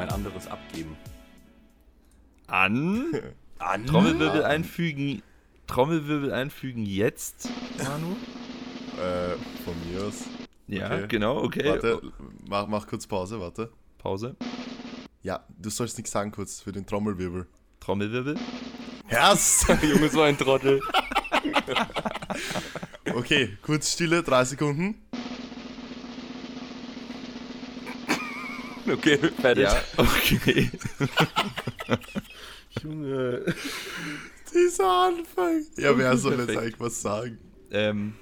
ein 0.00 0.10
anderes 0.10 0.46
abgeben. 0.48 0.96
An. 2.46 3.12
An. 3.58 3.86
Trommelwirbel 3.86 4.44
einfügen. 4.44 5.22
Trommelwirbel 5.66 6.32
einfügen 6.32 6.84
jetzt, 6.84 7.48
Manu. 7.78 8.16
Äh, 9.00 9.36
von 9.64 9.74
mir 9.90 10.04
aus. 10.04 10.24
Ja, 10.66 10.86
Okay. 10.86 11.06
genau, 11.08 11.42
okay. 11.42 11.64
Warte, 11.68 12.00
mach, 12.48 12.66
mach 12.66 12.86
kurz 12.86 13.06
Pause, 13.06 13.40
warte. 13.40 13.70
Pause. 13.98 14.36
Ja, 15.22 15.44
du 15.58 15.70
sollst 15.70 15.96
nichts 15.98 16.10
sagen 16.12 16.32
kurz 16.32 16.60
für 16.60 16.72
den 16.72 16.86
Trommelwirbel. 16.86 17.46
Trommelwirbel. 17.80 18.36
Herz! 19.06 19.66
Junge, 19.82 20.08
so 20.08 20.22
ein 20.22 20.36
Trottel. 20.36 20.80
Okay, 23.12 23.56
kurz 23.62 23.92
Stille, 23.92 24.22
drei 24.22 24.44
Sekunden. 24.44 24.94
Okay, 28.92 29.18
fertig. 29.40 29.64
Ja, 29.64 29.82
okay. 29.96 30.70
Junge. 32.82 33.44
Dieser 34.52 34.90
Anfang. 34.90 35.64
Ja, 35.76 35.96
wer 35.96 36.16
soll 36.16 36.38
jetzt 36.40 36.50
eigentlich 36.56 36.80
was 36.80 37.00
sagen? 37.02 37.38
ähm, 37.72 38.14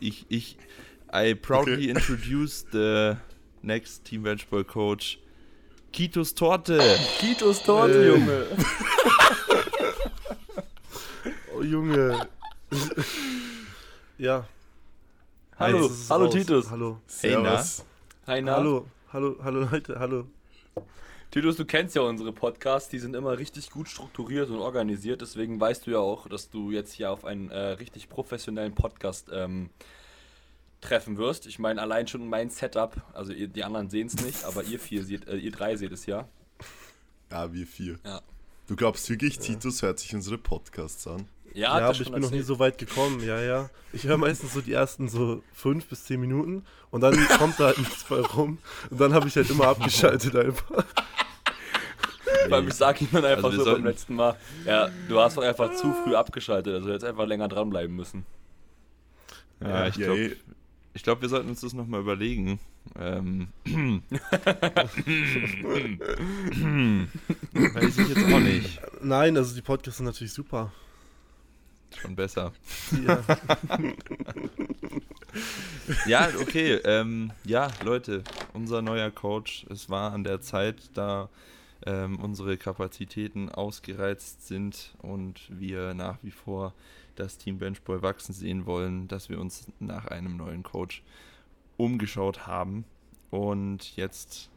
ich, 0.00 0.26
ich, 0.28 0.56
I 1.14 1.34
proudly 1.34 1.74
Okay. 1.74 1.90
introduce 1.90 2.64
the 2.72 3.16
next 3.62 4.04
Team 4.04 4.22
Benchball 4.24 4.64
Coach, 4.64 5.18
Kitos 5.92 6.34
Torte. 6.34 6.80
Kitos 7.20 7.62
Torte, 7.62 7.94
Äh. 8.04 8.08
Junge. 8.08 8.46
Oh, 11.58 11.62
Junge. 11.62 12.28
ja. 14.18 14.46
Hallo, 15.58 15.90
hallo 16.10 16.24
raus. 16.26 16.34
Titus. 16.34 16.70
Hallo. 16.70 17.00
Hey, 17.22 17.34
na? 17.42 17.64
Hi, 18.26 18.42
na? 18.42 18.56
Hallo. 18.56 18.86
Hallo, 19.12 19.36
hallo 19.40 19.68
Leute, 19.70 20.00
hallo. 20.00 20.26
Titus, 21.30 21.56
du 21.56 21.64
kennst 21.64 21.94
ja 21.94 22.02
unsere 22.02 22.32
Podcasts, 22.32 22.88
die 22.88 22.98
sind 22.98 23.14
immer 23.14 23.38
richtig 23.38 23.70
gut 23.70 23.88
strukturiert 23.88 24.50
und 24.50 24.58
organisiert, 24.58 25.20
deswegen 25.20 25.60
weißt 25.60 25.86
du 25.86 25.92
ja 25.92 25.98
auch, 25.98 26.28
dass 26.28 26.50
du 26.50 26.72
jetzt 26.72 26.92
hier 26.92 27.12
auf 27.12 27.24
einen 27.24 27.50
äh, 27.50 27.58
richtig 27.58 28.08
professionellen 28.08 28.74
Podcast 28.74 29.28
ähm, 29.32 29.70
treffen 30.80 31.18
wirst. 31.18 31.46
Ich 31.46 31.60
meine, 31.60 31.80
allein 31.80 32.08
schon 32.08 32.28
mein 32.28 32.50
Setup, 32.50 32.96
also 33.12 33.32
ihr, 33.32 33.46
die 33.46 33.62
anderen 33.62 33.90
sehen 33.90 34.08
es 34.08 34.16
nicht, 34.24 34.44
aber 34.44 34.64
ihr 34.64 34.80
vier 34.80 35.04
seht, 35.04 35.28
äh, 35.28 35.36
ihr 35.36 35.52
drei 35.52 35.76
seht 35.76 35.92
es 35.92 36.06
ja. 36.06 36.28
Ja, 37.30 37.52
wir 37.52 37.66
vier. 37.66 38.00
Ja. 38.04 38.20
Du 38.66 38.74
glaubst 38.74 39.08
wirklich, 39.08 39.38
Titus 39.38 39.82
hört 39.82 40.00
sich 40.00 40.16
unsere 40.16 40.36
Podcasts 40.36 41.06
an? 41.06 41.28
Ja, 41.56 41.62
Ja, 41.62 41.78
er 41.78 41.84
aber 41.86 41.92
ich 41.92 41.98
bin 42.04 42.12
noch 42.12 42.18
nie 42.18 42.24
erzählt. 42.24 42.44
so 42.46 42.58
weit 42.58 42.76
gekommen, 42.78 43.20
ja, 43.24 43.40
ja. 43.40 43.70
Ich 43.92 44.04
höre 44.04 44.18
meistens 44.18 44.52
so 44.52 44.60
die 44.60 44.72
ersten 44.74 45.08
so 45.08 45.42
fünf 45.54 45.86
bis 45.86 46.04
zehn 46.04 46.20
Minuten 46.20 46.64
und 46.90 47.00
dann 47.00 47.14
kommt 47.38 47.58
da 47.58 47.66
halt 47.66 47.78
nichts 47.78 48.04
bei 48.04 48.20
rum. 48.20 48.58
Und 48.90 49.00
dann 49.00 49.14
habe 49.14 49.26
ich 49.28 49.36
halt 49.36 49.48
immer 49.48 49.68
abgeschaltet 49.68 50.36
einfach. 50.36 50.84
Weil 52.48 52.68
ich 52.68 52.74
sag 52.74 53.00
ihm 53.00 53.08
dann 53.10 53.24
einfach 53.24 53.44
Also 53.44 53.58
so 53.58 53.64
sollten- 53.64 53.82
beim 53.84 53.90
letzten 53.92 54.14
Mal, 54.16 54.36
ja, 54.66 54.90
du 55.08 55.18
hast 55.18 55.36
doch 55.38 55.42
einfach 55.42 55.72
zu 55.74 55.92
früh 56.04 56.14
abgeschaltet, 56.14 56.74
also 56.74 56.90
jetzt 56.90 57.04
einfach 57.04 57.26
länger 57.26 57.48
dranbleiben 57.48 57.96
müssen. 57.96 58.26
Ja, 59.60 59.86
ich 59.88 59.96
Ja, 59.96 60.06
glaube, 60.06 60.20
eh. 60.20 60.36
ich 60.92 61.02
glaub, 61.02 61.22
wir 61.22 61.28
sollten 61.30 61.48
uns 61.48 61.62
das 61.62 61.72
nochmal 61.72 62.00
überlegen. 62.02 62.60
Ähm, 62.98 63.48
weiß 67.52 67.98
ich 67.98 68.08
jetzt 68.08 68.32
auch 68.32 68.40
nicht. 68.40 68.80
Nein, 69.02 69.36
also 69.36 69.54
die 69.54 69.62
Podcasts 69.62 69.96
sind 69.98 70.06
natürlich 70.06 70.32
super. 70.32 70.72
Schon 71.94 72.16
besser. 72.16 72.52
Ja. 73.06 73.22
Ja, 76.06 76.28
okay. 76.40 76.80
Ähm, 76.84 77.32
ja, 77.44 77.70
Leute, 77.84 78.24
unser 78.54 78.82
neuer 78.82 79.10
Coach. 79.10 79.66
Es 79.70 79.90
war 79.90 80.12
an 80.12 80.24
der 80.24 80.40
Zeit, 80.40 80.90
da 80.94 81.28
ähm, 81.84 82.18
unsere 82.18 82.56
Kapazitäten 82.56 83.50
ausgereizt 83.50 84.46
sind 84.46 84.94
und 85.02 85.42
wir 85.50 85.94
nach 85.94 86.18
wie 86.22 86.30
vor 86.30 86.74
das 87.14 87.38
Team 87.38 87.58
Benchball 87.58 88.02
wachsen 88.02 88.32
sehen 88.32 88.66
wollen, 88.66 89.08
dass 89.08 89.28
wir 89.28 89.40
uns 89.40 89.70
nach 89.78 90.06
einem 90.06 90.36
neuen 90.36 90.62
Coach 90.62 91.02
umgeschaut 91.76 92.46
haben. 92.46 92.84
Und 93.30 93.96
jetzt 93.96 94.50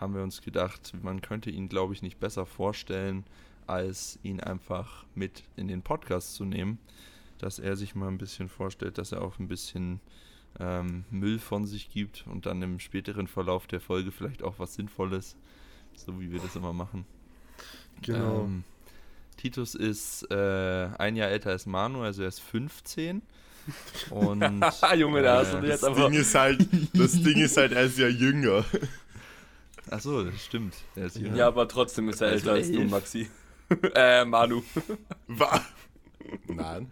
haben 0.00 0.14
wir 0.14 0.22
uns 0.22 0.42
gedacht, 0.42 0.92
man 1.02 1.20
könnte 1.20 1.50
ihn, 1.50 1.68
glaube 1.68 1.94
ich, 1.94 2.02
nicht 2.02 2.18
besser 2.18 2.46
vorstellen, 2.46 3.24
als 3.66 4.18
ihn 4.22 4.40
einfach 4.40 5.04
mit 5.14 5.42
in 5.56 5.68
den 5.68 5.82
Podcast 5.82 6.34
zu 6.34 6.44
nehmen. 6.44 6.78
Dass 7.38 7.58
er 7.58 7.76
sich 7.76 7.94
mal 7.94 8.08
ein 8.08 8.18
bisschen 8.18 8.48
vorstellt, 8.48 8.96
dass 8.98 9.12
er 9.12 9.20
auch 9.22 9.38
ein 9.38 9.48
bisschen 9.48 10.00
ähm, 10.58 11.04
Müll 11.10 11.38
von 11.38 11.66
sich 11.66 11.90
gibt 11.90 12.24
und 12.26 12.46
dann 12.46 12.62
im 12.62 12.80
späteren 12.80 13.26
Verlauf 13.26 13.66
der 13.66 13.80
Folge 13.80 14.10
vielleicht 14.10 14.42
auch 14.42 14.58
was 14.58 14.74
Sinnvolles, 14.74 15.36
so 15.94 16.18
wie 16.18 16.32
wir 16.32 16.40
das 16.40 16.56
immer 16.56 16.72
machen. 16.72 17.04
Genau. 18.02 18.44
Ähm, 18.44 18.64
Titus 19.36 19.74
ist 19.74 20.30
äh, 20.30 20.88
ein 20.98 21.14
Jahr 21.16 21.28
älter 21.28 21.50
als 21.50 21.66
Manu, 21.66 22.00
also 22.02 22.22
er 22.22 22.28
ist 22.28 22.40
15. 22.40 23.20
Und 24.10 24.42
Junge, 24.96 25.22
da 25.22 25.38
hast 25.40 25.52
du 25.52 25.58
äh, 25.58 25.66
jetzt 25.68 25.82
Das 25.82 25.90
einfach. 25.90 26.08
Ding 26.08 26.18
ist 26.18 26.34
halt, 26.34 26.66
das 26.94 27.12
Ding 27.22 27.36
ist 27.36 27.56
halt, 27.58 27.72
er 27.72 27.82
ist 27.82 27.98
ja 27.98 28.08
jünger. 28.08 28.64
Achso, 29.90 30.24
das 30.24 30.42
stimmt. 30.42 30.74
Er 30.94 31.06
ist 31.06 31.16
jünger. 31.16 31.36
Ja, 31.36 31.48
aber 31.48 31.68
trotzdem 31.68 32.08
ist 32.08 32.20
er 32.20 32.28
Also 32.28 32.50
älter 32.50 32.52
als 32.52 32.72
du. 32.72 32.84
Maxi. 32.84 33.28
äh, 33.94 34.24
Manu. 34.24 34.62
Wa- 35.28 35.60
Nein. 36.46 36.90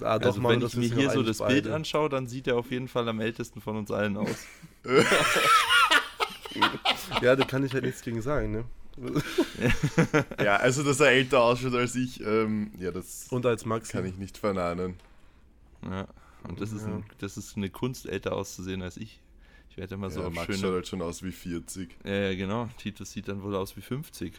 Ah, 0.00 0.18
doch, 0.18 0.26
also 0.28 0.40
Mann, 0.40 0.60
wenn 0.60 0.66
ich 0.66 0.76
mir 0.76 0.88
hier 0.94 1.10
so 1.10 1.22
das 1.22 1.38
Bild 1.38 1.64
beide. 1.64 1.74
anschaue, 1.74 2.08
dann 2.10 2.26
sieht 2.26 2.46
er 2.46 2.56
auf 2.56 2.70
jeden 2.70 2.88
Fall 2.88 3.08
am 3.08 3.20
ältesten 3.20 3.60
von 3.62 3.76
uns 3.76 3.90
allen 3.90 4.16
aus. 4.16 4.46
Ja, 7.20 7.34
da 7.36 7.44
kann 7.44 7.64
ich 7.64 7.72
halt 7.72 7.84
nichts 7.84 8.02
gegen 8.02 8.22
sagen, 8.22 8.52
ne? 8.52 8.64
Ja, 10.42 10.56
also 10.56 10.82
dass 10.84 11.00
er 11.00 11.08
älter 11.08 11.40
ausschaut 11.42 11.74
als 11.74 11.94
ich, 11.96 12.20
ähm, 12.20 12.70
ja, 12.78 12.92
das 12.92 13.26
Und 13.30 13.44
als 13.46 13.64
Max. 13.64 13.88
kann 13.88 14.04
ich 14.06 14.16
nicht 14.16 14.38
verneinen. 14.38 14.94
Ja. 15.82 16.06
Und 16.46 16.60
das 16.60 16.72
ist, 16.72 16.82
Ja. 16.86 16.88
ein, 16.94 17.04
das 17.18 17.36
ist 17.36 17.56
eine 17.56 17.70
Kunst, 17.70 18.06
älter 18.06 18.34
auszusehen 18.34 18.82
als 18.82 18.96
ich. 18.96 19.20
Ich 19.70 19.76
werde 19.76 19.94
immer 19.96 20.10
so 20.10 20.20
ja, 20.22 20.30
Max 20.30 20.46
schöne 20.46 20.58
schaut 20.58 20.72
halt 20.74 20.86
schon 20.88 21.02
aus 21.02 21.22
wie 21.24 21.32
40. 21.32 21.96
Ja, 22.04 22.12
ja, 22.12 22.34
genau. 22.36 22.68
Titus 22.78 23.10
sieht 23.10 23.26
dann 23.26 23.42
wohl 23.42 23.56
aus 23.56 23.76
wie 23.76 23.80
50. 23.80 24.34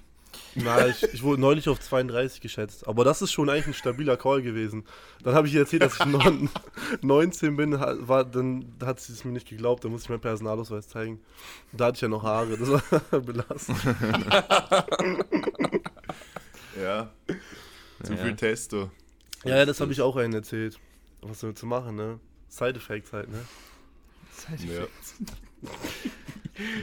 Na, 0.55 0.87
ich, 0.87 1.03
ich 1.03 1.21
wurde 1.23 1.41
neulich 1.41 1.67
auf 1.69 1.79
32 1.79 2.39
geschätzt. 2.41 2.87
Aber 2.87 3.03
das 3.03 3.21
ist 3.21 3.31
schon 3.31 3.49
eigentlich 3.49 3.67
ein 3.67 3.73
stabiler 3.73 4.15
Call 4.17 4.41
gewesen. 4.41 4.85
Dann 5.23 5.33
habe 5.35 5.47
ich 5.47 5.53
ihr 5.53 5.61
erzählt, 5.61 5.81
dass 5.83 5.93
ich 5.95 6.05
neun- 6.05 6.49
19 7.01 7.55
bin, 7.57 7.73
war, 7.79 8.23
dann 8.23 8.65
hat 8.83 8.99
sie 8.99 9.13
es 9.13 9.25
mir 9.25 9.31
nicht 9.31 9.47
geglaubt. 9.49 9.83
Dann 9.83 9.91
musste 9.91 10.05
ich 10.05 10.09
meinen 10.09 10.21
Personalausweis 10.21 10.87
zeigen. 10.87 11.19
Da 11.73 11.85
hatte 11.87 11.95
ich 11.97 12.01
ja 12.01 12.07
noch 12.07 12.23
Haare. 12.23 12.57
Das 12.57 12.69
war 12.69 13.19
belastend. 13.21 13.77
Ja. 16.81 17.09
Zu 18.03 18.13
Ja, 18.13 18.23
viel. 18.23 18.35
Testo. 18.35 18.91
Ja, 19.45 19.57
ja, 19.57 19.65
das 19.65 19.79
habe 19.79 19.93
ich 19.93 20.01
auch 20.01 20.15
einen 20.17 20.33
erzählt. 20.33 20.77
Was 21.21 21.39
soll 21.39 21.53
zu 21.53 21.65
machen, 21.65 21.95
ne? 21.95 22.19
Side-Effects 22.49 23.13
halt, 23.13 23.29
ne? 23.29 23.39
Ja. 24.67 24.85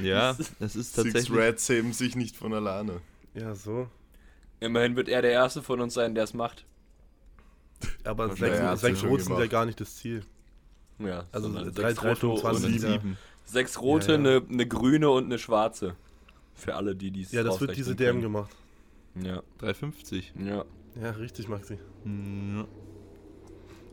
Ja, 0.03 0.31
es 0.61 0.75
ist 0.75 0.75
Six 0.77 0.93
tatsächlich. 0.93 1.39
Reds 1.39 1.69
heben 1.69 1.93
sich 1.93 2.17
nicht 2.17 2.37
von 2.37 2.53
alleine. 2.55 3.01
Ja, 3.35 3.55
so. 3.55 3.89
Immerhin 4.61 4.95
wird 4.97 5.09
er 5.09 5.23
der 5.23 5.33
Erste 5.33 5.63
von 5.63 5.81
uns 5.81 5.95
sein, 5.95 6.15
der 6.15 6.25
es 6.25 6.35
macht. 6.35 6.65
Aber 8.05 8.29
Ja, 8.29 8.35
sechs, 8.37 8.59
er 8.59 8.69
hat's 8.71 8.81
sechs 8.83 8.99
ja 8.99 9.01
schon 9.01 9.11
Rot 9.11 9.21
sind 9.23 9.39
ja 9.39 9.47
gar 9.47 9.67
nicht 9.67 9.81
das 9.81 9.97
Ziel. 9.97 10.25
Ja, 10.99 11.25
Also 11.33 11.49
drei, 11.71 11.93
rote, 11.95 12.17
25 12.21 12.67
und, 12.67 12.83
ja- 12.83 12.93
sieben. 12.93 13.19
sechs 13.45 13.81
rote, 13.81 14.13
Ja, 14.13 14.13
ja. 14.13 14.19
Eine, 14.39 14.47
eine 14.49 14.67
grüne 14.69 15.11
und 15.11 15.25
eine 15.25 15.39
schwarze. 15.39 15.97
Für 16.55 16.77
alle, 16.77 16.95
die 16.95 17.11
dies 17.11 17.33
Ja, 17.33 17.43
das 17.43 17.61
wird 17.61 17.77
diese 17.77 17.97
DM 17.97 18.21
gemacht. 18.21 18.55
Ja, 19.17 19.43
350. 19.59 20.33
ja. 20.39 20.65
Ja, 21.01 21.11
richtig, 21.13 21.49
Maxi. 21.49 21.75
Ja, 22.05 22.67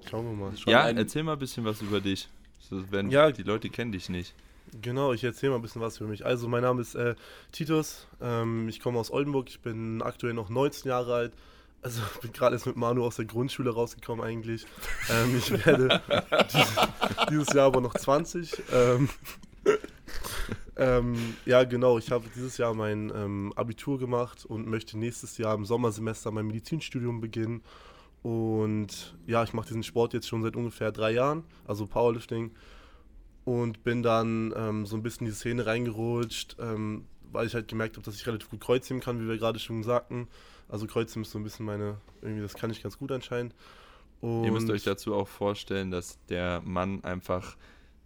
Schauen 0.09 0.25
wir 0.25 0.33
mal. 0.33 0.57
Schon 0.57 0.71
ja 0.71 0.83
ein- 0.83 0.97
erzähl 0.97 1.23
mal 1.23 1.33
ein 1.33 1.39
bisschen 1.39 1.63
was 1.65 1.81
über 1.81 2.01
dich. 2.01 2.29
Wenn 2.69 3.09
Ja. 3.09 3.31
die 3.31 3.43
Leute 3.43 3.69
kennen 3.69 3.91
dich 3.91 4.09
nicht. 4.09 4.35
Genau, 4.81 5.13
ich 5.13 5.23
erzähle 5.23 5.51
mal 5.51 5.57
ein 5.57 5.61
bisschen 5.61 5.81
was 5.81 5.97
für 5.97 6.05
mich. 6.05 6.25
Also, 6.25 6.47
mein 6.47 6.61
Name 6.61 6.81
ist 6.81 6.95
äh, 6.95 7.15
Titus. 7.51 8.07
Ähm, 8.21 8.69
ich 8.69 8.79
komme 8.79 8.99
aus 8.99 9.11
Oldenburg. 9.11 9.49
Ich 9.49 9.61
bin 9.61 10.01
aktuell 10.01 10.33
noch 10.33 10.49
19 10.49 10.89
Jahre 10.89 11.13
alt. 11.15 11.33
Also, 11.81 12.01
bin 12.21 12.31
gerade 12.33 12.55
erst 12.55 12.67
mit 12.67 12.75
Manu 12.75 13.03
aus 13.03 13.15
der 13.15 13.25
Grundschule 13.25 13.71
rausgekommen, 13.71 14.23
eigentlich. 14.23 14.67
Ähm, 15.09 15.37
ich 15.37 15.51
werde 15.65 16.01
dieses, 16.53 16.75
dieses 17.29 17.53
Jahr 17.53 17.67
aber 17.67 17.81
noch 17.81 17.95
20. 17.95 18.61
Ähm, 18.71 19.09
ähm, 20.77 21.35
ja, 21.45 21.63
genau. 21.63 21.97
Ich 21.97 22.11
habe 22.11 22.25
dieses 22.35 22.57
Jahr 22.57 22.73
mein 22.73 23.11
ähm, 23.15 23.53
Abitur 23.55 23.97
gemacht 23.97 24.45
und 24.45 24.67
möchte 24.67 24.99
nächstes 24.99 25.37
Jahr 25.37 25.55
im 25.55 25.65
Sommersemester 25.65 26.29
mein 26.31 26.45
Medizinstudium 26.45 27.21
beginnen. 27.21 27.63
Und 28.21 29.15
ja, 29.25 29.43
ich 29.43 29.53
mache 29.53 29.67
diesen 29.69 29.83
Sport 29.83 30.13
jetzt 30.13 30.27
schon 30.27 30.43
seit 30.43 30.55
ungefähr 30.55 30.91
drei 30.91 31.11
Jahren, 31.11 31.43
also 31.65 31.87
Powerlifting 31.87 32.51
und 33.49 33.83
bin 33.83 34.03
dann 34.03 34.53
ähm, 34.55 34.85
so 34.85 34.95
ein 34.95 35.01
bisschen 35.01 35.25
in 35.25 35.31
die 35.33 35.35
Szene 35.37 35.65
reingerutscht, 35.65 36.57
ähm, 36.59 37.07
weil 37.31 37.47
ich 37.47 37.55
halt 37.55 37.67
gemerkt 37.67 37.95
habe, 37.95 38.05
dass 38.05 38.13
ich 38.15 38.27
relativ 38.27 38.49
gut 38.51 38.61
Kreuzheben 38.61 39.01
kann, 39.01 39.19
wie 39.19 39.27
wir 39.27 39.37
gerade 39.39 39.57
schon 39.57 39.81
sagten. 39.83 40.27
Also 40.67 40.85
Kreuzheben 40.85 41.23
ist 41.23 41.31
so 41.31 41.39
ein 41.39 41.43
bisschen 41.43 41.65
meine, 41.65 41.97
irgendwie 42.21 42.43
das 42.43 42.53
kann 42.53 42.69
ich 42.69 42.83
ganz 42.83 42.99
gut 42.99 43.11
anscheinend. 43.11 43.55
Und 44.21 44.43
Ihr 44.43 44.51
müsst 44.51 44.69
euch 44.69 44.83
dazu 44.83 45.15
auch 45.15 45.27
vorstellen, 45.27 45.89
dass 45.89 46.19
der 46.27 46.61
Mann 46.63 47.03
einfach 47.03 47.57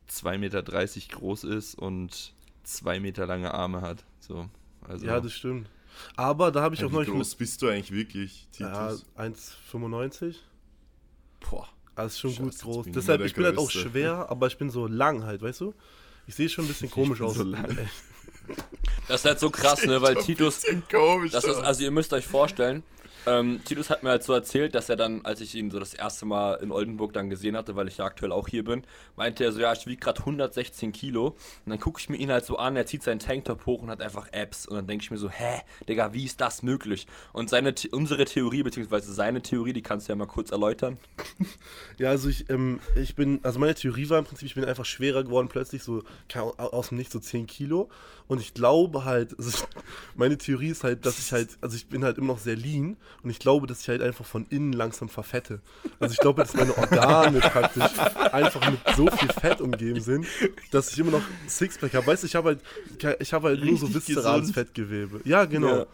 2,30 0.09 0.37
Meter 0.37 0.63
groß 0.63 1.43
ist 1.43 1.75
und 1.75 2.33
2 2.63 3.01
Meter 3.01 3.25
lange 3.25 3.53
Arme 3.53 3.81
hat. 3.81 4.05
So, 4.19 4.47
Also, 4.87 5.05
Ja, 5.05 5.19
das 5.19 5.33
stimmt. 5.33 5.69
Aber 6.15 6.51
da 6.51 6.61
habe 6.61 6.73
ich 6.75 6.81
Ja, 6.81 6.87
auch 6.87 6.91
wie 6.91 6.95
neulich. 6.95 7.11
groß 7.11 7.35
bist 7.35 7.61
du 7.61 7.67
eigentlich 7.67 7.91
wirklich, 7.91 8.47
Ja, 8.57 8.91
Titus? 8.91 9.05
1,95. 9.17 10.35
Boah. 11.41 11.67
Also 11.95 12.07
ist 12.07 12.19
schon 12.19 12.31
Scheiße, 12.31 12.43
gut 12.43 12.59
groß. 12.59 12.85
Deshalb, 12.89 13.21
ich 13.21 13.33
bin 13.33 13.45
halt 13.45 13.57
auch 13.57 13.69
Größte. 13.71 13.89
schwer, 13.89 14.27
aber 14.29 14.47
ich 14.47 14.57
bin 14.57 14.69
so 14.69 14.87
lang 14.87 15.23
halt, 15.25 15.41
weißt 15.41 15.61
du? 15.61 15.73
Ich 16.27 16.35
sehe 16.35 16.49
schon 16.49 16.65
ein 16.65 16.67
bisschen 16.67 16.89
komisch 16.91 17.21
aus. 17.21 17.35
so 17.35 17.43
lang. 17.43 17.77
Das 19.07 19.21
ist 19.21 19.25
halt 19.25 19.39
so 19.39 19.49
krass, 19.49 19.85
ne, 19.85 20.01
weil 20.01 20.15
Titus, 20.15 20.63
komisch. 20.91 21.31
Das 21.31 21.43
ist, 21.45 21.57
also 21.57 21.83
ihr 21.83 21.91
müsst 21.91 22.11
euch 22.13 22.25
vorstellen, 22.25 22.83
ähm, 23.25 23.61
Titus 23.63 23.89
hat 23.89 24.03
mir 24.03 24.09
halt 24.09 24.23
so 24.23 24.33
erzählt, 24.33 24.75
dass 24.75 24.89
er 24.89 24.95
dann, 24.95 25.23
als 25.23 25.41
ich 25.41 25.55
ihn 25.55 25.71
so 25.71 25.79
das 25.79 25.93
erste 25.93 26.25
Mal 26.25 26.55
in 26.55 26.71
Oldenburg 26.71 27.13
dann 27.13 27.29
gesehen 27.29 27.55
hatte, 27.55 27.75
weil 27.75 27.87
ich 27.87 27.97
ja 27.97 28.05
aktuell 28.05 28.31
auch 28.31 28.47
hier 28.47 28.63
bin, 28.63 28.83
meinte 29.15 29.43
er 29.43 29.51
so, 29.51 29.59
ja, 29.59 29.73
ich 29.73 29.85
wiege 29.87 29.99
gerade 29.99 30.19
116 30.19 30.91
Kilo. 30.91 31.27
Und 31.27 31.69
dann 31.69 31.79
gucke 31.79 31.99
ich 31.99 32.09
mir 32.09 32.17
ihn 32.17 32.31
halt 32.31 32.45
so 32.45 32.57
an, 32.57 32.75
er 32.75 32.85
zieht 32.85 33.03
seinen 33.03 33.19
Tanktop 33.19 33.65
hoch 33.65 33.81
und 33.81 33.89
hat 33.89 34.01
einfach 34.01 34.31
Abs. 34.33 34.65
Und 34.65 34.75
dann 34.75 34.87
denke 34.87 35.03
ich 35.03 35.11
mir 35.11 35.17
so, 35.17 35.29
hä, 35.29 35.61
Digga, 35.87 36.13
wie 36.13 36.25
ist 36.25 36.41
das 36.41 36.63
möglich? 36.63 37.07
Und 37.31 37.49
seine, 37.49 37.73
unsere 37.91 38.25
Theorie, 38.25 38.63
beziehungsweise 38.63 39.13
seine 39.13 39.41
Theorie, 39.41 39.73
die 39.73 39.81
kannst 39.81 40.07
du 40.07 40.11
ja 40.11 40.15
mal 40.15 40.27
kurz 40.27 40.51
erläutern. 40.51 40.97
Ja, 41.99 42.09
also 42.09 42.27
ich, 42.27 42.49
ähm, 42.49 42.79
ich 42.95 43.15
bin, 43.15 43.39
also 43.43 43.59
meine 43.59 43.75
Theorie 43.75 44.09
war 44.09 44.17
im 44.17 44.25
Prinzip, 44.25 44.47
ich 44.47 44.55
bin 44.55 44.65
einfach 44.65 44.85
schwerer 44.85 45.23
geworden, 45.23 45.47
plötzlich 45.47 45.83
so 45.83 46.03
aus 46.57 46.89
dem 46.89 46.97
Nichts 46.97 47.13
so 47.13 47.19
10 47.19 47.45
Kilo. 47.45 47.89
Und 48.27 48.39
ich 48.39 48.53
glaube 48.53 49.05
halt, 49.05 49.35
also 49.37 49.49
ich, 49.49 49.63
meine 50.15 50.37
Theorie 50.37 50.69
ist 50.69 50.83
halt, 50.83 51.05
dass 51.05 51.19
ich 51.19 51.31
halt, 51.31 51.57
also 51.61 51.75
ich 51.75 51.87
bin 51.87 52.03
halt 52.03 52.17
immer 52.17 52.27
noch 52.27 52.39
sehr 52.39 52.55
lean 52.55 52.97
und 53.23 53.29
ich 53.29 53.39
glaube, 53.39 53.67
dass 53.67 53.81
ich 53.81 53.89
halt 53.89 54.01
einfach 54.01 54.25
von 54.25 54.45
innen 54.49 54.73
langsam 54.73 55.09
verfette. 55.09 55.61
Also 55.99 56.13
ich 56.13 56.19
glaube, 56.19 56.41
dass 56.41 56.53
meine 56.53 56.77
Organe 56.77 57.39
praktisch 57.41 57.99
einfach 58.31 58.69
mit 58.69 58.79
so 58.95 59.07
viel 59.07 59.29
Fett 59.29 59.61
umgeben 59.61 60.01
sind, 60.01 60.25
dass 60.71 60.91
ich 60.91 60.99
immer 60.99 61.11
noch 61.11 61.23
Sixpack 61.47 61.93
habe. 61.93 62.07
Weißt 62.07 62.23
du, 62.23 62.27
ich 62.27 62.35
habe 62.35 62.49
halt, 62.49 63.19
ich 63.19 63.33
habe 63.33 63.49
halt 63.49 63.63
nur 63.63 63.77
so 63.77 63.93
viszerales. 63.93 64.51
Fettgewebe. 64.51 65.21
Ja, 65.25 65.45
genau. 65.45 65.77
Ja. 65.77 65.85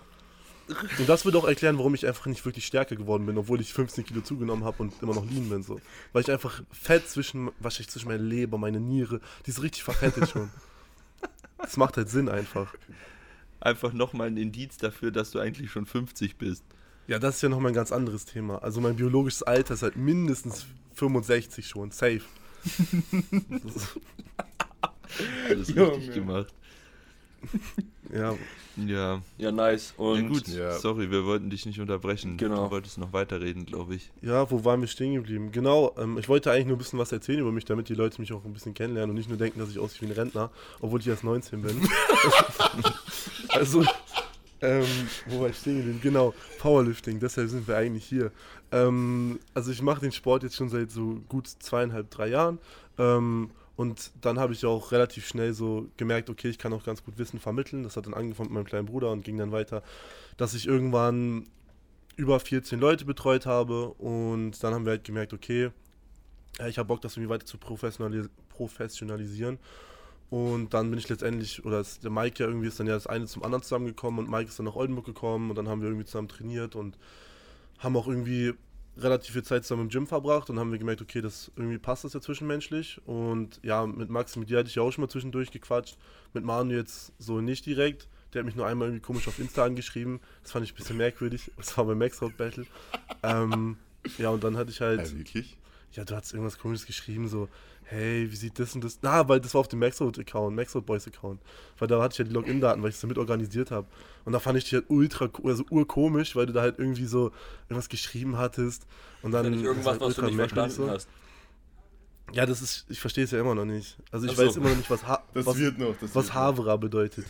Und 1.00 1.10
das 1.10 1.26
würde 1.26 1.38
auch 1.38 1.48
erklären, 1.48 1.78
warum 1.78 1.96
ich 1.96 2.06
einfach 2.06 2.28
nicht 2.28 2.46
wirklich 2.46 2.66
stärker 2.66 2.96
geworden 2.96 3.26
bin, 3.26 3.38
obwohl 3.38 3.60
ich 3.60 3.74
15 3.74 4.06
Kilo 4.06 4.22
zugenommen 4.22 4.64
habe 4.64 4.84
und 4.84 4.94
immer 5.02 5.16
noch 5.16 5.26
lean 5.26 5.50
bin. 5.50 5.64
So. 5.64 5.80
Weil 6.14 6.22
ich 6.22 6.32
einfach 6.32 6.62
Fett 6.72 7.10
zwischen, 7.10 7.50
wahrscheinlich 7.60 7.90
zwischen 7.90 8.08
meiner 8.08 8.24
Leber, 8.24 8.58
meine 8.58 8.80
Niere, 8.80 9.20
die 9.46 9.52
ist 9.52 9.62
richtig 9.62 9.84
verfettet 9.84 10.30
schon. 10.30 10.50
Das 11.62 11.78
macht 11.78 11.98
halt 11.98 12.10
Sinn 12.10 12.30
einfach. 12.30 12.74
Einfach 13.60 13.94
nochmal 13.94 14.28
ein 14.28 14.38
Indiz 14.38 14.78
dafür, 14.78 15.12
dass 15.12 15.32
du 15.32 15.40
eigentlich 15.40 15.72
schon 15.72 15.86
50 15.86 16.38
bist. 16.38 16.64
Ja, 17.08 17.20
das 17.20 17.36
ist 17.36 17.42
ja 17.42 17.50
nochmal 17.50 17.72
ein 17.72 17.76
ganz 17.76 17.92
anderes 17.92 18.26
Thema. 18.26 18.64
Also 18.64 18.82
mein 18.82 18.96
biologisches 18.96 19.44
Alter 19.44 19.74
ist 19.74 19.84
halt 19.84 19.96
mindestens 19.96 20.66
65 20.96 21.68
schon, 21.68 21.92
safe. 21.92 22.22
Das 25.50 25.68
ist, 25.68 25.76
richtig 25.76 26.14
gemacht. 26.14 26.54
ja, 28.14 28.36
Ja. 28.88 29.22
Ja, 29.38 29.52
nice. 29.52 29.94
Und 29.98 30.22
ja 30.22 30.28
gut, 30.28 30.48
ja. 30.48 30.72
sorry, 30.74 31.12
wir 31.12 31.26
wollten 31.26 31.50
dich 31.50 31.66
nicht 31.66 31.80
unterbrechen. 31.80 32.38
Genau. 32.38 32.66
Du 32.66 32.72
wolltest 32.72 32.98
noch 32.98 33.14
weiterreden, 33.14 33.66
glaube 33.66 33.96
ich. 33.96 34.12
ja, 34.22 34.50
wo 34.50 34.64
waren 34.64 34.82
wir 34.82 34.88
stehen 34.88 35.14
geblieben? 35.14 35.52
Genau, 35.52 35.94
ähm, 35.98 36.18
ich 36.18 36.30
wollte 36.30 36.52
eigentlich 36.52 36.68
nur 36.68 36.76
ein 36.76 36.80
bisschen 36.80 37.00
was 37.00 37.12
erzählen 37.12 37.40
über 37.40 37.52
mich, 37.52 37.66
damit 37.66 37.90
die 37.90 37.96
Leute 37.96 38.22
mich 38.22 38.32
auch 38.34 38.44
ein 38.46 38.54
bisschen 38.54 38.74
kennenlernen 38.74 39.12
und 39.12 39.16
nicht 39.18 39.30
nur 39.30 39.38
denken, 39.38 39.60
dass 39.60 39.70
ich 39.70 39.80
aussehe 39.80 40.02
wie 40.02 40.12
ein 40.12 40.18
Rentner, 40.18 40.52
obwohl 40.82 41.00
ich 41.00 41.08
erst 41.08 41.24
19 41.24 41.62
bin. 41.62 41.82
also, 43.50 43.84
ähm, 44.62 44.86
wo 45.28 45.42
war 45.42 45.50
ich 45.50 45.58
stehen 45.58 45.78
geblieben? 45.78 46.00
Genau, 46.02 46.34
Powerlifting, 46.60 47.20
deshalb 47.20 47.50
sind 47.50 47.68
wir 47.68 47.78
eigentlich 47.78 48.06
hier. 48.06 48.32
Ähm, 48.72 49.40
also 49.54 49.72
ich 49.72 49.82
mache 49.82 50.02
den 50.02 50.12
Sport 50.12 50.44
jetzt 50.44 50.56
schon 50.56 50.70
seit 50.70 50.92
so 50.92 51.22
gut 51.30 51.48
zweieinhalb, 51.48 52.10
drei 52.10 52.28
Jahren. 52.28 52.60
Ähm, 52.98 53.52
und 53.80 54.12
dann 54.20 54.40
habe 54.40 54.52
ich 54.52 54.66
auch 54.66 54.92
relativ 54.92 55.26
schnell 55.26 55.54
so 55.54 55.88
gemerkt, 55.96 56.30
okay, 56.30 56.50
ich 56.50 56.58
kann 56.58 56.74
auch 56.74 56.84
ganz 56.84 57.02
gut 57.02 57.18
Wissen 57.18 57.40
vermitteln. 57.40 57.84
Das 57.84 57.96
hat 57.96 58.08
dann 58.08 58.14
angefangen 58.14 58.50
mit 58.50 58.56
meinem 58.56 58.66
kleinen 58.66 58.88
Bruder 58.88 59.10
und 59.10 59.24
ging 59.24 59.38
dann 59.38 59.54
weiter, 59.54 59.84
dass 60.36 60.54
ich 60.54 60.68
irgendwann 60.68 61.48
über 62.18 62.42
14 62.42 62.78
Leute 62.78 63.06
betreut 63.06 63.46
habe. 63.46 63.88
Und 63.92 64.62
dann 64.62 64.74
haben 64.74 64.84
wir 64.84 64.92
halt 64.92 65.06
gemerkt, 65.06 65.32
okay, 65.32 65.70
ich 66.68 66.78
habe 66.78 66.88
Bock, 66.88 67.00
das 67.00 67.16
irgendwie 67.16 67.30
weiter 67.30 67.46
zu 67.46 67.58
professionalis 67.58 68.28
professionalisieren. 68.50 69.60
Und 70.30 70.74
dann 70.74 70.90
bin 70.90 71.00
ich 71.00 71.08
letztendlich, 71.08 71.64
oder 71.64 71.80
ist 71.80 72.04
der 72.04 72.12
Mike 72.12 72.44
ja 72.44 72.50
irgendwie 72.50 72.68
ist 72.68 72.82
dann 72.82 72.88
ja 72.88 72.96
das 72.96 73.08
eine 73.08 73.28
zum 73.28 73.44
anderen 73.44 73.64
zusammengekommen 73.64 74.20
und 74.20 74.30
Mike 74.30 74.50
ist 74.50 74.60
dann 74.60 74.66
nach 74.66 74.76
Oldenburg 74.76 75.06
gekommen 75.06 75.52
und 75.52 75.56
dann 75.56 75.70
haben 75.70 75.80
wir 75.80 75.88
irgendwie 75.88 76.06
zusammen 76.06 76.28
trainiert 76.28 76.76
und 76.76 76.98
haben 77.78 77.96
auch 77.96 78.10
irgendwie 78.10 78.56
relativ 79.02 79.34
viel 79.34 79.44
Zeit 79.44 79.64
zusammen 79.64 79.84
im 79.84 79.90
Gym 79.90 80.08
verbracht 80.08 80.50
und 80.50 80.60
haben 80.60 80.72
wir 80.72 80.80
gemerkt, 80.80 81.02
okay, 81.02 81.22
das 81.22 81.52
irgendwie 81.56 81.78
passt 81.78 82.04
das 82.04 82.14
ja 82.14 82.22
zwischenmenschlich. 82.22 83.02
Und 83.06 83.60
ja, 83.64 83.86
mit 83.86 84.10
Max, 84.10 84.36
mit 84.36 84.50
dir 84.50 84.60
hatte 84.60 84.70
ich 84.70 84.76
ja 84.76 84.84
auch 84.84 84.92
schon 84.92 85.04
mal 85.04 85.10
zwischendurch 85.10 85.52
gequatscht. 85.52 85.98
Mit 86.34 86.44
Manu 86.44 86.74
jetzt 86.74 87.14
so 87.18 87.42
nicht 87.42 87.66
direkt. 87.66 88.08
Der 88.34 88.42
hat 88.42 88.46
mich 88.46 88.56
nur 88.56 88.68
einmal 88.68 88.90
irgendwie 88.90 89.02
komisch 89.02 89.28
auf 89.28 89.40
Insta 89.40 89.64
angeschrieben. 89.64 90.20
Das 90.44 90.52
fand 90.52 90.66
ich 90.66 90.74
ein 90.74 90.76
bisschen 90.76 90.98
merkwürdig. 90.98 91.52
Das 91.58 91.76
war 91.78 91.86
beim 91.86 91.98
Max 91.98 92.22
Road 92.22 92.38
Battle. 92.38 92.66
ähm, 93.24 93.78
ja, 94.18 94.30
und 94.30 94.44
dann 94.44 94.58
hatte 94.58 94.72
ich 94.72 94.82
halt. 94.82 95.02
Ja, 95.02 95.18
wirklich? 95.18 95.58
Ja, 95.94 96.06
du 96.06 96.16
hast 96.16 96.34
irgendwas 96.34 96.60
komisches 96.60 96.86
geschrieben, 96.86 97.28
so, 97.28 97.50
hey, 97.84 98.32
wie 98.32 98.36
sieht 98.36 98.60
das 98.60 98.76
und 98.76 98.84
das? 98.84 99.00
Na, 99.02 99.28
weil 99.28 99.40
das 99.40 99.54
war 99.54 99.62
auf 99.62 99.68
dem 99.68 99.80
Maxroad-Account, 99.80 100.56
Maxroad 100.56 100.86
Boys 100.86 101.08
Account. 101.08 101.42
Weil 101.80 101.88
da 101.88 102.02
hatte 102.02 102.14
ich 102.14 102.18
ja 102.20 102.26
die 102.26 102.32
Login-Daten, 102.32 102.82
weil 102.84 102.90
ich 102.90 102.96
es 102.96 103.02
damit 103.02 103.18
organisiert 103.18 103.72
habe. 103.72 103.88
Und 104.26 104.34
da 104.34 104.40
fand 104.40 104.58
ich 104.58 104.66
dich 104.66 104.74
halt 104.74 104.86
ultra, 104.90 105.30
also 105.44 105.66
urkomisch, 105.70 106.36
weil 106.36 106.46
du 106.46 106.54
da 106.54 106.62
halt 106.62 106.78
irgendwie 106.78 107.06
so 107.06 107.32
irgendwas 107.64 107.90
geschrieben 107.90 108.38
hattest. 108.38 108.86
Und 109.24 109.32
dann. 109.32 109.52
das 109.52 109.62
irgendwas, 109.62 109.92
halt 109.94 110.02
was 110.02 110.16
du 110.16 110.22
nicht 110.24 110.36
verstanden 110.36 110.72
so. 110.76 110.90
hast. 110.90 111.10
Ja, 112.32 112.46
das 112.46 112.62
ist, 112.62 112.86
ich 112.90 113.00
verstehe 113.00 113.24
es 113.24 113.32
ja 113.32 113.40
immer 113.40 113.56
noch 113.56 113.66
nicht. 113.66 113.98
Also 114.12 114.28
ich 114.28 114.36
so. 114.36 114.46
weiß 114.46 114.56
immer 114.58 114.70
noch 114.70 114.78
nicht, 114.78 114.90
was, 114.92 115.06
ha 115.08 115.24
Das 115.34 115.48
was, 115.48 115.58
wird 115.58 115.80
noch. 115.80 115.96
Das 116.00 116.14
was 116.14 116.26
wird 116.26 116.34
Havra 116.36 116.78
bedeutet. 116.78 117.26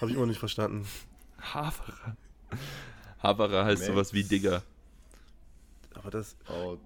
habe 0.00 0.10
ich 0.10 0.16
immer 0.16 0.22
noch 0.22 0.30
nicht 0.30 0.40
verstanden. 0.40 0.84
Haverer. 1.40 2.16
Haverer 3.22 3.64
heißt 3.64 3.82
Max. 3.82 3.92
sowas 3.92 4.12
wie 4.12 4.24
Digger. 4.24 4.64
Aber 5.94 6.10
das, 6.10 6.34
noch. 6.48 6.54
Out. 6.56 6.80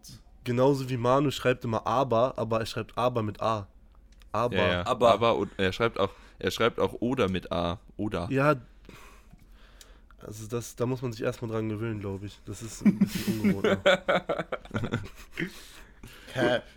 Genauso 0.49 0.89
wie 0.89 0.97
Manu 0.97 1.31
schreibt 1.31 1.65
immer 1.65 1.87
aber, 1.87 2.37
aber 2.37 2.61
er 2.61 2.67
schreibt 2.67 2.97
aber 2.99 3.23
mit 3.23 3.41
A. 3.41 3.67
Aber. 4.33 4.57
Ja, 4.57 4.69
ja. 4.73 4.87
Aber- 4.87 5.13
Aber, 5.13 5.37
und 5.37 5.51
er 5.59 5.73
schreibt 5.73 5.99
auch, 6.01 6.11
er 6.39 6.51
schreibt 6.51 6.81
auch 6.81 6.95
oder 7.01 7.29
mit 7.29 7.53
A. 7.53 7.79
Oder. 7.97 8.27
Ja, 8.31 8.57
also 10.21 10.47
das, 10.49 10.75
da 10.75 10.85
muss 10.87 11.01
man 11.03 11.13
sich 11.13 11.23
erstmal 11.23 11.51
dran 11.53 11.69
gewöhnen, 11.69 12.01
glaube 12.01 12.27
ich. 12.27 12.39
Das 12.47 12.61
ist 12.63 12.85
ein 12.85 12.99
bisschen 12.99 13.41
ungewohnt. 13.41 13.79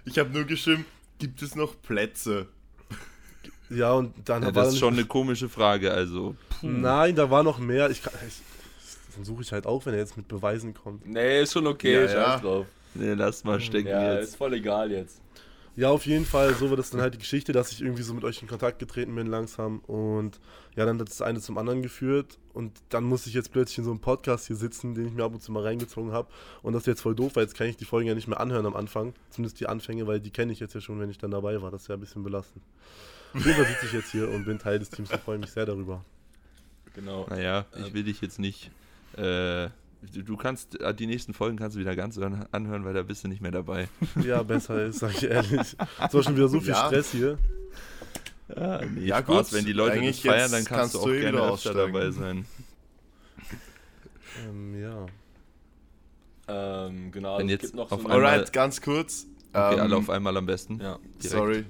Ich 0.06 0.18
habe 0.18 0.30
nur 0.32 0.46
geschrieben, 0.46 0.86
gibt 1.20 1.42
es 1.44 1.56
noch 1.56 1.80
Plätze? 1.84 2.48
Ja, 3.70 3.92
und 3.94 4.13
dann 4.28 4.42
Ja, 4.42 4.48
war 4.56 4.63
das 4.63 4.74
ist 4.74 4.80
schon 4.80 4.94
eine 4.96 5.06
komische 5.06 5.50
Frage, 5.50 5.92
also. 5.94 6.36
Nein, 6.63 7.16
da 7.16 7.30
war 7.30 7.44
noch 7.44 7.60
mehr. 7.60 7.90
Ich 7.92 8.01
kann, 8.01 8.13
ich, 8.28 8.42
dann 9.16 9.24
suche 9.24 9.44
ich 9.44 9.51
halt 9.51 9.68
auch, 9.68 9.86
wenn 9.86 9.94
er 9.94 10.00
jetzt 10.00 10.18
mit 10.18 10.28
Beweisen 10.28 10.74
kommt. 10.74 11.06
Nee, 11.06 11.42
ist 11.44 11.54
schon 11.54 11.68
okay, 11.68 11.94
Ja, 11.94 12.08
scheiß 12.08 12.13
ja. 12.16 12.40
drauf. 12.40 12.66
Nee, 12.93 13.13
lass 13.13 13.43
mal 13.43 13.60
stecken 13.62 13.88
Ja, 13.89 14.15
jetzt. 14.15 14.29
ist 14.29 14.36
voll 14.36 14.53
egal 14.53 14.91
jetzt. 14.91 15.21
Ja, 15.77 15.89
auf 15.89 16.05
jeden 16.05 16.25
Fall, 16.25 16.53
so 16.53 16.69
war 16.69 16.75
das 16.75 16.89
dann 16.89 17.00
halt 17.00 17.13
die 17.13 17.17
Geschichte, 17.17 17.53
dass 17.53 17.71
ich 17.71 17.81
irgendwie 17.81 18.01
so 18.03 18.13
mit 18.13 18.25
euch 18.25 18.41
in 18.41 18.48
Kontakt 18.50 18.79
getreten 18.79 19.15
bin 19.15 19.27
langsam 19.27 19.79
und 19.88 20.38
ja, 20.75 20.86
dann 20.86 21.00
hat 21.00 21.07
das 21.07 21.21
eine 21.21 21.39
zum 21.39 21.57
anderen 21.57 21.81
geführt 21.81 22.39
und 22.53 22.74
dann 22.89 23.05
musste 23.05 23.29
ich 23.29 23.36
jetzt 23.36 23.53
plötzlich 23.53 23.77
in 23.77 23.86
so 23.86 23.91
einem 23.91 24.01
Podcast 24.01 24.48
hier 24.48 24.57
sitzen, 24.57 24.93
den 24.95 25.05
ich 25.07 25.13
mir 25.13 25.24
ab 25.24 25.33
und 25.33 25.41
zu 25.41 25.50
mal 25.53 25.63
reingezogen 25.63 26.12
habe 26.12 26.27
und 26.62 26.74
das 26.74 26.83
ist 26.83 26.88
jetzt 26.88 27.01
voll 27.01 27.15
doof, 27.15 27.31
weil 27.38 27.43
jetzt 27.43 27.55
kann 27.55 27.67
ich 27.67 27.77
die 27.77 27.86
Folgen 27.86 28.10
ja 28.10 28.15
nicht 28.15 28.27
mehr 28.27 28.41
anhören 28.41 28.65
am 28.65 28.75
Anfang, 28.75 29.13
zumindest 29.29 29.62
die 29.62 29.67
Anfänge, 29.67 30.05
weil 30.07 30.19
die 30.19 30.31
kenne 30.31 30.51
ich 30.51 30.60
jetzt 30.60 30.74
ja 30.75 30.81
schon, 30.81 31.00
wenn 31.00 31.10
ich 31.10 31.19
dann 31.19 31.31
dabei 31.31 31.62
war, 31.62 31.71
das 31.71 31.83
ist 31.83 31.88
ja 31.88 31.95
ein 31.95 32.01
bisschen 32.01 32.24
belastend. 32.24 32.63
Auf 33.33 33.45
jeden 33.45 33.55
Fall 33.55 33.65
sitze 33.65 33.86
ich 33.86 33.93
jetzt 33.93 34.12
hier 34.12 34.29
und 34.29 34.43
bin 34.43 34.60
Teil 34.60 34.77
des 34.77 34.89
Teams 34.89 35.10
und 35.10 35.21
freue 35.21 35.38
mich 35.38 35.51
sehr 35.51 35.65
darüber. 35.65 36.03
Genau. 36.93 37.25
Naja, 37.29 37.65
ich 37.79 37.93
will 37.93 38.03
dich 38.03 38.19
jetzt 38.19 38.39
nicht. 38.39 38.69
Äh, 39.15 39.69
du, 40.13 40.24
du 40.24 40.38
kannst 40.38 40.79
äh, 40.79 40.93
die 40.93 41.08
nächsten 41.08 41.34
Folgen 41.34 41.58
kannst 41.58 41.75
du 41.75 41.79
wieder 41.79 41.96
ganz 41.96 42.17
hören- 42.17 42.46
anhören, 42.51 42.86
weil 42.86 42.93
da 42.93 43.03
bist 43.03 43.24
du 43.24 43.27
nicht 43.27 43.41
mehr 43.41 43.51
dabei. 43.51 43.88
Ja, 44.24 44.43
besser 44.43 44.86
ist, 44.86 45.00
sag 45.00 45.12
ich 45.15 45.24
ehrlich. 45.29 45.60
Es 45.60 46.13
war 46.13 46.24
schon 46.24 46.36
wieder 46.36 46.48
so 46.48 46.60
viel 46.60 46.70
Ja. 46.70 46.88
Stress 46.88 47.12
hier. 47.12 47.38
Ja, 48.55 48.81
nee, 48.86 49.05
Ja, 49.05 49.20
Spaß, 49.20 49.50
gut, 49.50 49.53
wenn 49.58 49.65
die 49.65 49.74
Leute 49.74 49.91
das 49.96 50.00
eigentlich 50.03 50.22
feiern, 50.22 50.51
dann 50.51 50.65
kannst, 50.65 50.93
kannst 50.93 50.96
du 50.96 51.00
du 51.00 51.03
auch 51.05 51.10
eh 51.10 51.20
gerne 51.22 51.38
öfter 51.38 51.51
aussteigen. 51.51 51.77
dabei 51.93 52.12
sein. 52.12 52.46
Ähm, 54.48 54.81
ja. 54.81 55.05
Ähm, 56.48 57.12
genau, 57.12 57.38
Wenn 57.38 57.46
es 57.48 57.51
jetzt 57.53 57.62
gibt 57.62 57.75
noch 57.75 57.91
auf 57.91 58.01
so 58.01 58.08
einmal- 58.10 58.25
Alright, 58.25 58.51
ganz 58.53 58.81
kurz. 58.81 59.27
Okay, 59.53 59.74
ähm, 59.75 59.79
alle 59.81 59.96
auf 59.98 60.10
einmal 60.10 60.36
am 60.38 60.46
besten. 60.46 60.79
Ja. 60.81 61.00
Sorry, 61.20 61.65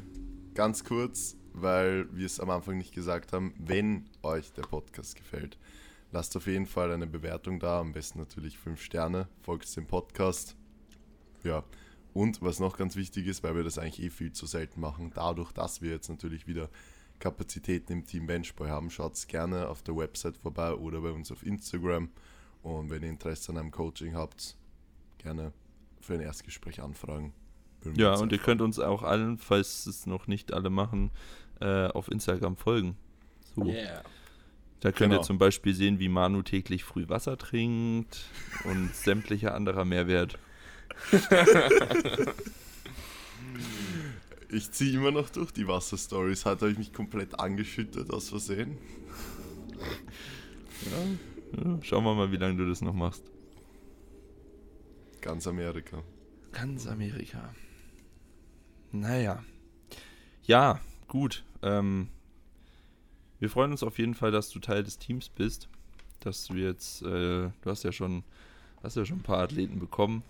ganz 0.56 0.84
kurz, 0.84 1.36
weil 1.54 2.08
wir 2.16 2.26
es 2.26 2.40
am 2.40 2.50
Anfang 2.50 2.78
nicht 2.78 2.94
gesagt 2.94 3.34
haben. 3.34 3.54
Wenn 3.60 4.06
euch 4.24 4.52
der 4.54 4.64
Podcast 4.64 5.16
gefällt, 5.16 5.58
lasst 6.12 6.36
auf 6.38 6.48
jeden 6.48 6.66
Fall 6.66 6.92
eine 6.92 7.08
Bewertung 7.08 7.60
da. 7.60 7.80
Am 7.80 7.94
besten 7.94 8.20
natürlich 8.20 8.58
5 8.58 8.82
Sterne. 8.82 9.28
Folgt 9.42 9.76
dem 9.76 9.88
Podcast. 9.88 10.56
Ja. 11.44 11.64
Und 12.14 12.42
was 12.42 12.60
noch 12.60 12.78
ganz 12.78 12.96
wichtig 12.96 13.28
ist, 13.28 13.42
weil 13.44 13.56
wir 13.56 13.64
das 13.64 13.78
eigentlich 13.78 14.06
eh 14.06 14.10
viel 14.10 14.34
zu 14.34 14.46
selten 14.46 14.82
machen, 14.82 15.12
dadurch, 15.16 15.52
dass 15.54 15.82
wir 15.82 15.92
jetzt 15.92 16.10
natürlich 16.10 16.46
wieder 16.46 16.70
Kapazitäten 17.20 17.94
im 17.94 18.06
Team 18.06 18.28
Benchboy 18.28 18.68
haben, 18.68 18.90
schaut 18.90 19.28
gerne 19.28 19.70
auf 19.70 19.82
der 19.82 19.96
Website 19.96 20.38
vorbei 20.38 20.74
oder 20.74 21.02
bei 21.02 21.12
uns 21.12 21.32
auf 21.32 21.46
Instagram. 21.46 22.10
Und 22.64 22.90
wenn 22.90 23.04
ihr 23.04 23.10
Interesse 23.10 23.52
an 23.52 23.58
einem 23.58 23.72
Coaching 23.72 24.16
habt, 24.16 24.58
gerne 25.20 25.54
für 26.02 26.16
ein 26.16 26.22
Erstgespräch 26.22 26.82
anfragen. 26.82 27.34
Ja, 27.96 28.16
und 28.16 28.32
ihr 28.32 28.38
könnt 28.38 28.62
uns 28.62 28.78
auch 28.80 29.04
allen, 29.04 29.38
falls 29.38 29.86
es 29.86 30.06
noch 30.06 30.28
nicht 30.28 30.54
alle 30.54 30.70
machen, 30.70 31.12
äh, 31.60 31.88
auf 31.88 32.12
Instagram 32.12 32.58
folgen. 32.58 32.98
So, 33.56 33.66
Yeah. 33.66 34.04
Da 34.82 34.92
könnt 34.92 35.12
Genau. 35.12 35.22
ihr 35.22 35.26
zum 35.26 35.38
Beispiel 35.38 35.74
sehen, 35.74 36.00
wie 36.00 36.10
Manu 36.10 36.42
täglich 36.42 36.84
früh 36.84 37.08
Wasser 37.08 37.38
trinkt 37.38 38.26
und 38.66 38.94
sämtlicher 38.96 39.56
anderer 39.56 39.86
Mehrwert. 39.86 40.38
Ich 44.54 44.70
ziehe 44.72 44.98
immer 44.98 45.12
noch 45.12 45.30
durch 45.30 45.52
die 45.52 45.66
Wasserstories. 45.66 46.44
Heute 46.46 46.62
habe 46.66 46.72
ich 46.74 46.78
mich 46.78 46.92
komplett 46.94 47.40
angeschüttet 47.40 48.12
aus 48.12 48.28
Versehen. 48.30 48.78
Ja, 50.92 51.80
schauen 51.84 52.04
wir 52.04 52.14
mal, 52.16 52.32
wie 52.34 52.38
lange 52.38 52.58
du 52.58 52.68
das 52.68 52.82
noch 52.82 52.94
machst. 52.94 53.24
Ganz 55.22 55.48
Amerika. 55.48 56.04
Ganz 56.52 56.86
Amerika. 56.86 57.54
Naja. 58.92 59.42
Ja, 60.44 60.82
gut. 61.08 61.46
Ähm, 61.62 62.10
wir 63.42 63.50
freuen 63.50 63.72
uns 63.72 63.82
auf 63.82 63.98
jeden 63.98 64.14
Fall, 64.14 64.32
dass 64.32 64.52
du 64.52 64.60
Teil 64.60 64.84
des 64.84 65.00
Teams 65.00 65.28
bist. 65.28 65.68
Dass 66.20 66.46
du 66.46 66.54
jetzt, 66.54 67.02
äh, 67.02 67.50
du 67.50 67.66
hast 67.66 67.84
ja 67.84 67.92
schon, 67.92 68.24
hast 68.84 68.96
ja 68.96 69.04
schon 69.04 69.18
ein 69.18 69.24
paar 69.24 69.40
Athleten 69.40 69.80
bekommen. 69.80 70.22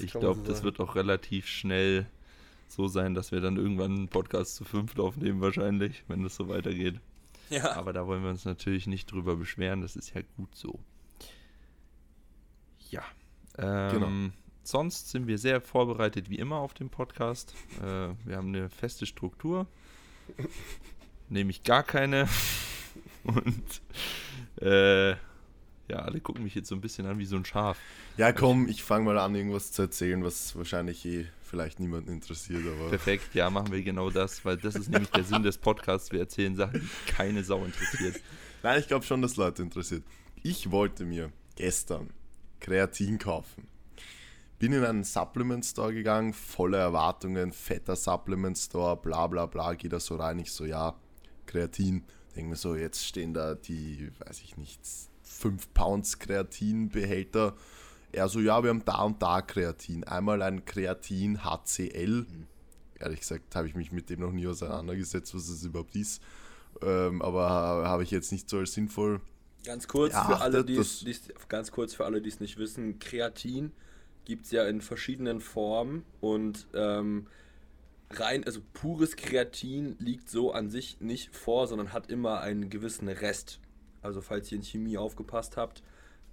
ich 0.00 0.10
glaube, 0.10 0.40
so 0.40 0.46
das 0.46 0.64
wird 0.64 0.80
auch 0.80 0.96
relativ 0.96 1.46
schnell 1.46 2.06
so 2.66 2.88
sein, 2.88 3.14
dass 3.14 3.30
wir 3.30 3.40
dann 3.40 3.56
irgendwann 3.56 3.94
einen 3.94 4.08
Podcast 4.08 4.56
zu 4.56 4.64
fünft 4.64 4.98
aufnehmen, 4.98 5.40
wahrscheinlich, 5.40 6.02
wenn 6.08 6.24
das 6.24 6.34
so 6.34 6.48
weitergeht. 6.48 7.00
Ja. 7.48 7.76
Aber 7.76 7.92
da 7.92 8.08
wollen 8.08 8.24
wir 8.24 8.30
uns 8.30 8.44
natürlich 8.44 8.88
nicht 8.88 9.12
drüber 9.12 9.36
beschweren, 9.36 9.80
das 9.80 9.94
ist 9.94 10.12
ja 10.14 10.22
gut 10.36 10.52
so. 10.56 10.80
Ja. 12.90 13.04
Ähm, 13.56 13.92
Genau. 13.92 14.32
Sonst 14.64 15.10
sind 15.10 15.26
wir 15.26 15.38
sehr 15.38 15.60
vorbereitet 15.60 16.30
wie 16.30 16.38
immer 16.38 16.56
auf 16.56 16.74
dem 16.74 16.88
Podcast. 16.88 17.54
Äh, 17.82 18.14
wir 18.24 18.36
haben 18.36 18.48
eine 18.48 18.70
feste 18.70 19.06
Struktur. 19.06 19.68
Nämlich 21.28 21.62
gar 21.62 21.82
keine. 21.82 22.28
Und 23.24 23.80
äh, 24.60 25.10
ja, 25.88 25.98
alle 25.98 26.20
gucken 26.20 26.44
mich 26.44 26.54
jetzt 26.54 26.68
so 26.68 26.74
ein 26.74 26.80
bisschen 26.80 27.06
an 27.06 27.18
wie 27.18 27.26
so 27.26 27.36
ein 27.36 27.44
Schaf. 27.44 27.78
Ja, 28.16 28.32
komm, 28.32 28.68
ich 28.68 28.82
fange 28.82 29.06
mal 29.06 29.18
an, 29.18 29.34
irgendwas 29.34 29.72
zu 29.72 29.82
erzählen, 29.82 30.24
was 30.24 30.56
wahrscheinlich 30.56 31.04
eh 31.04 31.26
vielleicht 31.42 31.78
niemanden 31.78 32.10
interessiert, 32.10 32.62
aber. 32.66 32.88
Perfekt, 32.88 33.34
ja, 33.34 33.50
machen 33.50 33.70
wir 33.72 33.82
genau 33.82 34.10
das, 34.10 34.44
weil 34.44 34.56
das 34.56 34.74
ist 34.76 34.90
nämlich 34.90 35.10
der 35.10 35.24
Sinn 35.24 35.42
des 35.42 35.58
Podcasts. 35.58 36.10
Wir 36.10 36.20
erzählen 36.20 36.56
Sachen, 36.56 36.80
die 36.80 37.12
keine 37.12 37.44
Sau 37.44 37.64
interessiert. 37.64 38.20
Nein, 38.62 38.80
ich 38.80 38.88
glaube 38.88 39.04
schon, 39.04 39.20
dass 39.20 39.36
Leute 39.36 39.62
interessiert. 39.62 40.04
Ich 40.42 40.70
wollte 40.70 41.04
mir 41.04 41.30
gestern 41.56 42.10
Kreatin 42.60 43.18
kaufen. 43.18 43.68
Bin 44.58 44.72
in 44.72 44.84
einen 44.84 45.04
Supplement 45.04 45.64
Store 45.64 45.92
gegangen, 45.92 46.32
voller 46.32 46.78
Erwartungen, 46.78 47.52
fetter 47.52 47.96
Supplement 47.96 48.56
Store, 48.56 48.96
bla 48.96 49.26
bla 49.26 49.46
bla, 49.46 49.74
geht 49.74 49.92
da 49.92 50.00
so 50.00 50.16
rein. 50.16 50.38
Ich 50.38 50.52
so, 50.52 50.64
ja, 50.64 50.94
Kreatin. 51.54 52.02
Denke 52.34 52.50
mir 52.50 52.56
so, 52.56 52.74
jetzt 52.74 53.06
stehen 53.06 53.32
da 53.32 53.54
die, 53.54 54.10
weiß 54.26 54.40
ich 54.42 54.56
nicht, 54.56 54.80
5 55.22 55.72
Pounds 55.72 56.18
Kreatinbehälter. 56.18 57.54
Er 58.12 58.28
so, 58.28 58.40
ja, 58.40 58.62
wir 58.62 58.70
haben 58.70 58.84
da 58.84 59.02
und 59.02 59.22
da 59.22 59.40
Kreatin. 59.40 60.02
Einmal 60.04 60.42
ein 60.42 60.64
Kreatin 60.64 61.44
HCl. 61.44 62.26
Ehrlich 62.98 63.20
gesagt 63.20 63.54
habe 63.54 63.68
ich 63.68 63.74
mich 63.74 63.92
mit 63.92 64.10
dem 64.10 64.20
noch 64.20 64.32
nie 64.32 64.46
auseinandergesetzt, 64.46 65.34
was 65.34 65.46
das 65.48 65.64
überhaupt 65.64 65.94
ist. 65.94 66.22
Ähm, 66.82 67.22
aber 67.22 67.50
ha- 67.50 67.84
habe 67.86 68.02
ich 68.02 68.10
jetzt 68.10 68.32
nicht 68.32 68.50
so 68.50 68.58
als 68.58 68.72
sinnvoll 68.72 69.20
Ganz 69.64 69.86
kurz 69.88 70.12
Ja, 70.12 70.24
für 70.24 70.40
alle, 70.40 70.64
die 70.64 70.76
es 70.76 71.04
ganz 71.48 71.70
kurz 71.70 71.94
für 71.94 72.04
alle, 72.04 72.20
die 72.20 72.28
es 72.28 72.40
nicht 72.40 72.58
wissen, 72.58 72.98
Kreatin 72.98 73.72
gibt 74.24 74.46
es 74.46 74.50
ja 74.50 74.66
in 74.66 74.80
verschiedenen 74.80 75.40
Formen 75.40 76.04
und 76.20 76.66
ähm, 76.74 77.26
rein, 78.20 78.44
also 78.44 78.60
pures 78.72 79.16
Kreatin 79.16 79.96
liegt 79.98 80.28
so 80.28 80.52
an 80.52 80.70
sich 80.70 81.00
nicht 81.00 81.34
vor, 81.34 81.66
sondern 81.66 81.92
hat 81.92 82.10
immer 82.10 82.40
einen 82.40 82.70
gewissen 82.70 83.08
Rest. 83.08 83.60
Also 84.02 84.20
falls 84.20 84.50
ihr 84.52 84.58
in 84.58 84.64
Chemie 84.64 84.98
aufgepasst 84.98 85.56
habt. 85.56 85.82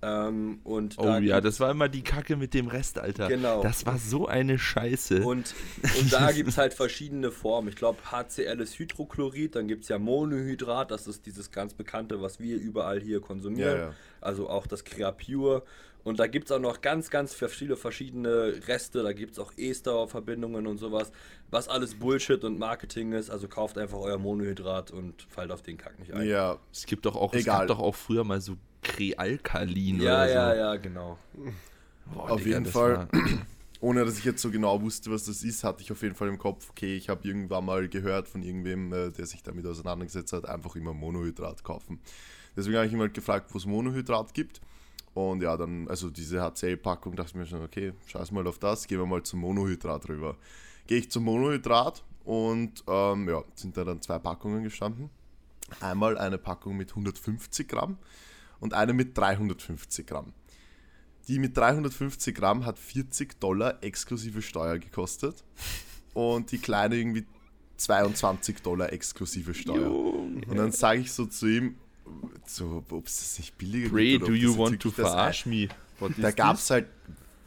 Ähm, 0.04 0.62
und 0.64 0.98
Oh 0.98 1.04
da 1.04 1.20
ja, 1.20 1.42
das 1.42 1.60
war 1.60 1.70
immer 1.70 1.88
die 1.88 2.02
Kacke 2.02 2.36
mit 2.36 2.56
dem 2.56 2.68
Rest, 2.68 2.98
Alter. 2.98 3.28
Genau. 3.28 3.62
Das 3.62 3.86
war 3.86 4.00
so 4.00 4.28
eine 4.28 4.58
Scheiße. 4.58 5.22
Und, 5.22 5.54
und 6.00 6.12
da 6.12 6.32
gibt 6.32 6.50
es 6.50 6.58
halt 6.58 6.74
verschiedene 6.74 7.30
Formen. 7.32 7.70
Ich 7.70 7.76
glaube, 7.76 8.00
HCl 8.12 8.60
ist 8.62 8.80
Hydrochlorid, 8.80 9.56
dann 9.56 9.68
gibt 9.68 9.84
es 9.84 9.90
ja 9.90 10.00
Monohydrat, 10.00 10.90
das 10.90 11.06
ist 11.06 11.28
dieses 11.28 11.52
ganz 11.52 11.76
bekannte, 11.76 12.22
was 12.22 12.40
wir 12.40 12.58
überall 12.58 13.00
hier 13.00 13.22
konsumieren. 13.22 13.78
Ja, 13.78 13.86
ja. 13.86 13.94
Also 14.22 14.50
auch 14.50 14.66
das 14.66 14.84
Creapure. 14.84 15.64
Und 16.03 16.20
da 16.20 16.27
gibt 16.27 16.46
es 16.46 16.51
auch 16.51 16.60
noch 16.60 16.81
ganz, 16.81 17.10
ganz 17.10 17.34
viele 17.34 17.75
verschiedene 17.75 18.62
Reste. 18.67 19.03
Da 19.03 19.13
gibt 19.13 19.34
es 19.34 19.39
auch 19.39 19.51
Ester-Verbindungen 19.55 20.65
und 20.65 20.77
sowas. 20.77 21.12
Was 21.51 21.67
alles 21.67 21.96
Bullshit 21.96 22.43
und 22.43 22.58
Marketing 22.58 23.12
ist. 23.13 23.29
Also 23.29 23.48
kauft 23.48 23.77
einfach 23.77 24.00
euer 24.00 24.17
Monohydrat 24.17 24.91
und 24.91 25.22
fallt 25.29 25.51
auf 25.51 25.62
den 25.62 25.77
Kack 25.77 26.00
nicht 26.00 26.13
ein. 26.13 26.27
Ja, 26.27 26.58
es 26.72 26.86
gibt 26.86 27.05
doch 27.05 27.15
auch, 27.15 27.34
es 27.34 27.41
Egal. 27.41 27.60
gab 27.60 27.67
doch 27.67 27.79
auch 27.79 27.96
früher 27.96 28.24
mal 28.24 28.41
so 28.41 28.55
Krealkalin 28.81 30.01
ja, 30.01 30.15
oder 30.15 30.27
so. 30.27 30.34
ja, 30.34 30.55
ja, 30.55 30.75
genau. 30.77 31.20
Boah, 32.13 32.31
auf 32.31 32.43
Digga, 32.43 32.58
jeden 32.58 32.65
Fall. 32.65 33.08
Ohne 33.81 34.05
dass 34.05 34.20
ich 34.20 34.25
jetzt 34.25 34.41
so 34.43 34.51
genau 34.51 34.79
wusste, 34.81 35.10
was 35.10 35.25
das 35.25 35.43
ist, 35.43 35.63
hatte 35.63 35.81
ich 35.81 35.91
auf 35.91 36.03
jeden 36.03 36.13
Fall 36.13 36.27
im 36.27 36.38
Kopf, 36.38 36.70
okay, 36.70 36.96
ich 36.96 37.10
habe 37.10 37.27
irgendwann 37.27 37.65
mal 37.65 37.89
gehört 37.89 38.27
von 38.27 38.43
irgendwem, 38.43 38.93
äh, 38.93 39.10
der 39.10 39.25
sich 39.25 39.41
damit 39.41 39.65
auseinandergesetzt 39.65 40.34
hat, 40.34 40.48
einfach 40.48 40.75
immer 40.75 40.93
Monohydrat 40.93 41.63
kaufen. 41.63 42.00
Deswegen 42.55 42.77
habe 42.77 42.86
ich 42.86 42.93
halt 42.93 43.13
gefragt, 43.15 43.51
wo 43.53 43.58
es 43.58 43.65
Monohydrat 43.65 44.36
gibt. 44.36 44.62
Und 45.13 45.41
ja, 45.41 45.58
dann, 45.58 45.88
also 45.88 46.10
diese 46.10 46.41
HCl-Packung, 46.41 47.15
dachte 47.15 47.32
ich 47.32 47.36
mir 47.36 47.46
schon, 47.46 47.63
okay, 47.63 47.94
scheiß 48.08 48.32
mal 48.32 48.48
auf 48.48 48.60
das, 48.60 48.88
gehen 48.88 49.00
wir 49.00 49.06
mal 49.06 49.24
zum 49.24 49.41
Monohydrat 49.41 50.08
rüber. 50.08 50.38
Gehe 50.88 51.00
ich 51.00 51.12
zum 51.12 51.25
Monohydrat 51.25 52.03
und 52.24 52.84
ähm, 52.88 53.27
ja, 53.27 53.44
sind 53.56 53.75
da 53.75 53.84
dann 53.84 54.01
zwei 54.01 54.20
Packungen 54.20 54.63
gestanden. 54.63 55.10
Einmal 55.80 56.18
eine 56.18 56.38
Packung 56.38 56.77
mit 56.77 56.91
150 56.91 57.68
Gramm 57.68 57.98
und 58.60 58.74
eine 58.74 58.94
mit 58.94 59.18
350 59.18 60.08
Gramm. 60.08 60.34
Die 61.27 61.39
mit 61.39 61.56
350 61.56 62.36
Gramm 62.36 62.65
hat 62.65 62.80
40 62.80 63.39
Dollar 63.39 63.84
exklusive 63.84 64.41
Steuer 64.41 64.80
gekostet 64.80 65.44
und 66.13 66.51
die 66.51 66.58
kleine 66.58 66.96
irgendwie 66.96 67.25
22 67.77 68.62
Dollar 68.62 68.91
exklusive 68.91 69.53
Steuer. 69.53 69.91
Und 69.91 70.56
dann 70.56 70.72
sage 70.72 71.01
ich 71.01 71.12
so 71.12 71.25
zu 71.25 71.48
ihm, 71.48 71.75
so, 72.46 72.84
ob 72.89 73.08
es 73.08 73.20
das 73.20 73.39
nicht 73.39 73.58
billiger 73.58 73.94
Ray, 73.94 74.12
gibt 74.12 74.24
do 74.24 74.25
oder 74.27 74.36
ob 74.36 74.41
you 74.41 74.50
das 74.50 74.58
want 74.58 74.80
to 74.80 74.91
verarsch 74.91 75.46
me? 75.46 75.68
What 76.00 76.13
da 76.18 76.32
gab 76.32 76.58
es 76.58 76.70
halt, 76.70 76.88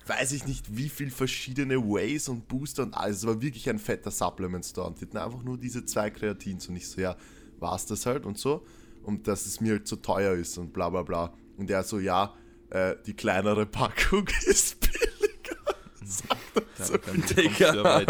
weiß 0.06 0.32
ich 0.32 0.46
nicht, 0.46 0.76
wie 0.76 0.88
viel 0.88 1.10
verschiedene 1.10 1.78
Ways 1.78 2.28
und 2.28 2.48
Booster 2.48 2.84
und 2.84 2.94
alles. 2.94 3.18
Es 3.18 3.26
war 3.26 3.40
wirklich 3.40 3.68
ein 3.68 3.78
fetter 3.78 4.10
Supplement 4.10 4.64
Store. 4.64 4.88
Und 4.88 5.00
die 5.00 5.06
hatten 5.06 5.16
einfach 5.18 5.42
nur 5.42 5.58
diese 5.58 5.84
zwei 5.84 6.10
Kreatins. 6.10 6.68
Und 6.68 6.76
ich 6.76 6.88
so, 6.88 7.00
ja, 7.00 7.16
war 7.58 7.74
es 7.74 7.86
das 7.86 8.06
halt 8.06 8.26
und 8.26 8.38
so. 8.38 8.64
Und 9.02 9.28
dass 9.28 9.46
es 9.46 9.60
mir 9.60 9.72
halt 9.72 9.86
zu 9.86 9.96
teuer 9.96 10.34
ist 10.34 10.56
und 10.58 10.72
bla 10.72 10.88
bla 10.88 11.02
bla. 11.02 11.32
Und 11.56 11.70
er 11.70 11.82
so, 11.82 11.98
ja, 11.98 12.34
äh, 12.70 12.96
die 13.06 13.14
kleinere 13.14 13.66
Packung 13.66 14.26
ist 14.46 14.80
billiger. 14.80 15.60
Sagt 16.04 16.38
er 16.78 16.84
so. 16.84 16.96
Digga. 16.96 18.00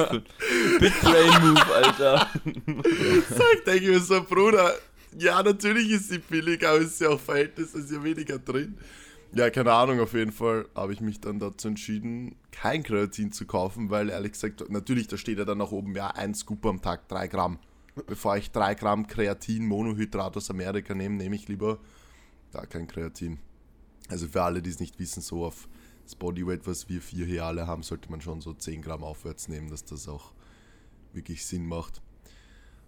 Big 0.81 1.01
Brain 1.01 1.43
Move, 1.43 1.75
Alter. 1.75 2.31
Sagt 3.29 3.67
denke 3.67 3.85
ich 3.85 3.89
mir 3.89 4.01
so, 4.01 4.23
Bruder, 4.23 4.75
ja, 5.19 5.43
natürlich 5.43 5.91
ist 5.91 6.09
sie 6.09 6.19
billig, 6.19 6.67
aber 6.67 6.79
es 6.79 6.93
ist 6.93 7.01
ja 7.01 7.11
auch 7.11 7.21
Verhältnis, 7.21 7.75
ist 7.75 7.91
ja 7.91 8.03
weniger 8.03 8.39
drin. 8.39 8.77
Ja, 9.33 9.51
keine 9.51 9.73
Ahnung, 9.73 9.99
auf 9.99 10.15
jeden 10.15 10.31
Fall 10.31 10.67
habe 10.77 10.93
ich 10.93 11.01
mich 11.01 11.21
dann 11.21 11.41
dazu 11.41 11.67
entschieden, 11.69 12.37
kein 12.53 12.85
Kreatin 12.85 13.33
zu 13.33 13.47
kaufen, 13.47 13.91
weil 13.91 14.09
ehrlich 14.09 14.33
gesagt, 14.33 14.71
natürlich, 14.71 15.09
da 15.09 15.17
steht 15.17 15.39
ja 15.39 15.45
dann 15.45 15.59
nach 15.59 15.73
oben, 15.73 15.95
ja, 15.97 16.09
ein 16.09 16.35
Scoop 16.35 16.65
am 16.67 16.81
Tag, 16.81 17.09
drei 17.09 17.27
Gramm. 17.27 17.59
Bevor 18.07 18.37
ich 18.37 18.53
drei 18.53 18.75
Gramm 18.75 19.07
Kreatin, 19.07 19.67
Monohydrat 19.67 20.37
aus 20.37 20.51
Amerika 20.51 20.95
nehme, 20.95 21.17
nehme 21.17 21.35
ich 21.35 21.49
lieber 21.49 21.79
gar 22.53 22.67
kein 22.67 22.87
Kreatin. 22.87 23.39
Also 24.09 24.29
für 24.29 24.43
alle, 24.43 24.63
die 24.63 24.71
es 24.71 24.81
nicht 24.81 24.99
wissen, 24.99 25.21
so 25.21 25.45
auf 25.45 25.69
das 26.05 26.15
Bodyweight, 26.15 26.67
was 26.67 26.89
wir 26.89 27.01
vier 27.01 27.27
hier 27.27 27.45
alle 27.45 27.67
haben, 27.67 27.83
sollte 27.83 28.11
man 28.11 28.21
schon 28.21 28.41
so 28.41 28.53
10 28.53 28.83
Gramm 28.83 29.03
aufwärts 29.03 29.49
nehmen, 29.49 29.69
dass 29.69 29.85
das 29.85 30.07
auch 30.07 30.33
wirklich 31.13 31.45
Sinn 31.45 31.67
macht. 31.67 32.03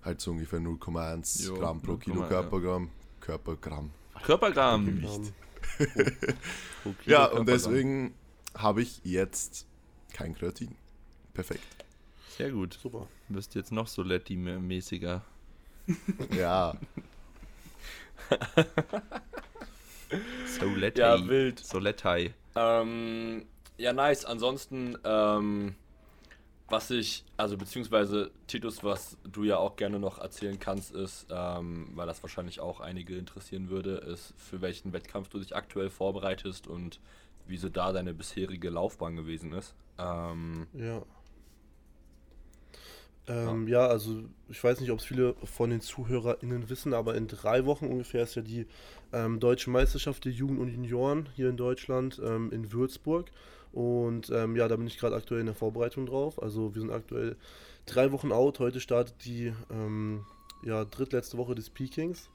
Halt 0.06 0.20
so 0.20 0.30
ungefähr 0.30 0.60
0,1 0.60 1.46
Jo, 1.46 1.54
Gramm 1.54 1.82
pro 1.82 1.94
0,1, 1.94 1.98
Kilo 1.98 2.20
ja. 2.22 2.28
Körpergramm. 2.28 2.90
Körpergramm. 3.20 3.90
Körpergramm. 4.22 4.86
Gewicht. 4.86 5.32
Pro 6.82 6.92
Kilo 6.92 6.94
Ja, 7.06 7.18
Körpergramm. 7.26 7.38
und 7.40 7.48
deswegen 7.48 8.14
habe 8.56 8.82
ich 8.82 9.00
jetzt 9.04 9.66
kein 10.12 10.34
Kreatin. 10.34 10.76
Perfekt. 11.34 11.60
Sehr 12.38 12.50
gut. 12.52 12.78
Super. 12.80 13.08
Du 13.28 13.34
bist 13.34 13.54
jetzt 13.56 13.72
noch 13.72 13.88
so 13.88 14.02
Letty-mäßiger. 14.02 15.22
Ja, 16.36 16.74
So 20.58 20.66
Letty. 20.66 21.00
Ja, 21.00 21.28
wild. 21.28 21.58
So 21.60 21.78
Letty. 21.78 22.32
Ähm, 22.54 23.44
ja, 23.76 23.92
nice. 23.92 24.24
Ansonsten, 24.24 24.96
ähm, 25.04 25.74
was 26.68 26.90
ich, 26.90 27.24
also 27.36 27.56
beziehungsweise 27.56 28.30
Titus, 28.48 28.82
was 28.82 29.16
du 29.24 29.44
ja 29.44 29.56
auch 29.58 29.76
gerne 29.76 30.00
noch 30.00 30.18
erzählen 30.18 30.58
kannst, 30.58 30.92
ist, 30.92 31.26
ähm, 31.30 31.90
weil 31.94 32.06
das 32.06 32.22
wahrscheinlich 32.22 32.60
auch 32.60 32.80
einige 32.80 33.16
interessieren 33.16 33.68
würde, 33.68 33.98
ist, 33.98 34.34
für 34.36 34.60
welchen 34.60 34.92
Wettkampf 34.92 35.28
du 35.28 35.38
dich 35.38 35.54
aktuell 35.54 35.90
vorbereitest 35.90 36.66
und 36.66 36.98
wieso 37.46 37.68
da 37.68 37.92
deine 37.92 38.14
bisherige 38.14 38.70
Laufbahn 38.70 39.14
gewesen 39.14 39.52
ist. 39.52 39.74
Ähm, 39.98 40.66
Ja. 40.72 41.02
Ähm, 43.28 43.66
ja. 43.68 43.86
also 43.86 44.22
ich 44.48 44.62
weiß 44.62 44.80
nicht, 44.80 44.90
ob 44.90 44.98
es 45.00 45.04
viele 45.04 45.34
von 45.44 45.70
den 45.70 45.80
ZuhörerInnen 45.80 46.68
wissen, 46.68 46.94
aber 46.94 47.14
in 47.14 47.28
drei 47.28 47.64
Wochen 47.64 47.86
ungefähr 47.86 48.22
ist 48.22 48.34
ja 48.34 48.42
die 48.42 48.66
ähm, 49.12 49.40
Deutsche 49.40 49.70
Meisterschaft 49.70 50.24
der 50.24 50.32
Jugend 50.32 50.60
und 50.60 50.68
Junioren 50.68 51.28
hier 51.34 51.48
in 51.48 51.56
Deutschland 51.56 52.20
ähm, 52.24 52.50
in 52.52 52.72
Würzburg. 52.72 53.30
Und 53.76 54.30
ähm, 54.30 54.56
ja, 54.56 54.68
da 54.68 54.76
bin 54.76 54.86
ich 54.86 54.96
gerade 54.96 55.14
aktuell 55.14 55.40
in 55.40 55.46
der 55.46 55.54
Vorbereitung 55.54 56.06
drauf. 56.06 56.42
Also 56.42 56.74
wir 56.74 56.80
sind 56.80 56.90
aktuell 56.90 57.36
drei 57.84 58.10
Wochen 58.10 58.32
out. 58.32 58.58
Heute 58.58 58.80
startet 58.80 59.16
die 59.26 59.52
ähm, 59.70 60.24
ja, 60.62 60.86
drittletzte 60.86 61.36
Woche 61.36 61.54
des 61.54 61.68
Peakings. 61.68 62.30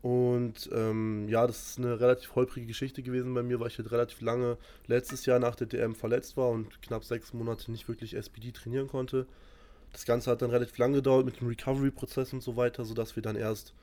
Und 0.00 0.70
ähm, 0.72 1.28
ja, 1.28 1.44
das 1.48 1.70
ist 1.70 1.78
eine 1.78 1.98
relativ 1.98 2.36
holprige 2.36 2.68
Geschichte 2.68 3.02
gewesen 3.02 3.34
bei 3.34 3.42
mir, 3.42 3.58
weil 3.58 3.66
ich 3.66 3.78
halt 3.78 3.90
relativ 3.90 4.20
lange 4.20 4.58
letztes 4.86 5.26
Jahr 5.26 5.40
nach 5.40 5.56
der 5.56 5.66
DM 5.66 5.96
verletzt 5.96 6.36
war 6.36 6.50
und 6.50 6.80
knapp 6.82 7.02
sechs 7.02 7.32
Monate 7.32 7.72
nicht 7.72 7.88
wirklich 7.88 8.14
SPD 8.14 8.52
trainieren 8.52 8.86
konnte. 8.86 9.26
Das 9.90 10.04
Ganze 10.04 10.30
hat 10.30 10.40
dann 10.40 10.50
relativ 10.50 10.78
lange 10.78 10.98
gedauert 10.98 11.26
mit 11.26 11.40
dem 11.40 11.48
Recovery-Prozess 11.48 12.32
und 12.32 12.44
so 12.44 12.54
weiter, 12.54 12.84
sodass 12.84 13.16
wir 13.16 13.24
dann 13.24 13.34
erst 13.34 13.74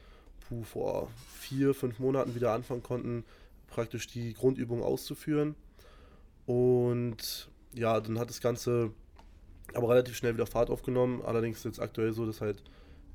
puh, 0.48 0.64
vor 0.64 1.10
vier, 1.38 1.74
fünf 1.74 2.00
Monaten 2.00 2.34
wieder 2.34 2.54
anfangen 2.54 2.82
konnten, 2.82 3.26
praktisch 3.68 4.08
die 4.08 4.34
Grundübung 4.34 4.82
auszuführen. 4.82 5.56
Und 6.46 7.50
ja, 7.74 8.00
dann 8.00 8.20
hat 8.20 8.30
das 8.30 8.42
Ganze 8.42 8.92
aber 9.74 9.90
relativ 9.90 10.16
schnell 10.16 10.34
wieder 10.34 10.46
Fahrt 10.46 10.70
aufgenommen. 10.70 11.22
Allerdings 11.24 11.58
ist 11.58 11.66
es 11.66 11.78
jetzt 11.78 11.80
aktuell 11.80 12.14
so, 12.14 12.26
dass 12.26 12.42
halt 12.42 12.64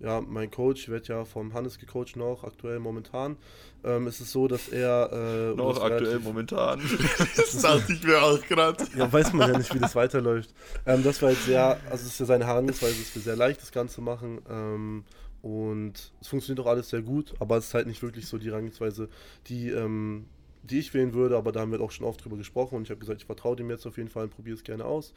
ja, 0.01 0.21
mein 0.21 0.51
Coach 0.51 0.89
wird 0.89 1.09
ja 1.09 1.25
vom 1.25 1.55
Hannes 1.55 1.79
gecoacht 1.79 2.17
noch, 2.17 2.45
aktuell 2.45 2.79
momentan. 2.79 3.37
Ähm, 3.83 4.07
ist 4.07 4.21
es 4.21 4.31
so, 4.31 4.47
dass 4.47 4.69
er. 4.69 5.11
Äh, 5.13 5.57
noch 5.57 5.83
aktuell 5.83 6.21
momentan. 6.21 6.81
das 7.37 7.61
dachte 7.61 7.93
ich 7.93 8.03
mir 8.05 8.23
auch 8.23 8.41
gerade. 8.43 8.85
Ja, 8.97 9.13
weiß 9.13 9.33
man 9.33 9.51
ja 9.51 9.59
nicht, 9.59 9.75
wie 9.75 9.81
das 9.81 9.97
weiterläuft. 9.97 10.55
Ähm, 10.87 11.03
das 11.03 11.21
war 11.21 11.31
jetzt 11.31 11.47
sehr, 11.47 11.81
also 11.91 11.97
es 11.97 12.07
ist 12.07 12.17
für 12.17 12.27
seine 12.27 12.47
Herangehensweise, 12.47 12.93
ist 12.93 13.11
für 13.11 13.21
sehr 13.21 13.37
leicht, 13.37 13.61
das 13.61 13.73
Ganze 13.73 14.01
machen. 14.01 14.41
Ähm, 14.49 15.05
und 15.43 16.13
es 16.21 16.29
funktioniert 16.29 16.65
auch 16.65 16.71
alles 16.71 16.91
sehr 16.91 17.03
gut, 17.03 17.35
aber 17.41 17.57
es 17.57 17.67
ist 17.67 17.75
halt 17.75 17.87
nicht 17.87 18.03
wirklich 18.03 18.27
so 18.27 18.39
die 18.39 18.49
Herangehensweise, 18.49 19.09
die, 19.47 19.71
ähm, 19.71 20.27
die 20.69 20.79
ich 20.79 20.95
wählen 20.95 21.15
würde, 21.15 21.37
aber 21.37 21.53
da 21.53 21.61
haben 21.61 21.73
wir 21.73 21.81
auch 21.81 21.91
schon 21.91 22.07
oft 22.07 22.25
drüber 22.25 22.37
gesprochen 22.37 22.77
und 22.77 22.83
ich 22.83 22.91
habe 22.91 23.01
gesagt, 23.01 23.21
ich 23.21 23.27
vertraue 23.27 23.57
dem 23.57 23.71
jetzt 23.71 23.87
auf 23.87 23.97
jeden 23.97 24.09
Fall 24.09 24.25
und 24.25 24.31
probiere 24.31 24.57
es 24.57 24.65
gerne 24.65 24.85
aus. 24.85 25.13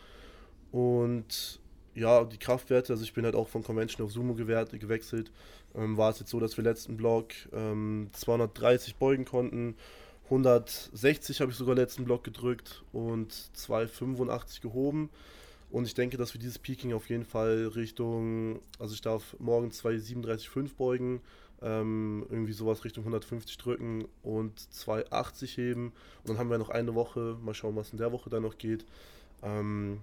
Und 0.71 1.59
ja, 1.93 2.23
die 2.23 2.37
Kraftwerte, 2.37 2.93
also 2.93 3.03
ich 3.03 3.13
bin 3.13 3.25
halt 3.25 3.35
auch 3.35 3.49
von 3.49 3.63
Convention 3.63 4.05
auf 4.05 4.11
Sumo 4.11 4.33
gewechselt, 4.33 5.31
ähm, 5.75 5.97
war 5.97 6.09
es 6.09 6.19
jetzt 6.19 6.29
so, 6.29 6.39
dass 6.39 6.57
wir 6.57 6.63
letzten 6.63 6.97
Block 6.97 7.33
ähm, 7.53 8.09
230 8.13 8.95
beugen 8.95 9.25
konnten, 9.25 9.75
160 10.31 11.41
habe 11.41 11.51
ich 11.51 11.57
sogar 11.57 11.75
letzten 11.75 12.05
Block 12.05 12.23
gedrückt 12.23 12.83
und 12.93 13.33
285 13.57 14.61
gehoben. 14.61 15.09
Und 15.69 15.85
ich 15.85 15.93
denke, 15.93 16.17
dass 16.17 16.33
wir 16.33 16.39
dieses 16.39 16.57
Peaking 16.57 16.93
auf 16.93 17.09
jeden 17.09 17.25
Fall 17.25 17.67
Richtung, 17.75 18.61
also 18.79 18.93
ich 18.93 19.01
darf 19.01 19.35
morgen 19.39 19.71
237,5 19.71 20.75
beugen, 20.77 21.21
ähm, 21.61 22.25
irgendwie 22.29 22.53
sowas 22.53 22.83
Richtung 22.83 23.03
150 23.03 23.57
drücken 23.57 24.05
und 24.23 24.59
280 24.59 25.57
heben. 25.57 25.93
Und 26.19 26.29
dann 26.29 26.37
haben 26.37 26.49
wir 26.49 26.57
noch 26.57 26.69
eine 26.69 26.95
Woche, 26.95 27.37
mal 27.41 27.53
schauen, 27.53 27.75
was 27.75 27.91
in 27.91 27.97
der 27.97 28.11
Woche 28.11 28.29
dann 28.29 28.43
noch 28.43 28.57
geht. 28.57 28.85
Ähm, 29.43 30.01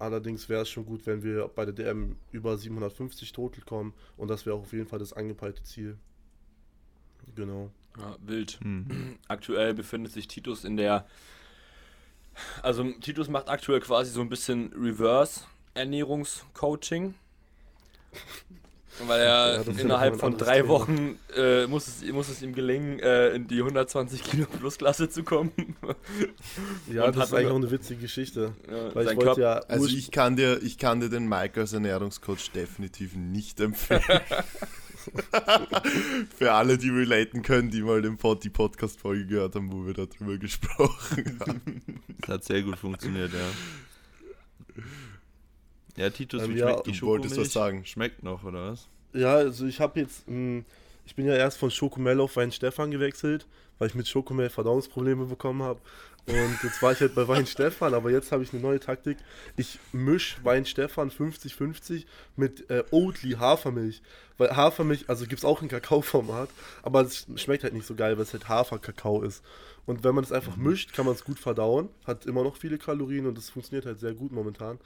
Allerdings 0.00 0.48
wäre 0.48 0.62
es 0.62 0.70
schon 0.70 0.86
gut, 0.86 1.04
wenn 1.04 1.22
wir 1.22 1.48
bei 1.48 1.66
der 1.66 1.74
DM 1.74 2.16
über 2.32 2.56
750 2.56 3.32
Total 3.32 3.62
kommen 3.62 3.92
und 4.16 4.28
das 4.28 4.46
wäre 4.46 4.56
auch 4.56 4.62
auf 4.62 4.72
jeden 4.72 4.86
Fall 4.86 4.98
das 4.98 5.12
angepeilte 5.12 5.62
Ziel. 5.62 5.98
Genau. 7.34 7.70
Ja, 7.98 8.16
wild. 8.22 8.58
Hm. 8.62 9.18
Aktuell 9.28 9.74
befindet 9.74 10.12
sich 10.12 10.26
Titus 10.26 10.64
in 10.64 10.78
der. 10.78 11.06
Also 12.62 12.82
Titus 12.92 13.28
macht 13.28 13.50
aktuell 13.50 13.80
quasi 13.80 14.10
so 14.10 14.22
ein 14.22 14.30
bisschen 14.30 14.72
Reverse 14.72 15.42
Ernährungscoaching. 15.74 17.14
Weil 19.06 19.20
er 19.20 19.62
ja, 19.64 19.72
innerhalb 19.78 20.18
von 20.18 20.36
drei 20.36 20.58
Thema. 20.58 20.68
Wochen 20.68 21.18
äh, 21.36 21.66
muss, 21.66 21.86
es, 21.86 22.12
muss 22.12 22.28
es 22.28 22.42
ihm 22.42 22.54
gelingen, 22.54 22.98
äh, 23.00 23.30
in 23.30 23.46
die 23.46 23.58
120 23.58 24.22
Kilo 24.22 24.46
Plusklasse 24.46 25.08
zu 25.08 25.22
kommen. 25.22 25.52
ja, 26.92 27.04
Und 27.06 27.16
das 27.16 27.28
ist 27.28 27.34
eigentlich 27.34 27.50
auch 27.50 27.56
eine 27.56 27.70
witzige 27.70 28.00
Geschichte. 28.00 28.52
Ja, 28.70 28.94
weil 28.94 29.06
ich 29.10 29.36
ja 29.36 29.58
also 29.60 29.86
ich 29.86 30.10
kann, 30.10 30.36
dir, 30.36 30.62
ich 30.62 30.78
kann 30.78 31.00
dir 31.00 31.08
den 31.08 31.28
Mike 31.28 31.60
als 31.60 31.72
Ernährungscoach 31.72 32.50
definitiv 32.54 33.16
nicht 33.16 33.60
empfehlen. 33.60 34.02
Für 36.36 36.52
alle, 36.52 36.76
die 36.78 36.90
relaten 36.90 37.42
können, 37.42 37.70
die 37.70 37.82
mal 37.82 38.02
den 38.02 38.18
Pod, 38.18 38.44
die 38.44 38.50
Podcast-Folge 38.50 39.26
gehört 39.26 39.54
haben, 39.54 39.72
wo 39.72 39.86
wir 39.86 39.94
darüber 39.94 40.36
gesprochen 40.38 41.38
haben. 41.40 41.82
Das 42.20 42.28
hat 42.28 42.44
sehr 42.44 42.62
gut 42.62 42.76
funktioniert, 42.76 43.32
ja. 43.32 44.84
Ja, 46.00 46.08
Titus, 46.08 46.42
ähm, 46.42 46.54
wie 46.54 46.58
schmeckt 46.58 46.76
ja, 46.76 46.82
die 46.82 46.94
Schokomilch? 46.94 47.36
was 47.36 47.52
sagen. 47.52 47.84
Schmeckt 47.84 48.22
noch, 48.22 48.42
oder 48.42 48.70
was? 48.70 48.88
Ja, 49.12 49.34
also 49.34 49.66
ich 49.66 49.80
habe 49.80 50.00
jetzt, 50.00 50.26
mh, 50.26 50.34
hm, 50.34 50.64
ich 51.04 51.14
bin 51.14 51.26
ja 51.26 51.34
erst 51.34 51.58
von 51.58 51.70
Schokomel 51.70 52.20
auf 52.20 52.36
Wein 52.36 52.52
Stefan 52.52 52.90
gewechselt, 52.90 53.46
weil 53.78 53.88
ich 53.88 53.94
mit 53.94 54.08
Schokomel 54.08 54.48
Verdauungsprobleme 54.48 55.26
bekommen 55.26 55.62
habe. 55.62 55.78
Und 56.26 56.58
jetzt 56.62 56.80
war 56.82 56.92
ich 56.92 57.00
halt 57.00 57.14
bei 57.14 57.26
Wein 57.26 57.46
Stefan, 57.46 57.94
aber 57.94 58.10
jetzt 58.10 58.30
habe 58.30 58.42
ich 58.42 58.52
eine 58.52 58.62
neue 58.62 58.78
Taktik. 58.78 59.18
Ich 59.56 59.78
mische 59.92 60.44
Wein 60.44 60.64
Stefan 60.64 61.10
50-50 61.10 62.04
mit 62.36 62.70
äh, 62.70 62.84
Oatly 62.90 63.32
Hafermilch. 63.32 64.02
Weil 64.38 64.56
Hafermilch, 64.56 65.04
also 65.08 65.26
gibt 65.26 65.38
es 65.38 65.44
auch 65.44 65.60
ein 65.60 65.68
Kakaoformat, 65.68 66.48
aber 66.82 67.02
es 67.02 67.26
schmeckt 67.36 67.64
halt 67.64 67.74
nicht 67.74 67.86
so 67.86 67.94
geil, 67.94 68.16
weil 68.16 68.24
es 68.24 68.32
halt 68.32 68.48
Haferkakao 68.48 69.22
ist. 69.22 69.42
Und 69.86 70.04
wenn 70.04 70.14
man 70.14 70.24
es 70.24 70.32
einfach 70.32 70.56
mhm. 70.56 70.68
mischt, 70.68 70.92
kann 70.92 71.04
man 71.04 71.14
es 71.14 71.24
gut 71.24 71.38
verdauen. 71.38 71.88
Hat 72.06 72.26
immer 72.26 72.44
noch 72.44 72.56
viele 72.56 72.78
Kalorien 72.78 73.26
und 73.26 73.36
es 73.36 73.50
funktioniert 73.50 73.86
halt 73.86 73.98
sehr 73.98 74.14
gut 74.14 74.30
momentan. 74.30 74.78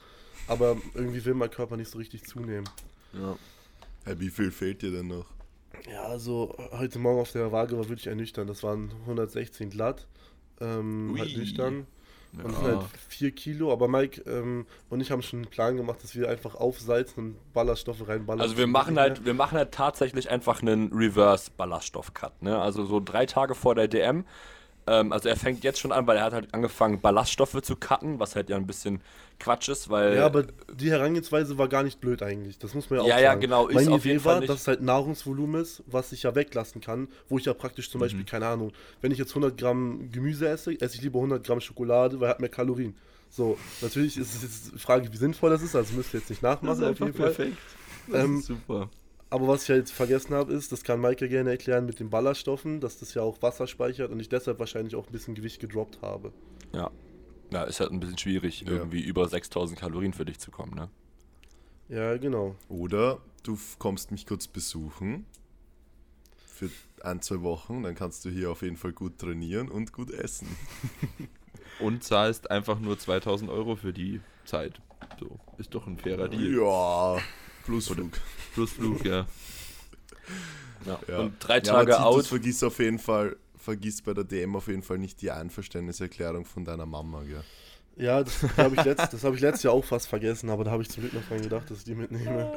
Aber 0.47 0.77
irgendwie 0.93 1.23
will 1.25 1.33
mein 1.33 1.51
Körper 1.51 1.77
nicht 1.77 1.91
so 1.91 1.97
richtig 1.97 2.23
zunehmen. 2.25 2.67
Ja. 3.13 3.37
Hey, 4.03 4.19
wie 4.19 4.29
viel 4.29 4.51
fehlt 4.51 4.81
dir 4.81 4.91
denn 4.91 5.07
noch? 5.07 5.25
Ja, 5.91 6.03
also 6.03 6.55
heute 6.71 6.99
Morgen 6.99 7.19
auf 7.19 7.31
der 7.31 7.51
Waage 7.51 7.77
war 7.77 7.87
wirklich 7.89 8.07
ernüchternd. 8.07 8.49
Das 8.49 8.63
waren 8.63 8.91
116 9.01 9.69
glatt. 9.69 10.07
Ähm, 10.61 11.15
halt 11.17 11.37
nüchtern. 11.37 11.87
Ja. 12.37 12.43
Und 12.43 12.51
das 12.51 12.59
sind 12.59 12.67
halt 12.67 12.85
4 13.09 13.31
Kilo, 13.31 13.71
aber 13.71 13.87
Mike 13.87 14.21
ähm, 14.29 14.65
und 14.89 14.99
ich 14.99 15.11
haben 15.11 15.21
schon 15.21 15.39
einen 15.39 15.49
Plan 15.49 15.77
gemacht, 15.77 16.03
dass 16.03 16.15
wir 16.15 16.29
einfach 16.29 16.55
aufsalzen 16.55 17.23
und 17.23 17.53
Ballaststoffe 17.53 18.07
reinballern. 18.07 18.41
Also 18.41 18.57
wir 18.57 18.67
machen 18.67 18.99
halt, 18.99 19.25
wir 19.25 19.33
machen 19.33 19.57
halt 19.57 19.71
tatsächlich 19.71 20.29
einfach 20.29 20.61
einen 20.61 20.91
Reverse-Ballaststoff-Cut. 20.91 22.41
Ne? 22.41 22.59
Also 22.59 22.85
so 22.85 22.99
drei 22.99 23.25
Tage 23.25 23.55
vor 23.55 23.75
der 23.75 23.87
DM 23.87 24.25
ähm, 24.87 25.11
also 25.11 25.29
er 25.29 25.35
fängt 25.35 25.63
jetzt 25.63 25.79
schon 25.79 25.91
an, 25.91 26.05
weil 26.05 26.17
er 26.17 26.23
hat 26.23 26.33
halt 26.33 26.53
angefangen, 26.53 27.01
Ballaststoffe 27.01 27.61
zu 27.61 27.75
cutten, 27.75 28.19
was 28.19 28.35
halt 28.35 28.49
ja 28.49 28.55
ein 28.55 28.67
bisschen 28.67 29.01
Quatsch 29.39 29.69
ist, 29.69 29.89
weil. 29.89 30.15
Ja, 30.15 30.25
aber 30.25 30.43
die 30.73 30.91
Herangehensweise 30.91 31.57
war 31.57 31.67
gar 31.67 31.83
nicht 31.83 31.99
blöd 31.99 32.21
eigentlich. 32.21 32.59
Das 32.59 32.73
muss 32.73 32.89
man 32.89 32.99
ja 32.99 33.03
auch 33.03 33.07
ja, 33.07 33.15
sagen. 33.15 33.23
Ja, 33.23 33.35
genau. 33.35 33.65
Meine 33.65 33.81
Idee 33.81 33.91
auf 33.91 34.05
jeden 34.05 34.25
war, 34.25 34.41
dass 34.41 34.61
es 34.61 34.67
halt 34.67 34.81
Nahrungsvolumen 34.81 35.61
ist, 35.61 35.83
was 35.87 36.11
ich 36.11 36.23
ja 36.23 36.35
weglassen 36.35 36.81
kann, 36.81 37.07
wo 37.29 37.37
ich 37.37 37.45
ja 37.45 37.53
praktisch 37.53 37.89
zum 37.89 37.99
mhm. 37.99 38.03
Beispiel, 38.03 38.25
keine 38.25 38.47
Ahnung, 38.47 38.71
wenn 39.01 39.11
ich 39.11 39.17
jetzt 39.17 39.31
100 39.31 39.57
Gramm 39.57 40.09
Gemüse 40.11 40.47
esse, 40.47 40.79
esse 40.79 40.95
ich 40.95 41.01
lieber 41.01 41.19
100 41.19 41.43
Gramm 41.43 41.61
Schokolade, 41.61 42.19
weil 42.19 42.27
er 42.27 42.31
hat 42.31 42.39
mehr 42.39 42.49
Kalorien. 42.49 42.95
So, 43.29 43.57
natürlich 43.81 44.17
ist 44.17 44.35
es 44.35 44.43
jetzt 44.43 44.75
die 44.75 44.79
Frage, 44.79 45.11
wie 45.11 45.17
sinnvoll 45.17 45.49
das 45.49 45.61
ist, 45.61 45.75
also 45.75 45.93
müsst 45.95 46.13
ihr 46.13 46.19
jetzt 46.19 46.29
nicht 46.29 46.43
nachmachen 46.43 46.79
das 46.79 46.79
ist 46.79 46.85
auf 46.85 46.99
jeden 46.99 47.13
perfekt. 47.13 47.57
Fall. 47.57 48.13
Das 48.13 48.23
ähm, 48.23 48.37
ist 48.37 48.45
super. 48.45 48.89
Aber 49.29 49.47
was 49.47 49.63
ich 49.63 49.69
halt 49.69 49.89
vergessen 49.89 50.33
habe, 50.33 50.53
ist, 50.53 50.71
das 50.71 50.83
kann 50.83 50.99
Maike 50.99 51.27
gerne 51.27 51.51
erklären 51.51 51.85
mit 51.85 51.99
den 51.99 52.09
Ballaststoffen, 52.09 52.79
dass 52.79 52.99
das 52.99 53.13
ja 53.13 53.21
auch 53.21 53.41
Wasser 53.41 53.67
speichert 53.67 54.11
und 54.11 54.19
ich 54.19 54.29
deshalb 54.29 54.59
wahrscheinlich 54.59 54.95
auch 54.95 55.07
ein 55.07 55.11
bisschen 55.11 55.35
Gewicht 55.35 55.59
gedroppt 55.59 56.01
habe. 56.01 56.31
Ja. 56.73 56.91
Ja, 57.51 57.63
ist 57.63 57.79
halt 57.79 57.91
ein 57.91 57.99
bisschen 57.99 58.17
schwierig, 58.17 58.61
ja. 58.61 58.71
irgendwie 58.71 59.01
über 59.01 59.27
6000 59.27 59.79
Kalorien 59.79 60.13
für 60.13 60.25
dich 60.25 60.39
zu 60.39 60.51
kommen, 60.51 60.73
ne? 60.73 60.89
Ja, 61.89 62.17
genau. 62.17 62.55
Oder 62.69 63.19
du 63.43 63.57
kommst 63.77 64.11
mich 64.11 64.25
kurz 64.25 64.47
besuchen 64.47 65.25
für 66.55 66.69
ein, 67.03 67.21
zwei 67.21 67.41
Wochen, 67.41 67.83
dann 67.83 67.95
kannst 67.95 68.25
du 68.25 68.29
hier 68.29 68.49
auf 68.49 68.61
jeden 68.61 68.77
Fall 68.77 68.93
gut 68.93 69.19
trainieren 69.19 69.69
und 69.69 69.93
gut 69.93 70.11
essen. 70.11 70.47
und 71.79 72.03
zahlst 72.03 72.49
einfach 72.49 72.79
nur 72.79 72.97
2000 72.97 73.51
Euro 73.51 73.75
für 73.75 73.93
die 73.93 74.21
Zeit. 74.45 74.81
So, 75.19 75.39
ist 75.57 75.75
doch 75.75 75.85
ein 75.85 75.97
fairer 75.97 76.29
Deal. 76.29 76.55
Ja, 76.55 77.17
Plus 77.65 77.87
Flug. 77.87 78.11
Plus 78.53 78.71
Flug, 78.71 79.03
ja. 79.03 79.25
ja. 80.85 80.99
ja. 81.07 81.19
Und 81.19 81.33
drei 81.39 81.59
Tage 81.59 81.91
ja, 81.91 82.03
out. 82.03 82.27
Vergiss 82.27 82.63
auf 82.63 82.79
jeden 82.79 82.99
Fall, 82.99 83.35
vergiss 83.57 84.01
bei 84.01 84.13
der 84.13 84.23
DM 84.23 84.55
auf 84.55 84.67
jeden 84.67 84.83
Fall 84.83 84.99
nicht 84.99 85.21
die 85.21 85.31
Einverständniserklärung 85.31 86.45
von 86.45 86.63
deiner 86.63 86.85
Mama, 86.85 87.23
gell? 87.23 87.43
Ja, 87.97 88.23
das 88.23 88.43
habe 88.57 88.75
ich, 88.75 88.83
letzt, 88.83 89.23
hab 89.23 89.33
ich 89.33 89.39
letztes 89.39 89.63
Jahr 89.63 89.73
auch 89.73 89.85
fast 89.85 90.07
vergessen, 90.07 90.49
aber 90.49 90.65
da 90.65 90.71
habe 90.71 90.83
ich 90.83 90.89
zum 90.89 91.03
Glück 91.03 91.13
noch 91.13 91.25
dran 91.27 91.41
gedacht, 91.41 91.71
dass 91.71 91.79
ich 91.79 91.83
die 91.85 91.95
mitnehme. 91.95 92.51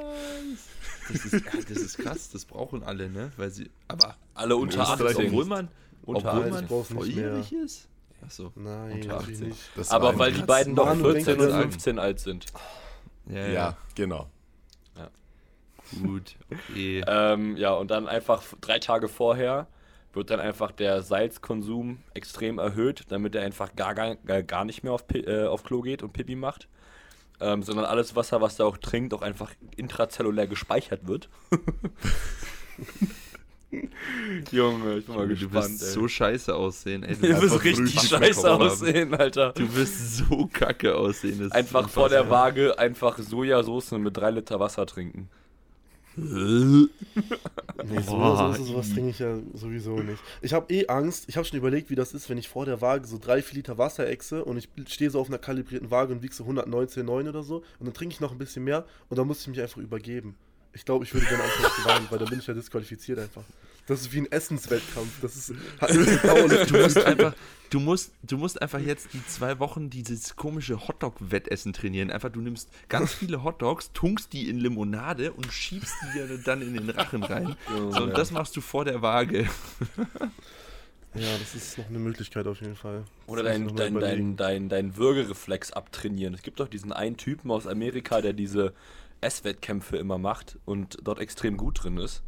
Das 1.09 1.25
ist, 1.25 1.45
das 1.71 1.79
ist 1.79 1.99
krass, 1.99 2.29
das 2.31 2.45
brauchen 2.45 2.83
alle, 2.83 3.09
ne? 3.09 3.31
Weil 3.37 3.51
sie, 3.51 3.71
aber 3.87 4.17
alle 4.35 4.57
unter 4.57 4.81
18, 4.81 5.27
obwohl 5.29 5.45
man, 5.45 5.69
unter 6.05 6.35
obwohl 6.35 6.51
man 6.51 6.67
volljährig 6.67 7.53
ist. 7.53 7.89
Achso, 8.21 8.53
Nein, 8.57 8.95
unter 8.95 9.19
18. 9.19 9.49
Nicht. 9.49 9.93
aber 9.93 10.19
weil 10.19 10.33
die 10.33 10.43
beiden 10.43 10.75
doch 10.75 10.93
14 10.95 11.41
und 11.41 11.53
15 11.53 11.99
alt 11.99 12.19
sind. 12.19 12.47
Ja, 13.27 13.37
ja. 13.37 13.49
ja 13.49 13.77
genau. 13.95 14.29
Gut, 16.03 16.37
okay. 16.51 17.03
ähm, 17.07 17.57
ja, 17.57 17.73
und 17.73 17.91
dann 17.91 18.07
einfach 18.09 18.43
drei 18.61 18.79
Tage 18.79 19.09
vorher 19.09 19.67
wird 20.13 20.31
dann 20.31 20.41
einfach 20.41 20.73
der 20.73 21.03
Salzkonsum 21.03 21.99
extrem 22.15 22.59
erhöht, 22.59 23.05
damit 23.09 23.35
er 23.35 23.43
einfach 23.43 23.77
gar, 23.77 23.95
gar, 23.95 24.17
gar 24.17 24.65
nicht 24.65 24.83
mehr 24.83 24.93
auf, 24.93 25.05
äh, 25.15 25.45
auf 25.45 25.63
Klo 25.65 25.81
geht 25.83 26.03
und 26.03 26.13
Pipi 26.13 26.35
macht. 26.35 26.69
ähm, 27.41 27.63
sondern 27.63 27.85
alles 27.85 28.17
Wasser, 28.17 28.41
was 28.41 28.59
er 28.59 28.67
auch 28.67 28.79
trinkt, 28.79 29.15
auch 29.15 29.23
einfach 29.23 29.53
intrazellulär 29.77 30.47
gespeichert 30.49 31.07
wird. 31.07 31.29
Junge, 34.51 34.97
ich 34.99 35.07
bin 35.07 35.15
mal 35.15 35.29
du 35.29 35.35
gespannt. 35.35 35.53
wirst 35.53 35.83
ey. 35.83 35.89
so 35.91 36.09
scheiße 36.09 36.55
aussehen. 36.55 37.03
Ey, 37.03 37.17
du 37.21 37.23
wirst 37.29 37.43
einfach 37.43 37.65
richtig 37.65 38.01
scheiße 38.01 38.51
aussehen, 38.51 39.15
Alter. 39.15 39.53
Du 39.53 39.75
wirst 39.77 40.17
so 40.17 40.47
kacke 40.51 40.97
aussehen. 40.97 41.39
das 41.39 41.49
ist 41.49 41.53
Einfach 41.53 41.89
vor 41.89 42.09
der. 42.09 42.31
Waage 42.31 42.79
einfach 42.79 43.19
Sojasauce 43.19 43.93
mit 43.93 44.17
drei 44.17 44.31
Liter 44.31 44.59
Wasser 44.59 44.87
trinken. 44.87 45.29
Nee, 46.19 48.01
so 48.03 48.17
oder 48.17 48.55
so, 48.55 48.65
sowas 48.65 48.89
i. 48.89 48.95
trinke 48.95 49.11
ich 49.11 49.19
ja 49.19 49.39
sowieso 49.55 49.97
nicht. 49.99 50.23
Ich 50.43 50.53
habe 50.53 50.73
eh 50.73 50.87
Angst. 50.89 51.25
Ich 51.29 51.37
habe 51.37 51.47
schon 51.47 51.59
überlegt, 51.59 51.91
wie 51.91 51.95
das 51.95 52.13
ist, 52.13 52.29
wenn 52.29 52.39
ich 52.39 52.49
vor 52.49 52.65
der 52.65 52.81
Waage 52.81 53.07
so 53.07 53.19
drei, 53.19 53.43
vier 53.43 53.57
Liter 53.57 53.79
Wasser 53.79 54.09
exe 54.09 54.45
und 54.45 54.57
ich 54.57 54.69
stehe 54.93 55.11
so 55.11 55.21
auf 55.21 55.29
einer 55.29 55.39
kalibrierten 55.39 55.91
Waage 55.91 56.13
und 56.13 56.23
wiege 56.23 56.35
so 56.35 56.45
119,9 56.45 57.29
oder 57.29 57.43
so 57.43 57.59
und 57.79 57.87
dann 57.87 57.95
trinke 57.95 58.15
ich 58.15 58.21
noch 58.21 58.33
ein 58.33 58.39
bisschen 58.39 58.65
mehr 58.65 58.85
und 59.09 59.19
dann 59.19 59.27
muss 59.27 59.41
ich 59.43 59.49
mich 59.49 59.61
einfach 59.61 59.79
übergeben. 59.79 60.37
Ich 60.73 60.85
glaube, 60.85 61.05
ich 61.05 61.15
würde 61.15 61.27
dann 61.27 61.41
zu 61.41 61.85
weinen, 61.85 62.07
weil 62.11 62.19
dann 62.19 62.29
bin 62.29 62.39
ich 62.39 62.47
ja 62.47 62.55
disqualifiziert 62.55 63.19
einfach. 63.19 63.43
Das 63.89 64.03
ist 64.03 64.13
wie 64.13 64.19
ein 64.19 64.31
Essenswettkampf. 64.31 65.21
Das 65.23 65.35
ist 65.35 65.55
Du 66.69 66.79
musst 66.79 66.99
einfach, 66.99 67.35
du 67.71 67.81
musst, 67.81 68.13
du 68.23 68.37
musst 68.37 68.61
einfach 68.61 68.81
jetzt 68.81 69.15
die 69.15 69.27
zwei 69.27 69.59
Wochen 69.59 69.89
dieses 69.89 70.37
komische 70.37 70.87
Hotdog-Wettessen 70.87 71.73
trainieren. 71.73 72.11
Einfach, 72.11 72.31
du 72.31 72.43
nimmst 72.43 72.71
ganz 72.91 73.15
viele 73.15 73.43
Hotdogs, 73.43 73.91
tunkst 73.95 74.33
die 74.35 74.51
in 74.51 74.59
Limonade 74.59 75.33
und 75.33 75.51
schiebst 75.51 75.95
die 76.03 76.19
dir 76.19 76.39
dann 76.45 76.61
in 76.61 76.75
den 76.75 76.91
Rachen 76.91 77.23
rein. 77.23 77.57
So, 77.69 78.03
und 78.03 78.17
das 78.17 78.31
machst 78.31 78.57
du 78.57 78.61
vor 78.61 78.85
der 78.85 79.03
Waage. 79.03 79.49
Ja, 81.15 81.39
das 81.39 81.55
ist 81.55 81.79
noch 81.79 81.89
eine 81.89 81.99
Möglichkeit 81.99 82.47
auf 82.47 82.61
jeden 82.61 82.77
Fall. 82.77 83.03
Oder 83.27 83.43
Das 83.43 83.59
muss 83.59 83.75
dein, 83.75 83.95
dein, 83.99 84.37
dein, 84.37 84.69
dein 84.69 84.97
Würgereflex 84.99 85.73
abtrainieren. 85.73 86.35
Es 86.35 86.43
gibt 86.43 86.61
doch 86.61 86.69
diesen 86.69 86.93
einen 86.93 87.17
Typen 87.17 87.51
aus 87.51 87.67
Amerika, 87.67 88.21
der 88.21 88.35
diese 88.35 88.75
Esswettkämpfe 89.23 89.97
immer 89.97 90.19
macht 90.19 90.59
und 90.67 90.99
dort 91.03 91.19
extrem 91.19 91.57
gut 91.57 91.83
drin 91.83 91.97
ist. 91.97 92.23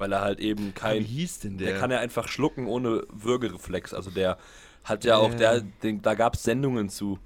Weil 0.00 0.12
er 0.12 0.22
halt 0.22 0.40
eben 0.40 0.68
Wie 0.68 0.72
kein. 0.72 1.02
hieß 1.02 1.40
denn 1.40 1.58
Der 1.58 1.72
der? 1.72 1.78
kann 1.78 1.90
ja 1.90 1.98
einfach 2.00 2.26
schlucken 2.26 2.66
ohne 2.66 3.04
Würgereflex. 3.12 3.92
Also 3.92 4.10
der 4.10 4.38
hat 4.82 5.04
ja 5.04 5.16
auch, 5.16 5.34
der, 5.34 5.60
den, 5.60 6.00
da 6.00 6.14
gab 6.14 6.34
es 6.34 6.42
Sendungen 6.42 6.88
zu. 6.88 7.18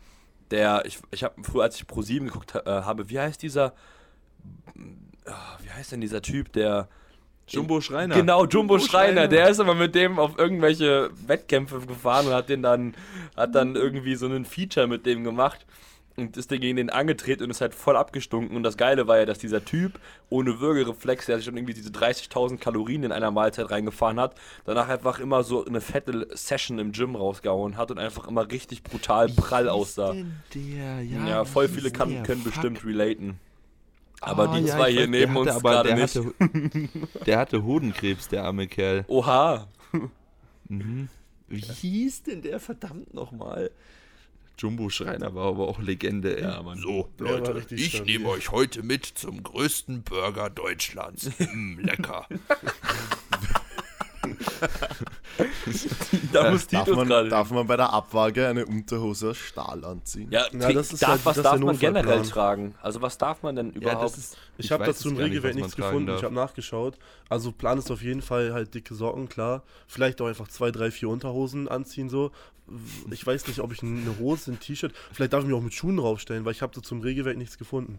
Der, 0.50 0.84
ich, 0.84 0.98
ich 1.12 1.22
habe 1.22 1.34
früher, 1.42 1.62
als 1.62 1.76
ich 1.76 1.86
Pro 1.86 2.02
7 2.02 2.26
geguckt 2.26 2.54
äh, 2.54 2.60
habe, 2.66 3.08
wie 3.10 3.20
heißt 3.20 3.40
dieser, 3.42 3.74
ah, 5.24 5.56
wie 5.62 5.70
heißt 5.70 5.92
denn 5.92 6.00
dieser 6.00 6.20
Typ, 6.20 6.52
der, 6.52 6.88
Jumbo 7.46 7.80
Schreiner. 7.80 8.14
Genau, 8.14 8.46
Jumbo, 8.46 8.78
Schreiner. 8.78 9.22
Schreiner. 9.22 9.28
Der 9.28 9.48
ist 9.50 9.60
aber 9.60 9.74
mit 9.74 9.94
dem 9.94 10.18
auf 10.18 10.38
irgendwelche 10.38 11.10
Wettkämpfe 11.26 11.80
gefahren 11.80 12.26
und 12.26 12.32
hat 12.32 12.48
den 12.48 12.62
dann, 12.62 12.94
hat 13.36 13.54
dann 13.54 13.76
irgendwie 13.76 14.14
so 14.16 14.26
einen 14.26 14.44
Feature 14.46 14.86
mit 14.86 15.04
dem 15.06 15.24
gemacht 15.24 15.66
und 16.16 16.36
ist 16.36 16.50
dann 16.52 16.60
gegen 16.60 16.76
den 16.76 16.90
angetreten 16.90 17.42
und 17.44 17.50
ist 17.50 17.60
halt 17.60 17.74
voll 17.74 17.96
abgestunken. 17.96 18.56
Und 18.56 18.62
das 18.62 18.76
Geile 18.76 19.06
war 19.08 19.18
ja, 19.18 19.26
dass 19.26 19.38
dieser 19.38 19.64
Typ 19.64 19.98
ohne 20.30 20.60
Würgereflex, 20.60 21.26
der 21.26 21.36
sich 21.36 21.44
schon 21.46 21.56
irgendwie 21.56 21.74
diese 21.74 21.90
30.000 21.90 22.58
Kalorien 22.58 23.02
in 23.02 23.12
einer 23.12 23.30
Mahlzeit 23.30 23.70
reingefahren 23.70 24.20
hat, 24.20 24.34
danach 24.64 24.88
einfach 24.88 25.18
immer 25.18 25.42
so 25.42 25.64
eine 25.64 25.80
fette 25.80 26.28
Session 26.32 26.78
im 26.78 26.92
Gym 26.92 27.16
rausgehauen 27.16 27.76
hat 27.76 27.90
und 27.90 27.98
einfach 27.98 28.28
immer 28.28 28.50
richtig 28.50 28.82
brutal 28.82 29.28
prall 29.28 29.68
aussah. 29.68 30.14
Der? 30.54 31.02
Ja, 31.02 31.26
Ja, 31.26 31.44
voll 31.44 31.68
viele 31.68 31.90
kann, 31.90 32.22
können 32.22 32.42
Fuck. 32.42 32.52
bestimmt 32.52 32.84
relaten. 32.84 33.40
Aber 34.20 34.48
Ah, 34.50 34.58
die 34.58 34.64
zwei 34.66 34.90
hier 34.90 35.00
weiß, 35.02 35.08
neben 35.10 35.36
uns 35.36 35.58
gerade 35.62 35.88
der 35.88 35.96
nicht. 35.98 36.16
Hatte, 36.16 36.32
der 37.26 37.38
hatte 37.38 37.62
Hodenkrebs, 37.64 38.28
der 38.28 38.44
arme 38.44 38.66
Kerl. 38.68 39.04
Oha. 39.08 39.68
Mhm. 40.68 41.08
Wie 41.48 41.60
hieß 41.60 42.22
denn 42.22 42.40
der 42.40 42.58
verdammt 42.58 43.12
nochmal? 43.12 43.70
Jumbo 44.58 44.88
Schreiner 44.88 45.34
war 45.34 45.46
aber 45.48 45.68
auch 45.68 45.78
Legende. 45.80 46.40
Ja, 46.40 46.62
Mann. 46.62 46.78
So, 46.78 47.10
Leute, 47.18 47.54
richtig 47.54 47.80
ich 47.80 47.96
stabil. 47.96 48.18
nehme 48.18 48.28
euch 48.30 48.50
heute 48.52 48.82
mit 48.82 49.04
zum 49.04 49.42
größten 49.42 50.02
Burger 50.04 50.48
Deutschlands. 50.50 51.30
mm, 51.38 51.78
lecker. 51.82 52.26
Da 56.32 56.50
muss 56.50 56.66
Darf 56.66 56.84
Titus 56.84 56.96
man, 56.96 57.08
gerade. 57.08 57.28
darf 57.28 57.50
man 57.50 57.66
bei 57.66 57.76
der 57.76 57.92
Abwaage 57.92 58.46
eine 58.48 58.64
Unterhose 58.66 59.30
aus 59.30 59.36
Stahl 59.36 59.84
anziehen? 59.84 60.30
Ja, 60.30 60.46
Ja, 60.52 60.72
das 60.72 60.92
ist 60.92 61.02
darf, 61.02 61.10
halt- 61.10 61.24
was 61.26 61.36
das 61.36 61.42
darf 61.44 61.58
man 61.60 61.78
generell 61.78 62.22
tragen? 62.22 62.74
Also 62.82 63.02
was 63.02 63.18
darf 63.18 63.42
man 63.42 63.56
denn 63.56 63.72
Ja, 63.72 63.76
überhaupt? 63.76 64.04
das 64.04 64.18
ist, 64.18 64.36
Ich, 64.58 64.70
habe 64.70 64.86
weiß 64.86 64.96
dazu 64.96 65.10
im 65.10 65.16
Regelwerk 65.16 65.54
man 65.54 65.62
nichts 65.62 65.76
gefunden. 65.76 66.06
darf. 66.06 66.18
Ich 66.18 66.24
habe 66.24 66.34
nachgeschaut. 66.34 66.98
Also 67.28 67.52
Plan 67.52 67.78
ist 67.78 67.90
auf 67.90 68.02
jeden 68.02 68.22
Fall 68.22 68.52
halt 68.52 68.74
dicke 68.74 68.94
Socken, 68.94 69.28
klar. 69.28 69.62
Vielleicht 69.86 70.20
auch 70.20 70.26
einfach 70.26 70.48
zwei, 70.48 70.70
drei, 70.70 70.90
vier 70.90 71.08
Unterhosen 71.08 71.68
anziehen 71.68 72.08
so. 72.08 72.30
Ich 73.10 73.26
weiß 73.26 73.46
nicht, 73.46 73.60
ob 73.60 73.72
ich 73.72 73.82
eine 73.82 74.18
Hose, 74.18 74.52
ein 74.52 74.60
T-Shirt. 74.60 74.92
Vielleicht 75.12 75.32
darf 75.32 75.40
ich 75.42 75.46
mich 75.48 75.56
auch 75.56 75.60
mit 75.62 75.74
Schuhen 75.74 75.96
draufstellen, 75.98 76.44
weil 76.44 76.52
ich 76.52 76.62
habe 76.62 76.74
da 76.74 76.82
zum 76.82 77.00
Regelwerk 77.00 77.36
nichts 77.36 77.58
gefunden. 77.58 77.98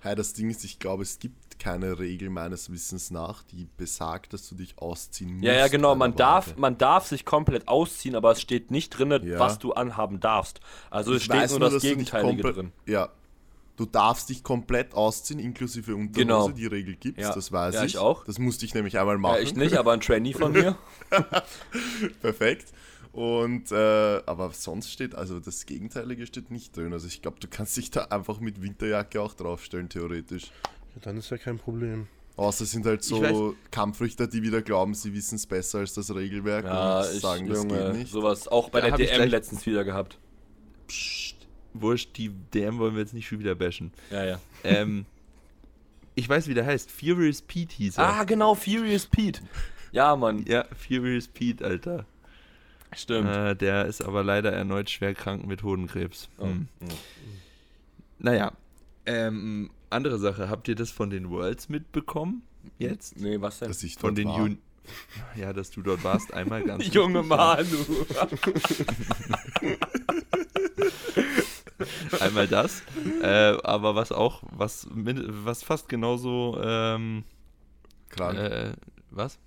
Hey, 0.00 0.14
das 0.14 0.32
Ding 0.32 0.48
ist, 0.48 0.62
ich 0.64 0.78
glaube, 0.78 1.02
es 1.02 1.18
gibt 1.18 1.58
keine 1.58 1.98
Regel 1.98 2.30
meines 2.30 2.70
Wissens 2.70 3.10
nach, 3.10 3.42
die 3.42 3.66
besagt, 3.76 4.32
dass 4.32 4.48
du 4.48 4.54
dich 4.54 4.78
ausziehen 4.78 5.32
musst. 5.34 5.44
ja, 5.44 5.54
ja, 5.54 5.66
genau. 5.66 5.96
Man 5.96 6.14
darf, 6.14 6.56
man 6.56 6.78
darf 6.78 7.08
sich 7.08 7.24
komplett 7.24 7.66
ausziehen, 7.66 8.14
aber 8.14 8.30
es 8.30 8.40
steht 8.40 8.70
nicht 8.70 8.90
drin, 8.90 9.10
Ja. 9.26 9.40
was 9.40 9.58
du 9.58 9.72
anhaben 9.72 10.20
darfst. 10.20 10.60
Also 10.90 11.10
es 11.12 11.18
Ich 11.18 11.24
steht 11.24 11.36
weiß 11.36 11.50
nur 11.50 11.60
das 11.60 11.72
dass 11.74 11.82
du 11.82 11.88
dich 11.88 11.96
Gegenteilige 11.96 12.42
komplett- 12.42 12.56
drin. 12.56 12.72
Ja. 12.86 13.08
Du 13.76 13.86
darfst 13.86 14.28
dich 14.28 14.44
komplett 14.44 14.94
ausziehen, 14.94 15.40
inklusive 15.40 15.94
Unterhose. 15.96 16.12
Genau. 16.20 16.48
Die 16.50 16.66
Regel 16.66 16.94
gibt's, 16.94 17.22
Ja. 17.22 17.34
das 17.34 17.50
weiß 17.50 17.74
Ja, 17.74 17.82
ich. 17.84 17.94
ich 17.94 17.98
auch. 17.98 18.22
Das 18.24 18.38
musste 18.38 18.64
ich 18.64 18.74
nämlich 18.74 18.98
einmal 19.00 19.18
machen. 19.18 19.36
Ja, 19.36 19.40
ich 19.42 19.56
nicht, 19.56 19.76
aber 19.76 19.92
ein 19.92 20.00
Trainee 20.00 20.32
von 20.32 20.52
mir. 20.52 20.76
Perfekt. 22.20 22.72
Und, 23.12 23.72
äh, 23.72 24.22
aber 24.26 24.50
sonst 24.52 24.92
steht, 24.92 25.14
also 25.14 25.40
das 25.40 25.66
Gegenteilige 25.66 26.26
steht 26.26 26.50
nicht 26.50 26.76
drin. 26.76 26.92
Also 26.92 27.06
ich 27.06 27.22
glaube, 27.22 27.38
du 27.40 27.48
kannst 27.48 27.76
dich 27.76 27.90
da 27.90 28.04
einfach 28.04 28.38
mit 28.40 28.62
Winterjacke 28.62 29.20
auch 29.20 29.34
draufstellen, 29.34 29.88
theoretisch. 29.88 30.44
Ja, 30.94 31.00
dann 31.02 31.16
ist 31.16 31.30
ja 31.30 31.38
kein 31.38 31.58
Problem. 31.58 32.06
Außer 32.36 32.64
es 32.64 32.70
sind 32.70 32.86
halt 32.86 33.00
Ich 33.02 33.08
so 33.08 33.56
Kampfrichter, 33.72 34.28
die 34.28 34.42
wieder 34.42 34.62
glauben, 34.62 34.94
sie 34.94 35.12
wissen 35.12 35.34
es 35.36 35.46
besser 35.46 35.78
als 35.80 35.94
das 35.94 36.14
Regelwerk 36.14 36.66
Ja, 36.66 37.00
und 37.00 37.14
ich, 37.14 37.20
sagen, 37.20 37.48
das 37.48 37.66
geht 37.66 37.92
nicht. 37.94 38.12
sowas 38.12 38.46
auch 38.46 38.68
bei 38.70 38.80
Da 38.80 38.96
der 38.96 39.00
ich 39.00 39.10
DM 39.10 39.28
letztens 39.28 39.66
wieder 39.66 39.82
gehabt. 39.84 40.18
Psst, 40.86 41.34
wurscht, 41.74 42.16
die 42.16 42.28
DM 42.54 42.78
wollen 42.78 42.94
wir 42.94 43.00
jetzt 43.00 43.14
nicht 43.14 43.26
schon 43.26 43.40
wieder 43.40 43.56
bashen. 43.56 43.92
Ja, 44.10 44.24
ja. 44.24 44.40
ähm, 44.62 45.04
ich 46.14 46.28
weiß, 46.28 46.46
wie 46.46 46.54
der 46.54 46.66
heißt. 46.66 46.90
Furious 46.92 47.42
Pete 47.42 47.74
hieß 47.74 47.98
er. 47.98 48.06
Ah, 48.06 48.24
genau, 48.24 48.54
Furious 48.54 49.06
Pete. 49.06 49.40
Ja, 49.90 50.14
Mann, 50.14 50.44
Ja, 50.46 50.64
Furious 50.76 51.26
Pete, 51.26 51.64
Alter. 51.64 52.06
Stimmt. 52.94 53.28
Äh, 53.28 53.54
der 53.56 53.86
ist 53.86 54.02
aber 54.02 54.22
leider 54.24 54.52
erneut 54.52 54.90
schwer 54.90 55.14
krank 55.14 55.46
mit 55.46 55.62
Hodenkrebs. 55.62 56.28
Oh, 56.38 56.44
Hm. 56.46 56.68
oh. 56.82 56.86
Naja, 58.18 58.52
ähm, 59.06 59.70
andere 59.90 60.18
Sache. 60.18 60.48
Habt 60.48 60.68
ihr 60.68 60.74
das 60.74 60.90
von 60.90 61.10
den 61.10 61.30
Worlds 61.30 61.68
mitbekommen? 61.68 62.42
Jetzt? 62.78 63.16
Nee, 63.18 63.40
was 63.40 63.58
denn? 63.60 63.68
dass 63.68 63.82
ich 63.82 63.94
Von 63.94 64.14
dort 64.14 64.18
den 64.18 64.28
war. 64.28 64.38
Jun 64.38 64.58
Ja, 65.36 65.52
dass 65.52 65.70
du 65.70 65.82
dort 65.82 66.02
warst, 66.04 66.32
einmal 66.34 66.62
ganz. 66.64 66.86
Junge 66.94 67.22
Manu. 67.22 67.64
Einmal 72.20 72.48
das. 72.48 72.82
Äh, 73.22 73.56
aber 73.62 73.94
was 73.94 74.10
auch, 74.12 74.42
was, 74.50 74.86
was 74.90 75.62
fast 75.62 75.88
genauso, 75.88 76.58
ähm, 76.62 77.24
Krank, 78.08 78.38
äh, 78.38 78.72
was? 79.10 79.38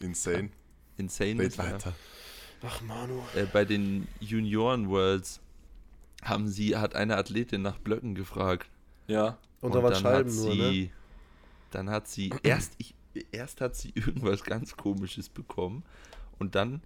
insane. 0.00 0.50
Insane 0.98 1.40
Red 1.40 1.48
ist. 1.48 1.56
Ja. 1.56 1.78
Ach, 2.66 2.80
Manu. 2.82 3.22
Äh, 3.34 3.44
bei 3.52 3.64
den 3.64 4.08
Junioren 4.20 4.88
Worlds 4.88 5.40
haben 6.22 6.48
sie, 6.48 6.76
hat 6.76 6.94
eine 6.94 7.16
Athletin 7.16 7.62
nach 7.62 7.78
Blöcken 7.78 8.14
gefragt. 8.14 8.68
Ja. 9.06 9.38
Und, 9.60 9.74
da 9.74 9.82
waren 9.82 9.92
dann 9.92 10.02
Scheiben 10.02 10.30
hat 10.30 10.36
nur, 10.36 10.52
sie, 10.52 10.82
ne? 10.82 10.90
Dann 11.70 11.90
hat 11.90 12.08
sie 12.08 12.30
erst, 12.42 12.74
ich, 12.78 12.94
erst 13.30 13.60
hat 13.60 13.76
sie 13.76 13.92
irgendwas 13.94 14.44
ganz 14.44 14.76
komisches 14.76 15.28
bekommen 15.28 15.82
und 16.38 16.54
dann 16.54 16.82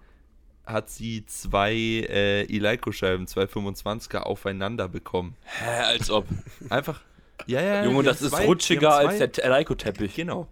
hat 0.65 0.91
sie 0.91 1.25
zwei 1.27 1.75
äh, 1.75 2.43
Eleiko-Scheiben, 2.43 3.27
zwei 3.29 3.45
25er 3.45 4.19
aufeinander 4.19 4.89
bekommen. 4.89 5.37
Hä, 5.45 5.83
als 5.85 6.11
ob. 6.11 6.27
Einfach, 6.71 7.03
ja, 7.47 7.61
ja. 7.61 7.85
Junge, 7.85 8.03
das 8.03 8.21
ist 8.21 8.37
rutschiger 8.37 8.95
als 8.97 9.19
der 9.19 9.45
Eleiko-Teppich. 9.45 10.17
Genau. 10.17 10.49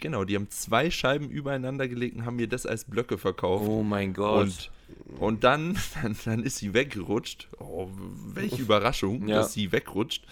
Genau, 0.00 0.24
die 0.24 0.34
haben 0.36 0.48
zwei 0.50 0.90
Scheiben 0.90 1.28
übereinander 1.30 1.86
gelegt 1.88 2.16
und 2.16 2.24
haben 2.24 2.36
mir 2.36 2.48
das 2.48 2.66
als 2.66 2.84
Blöcke 2.84 3.18
verkauft. 3.18 3.66
Oh 3.68 3.82
mein 3.82 4.12
Gott. 4.14 4.70
Und, 5.10 5.20
und 5.20 5.44
dann, 5.44 5.78
dann, 6.02 6.16
dann 6.24 6.42
ist 6.42 6.56
sie 6.58 6.74
weggerutscht. 6.74 7.48
Oh, 7.58 7.88
welche 8.34 8.62
Überraschung, 8.62 9.28
Ja. 9.28 9.36
dass 9.36 9.52
sie 9.52 9.72
wegrutscht. 9.72 10.26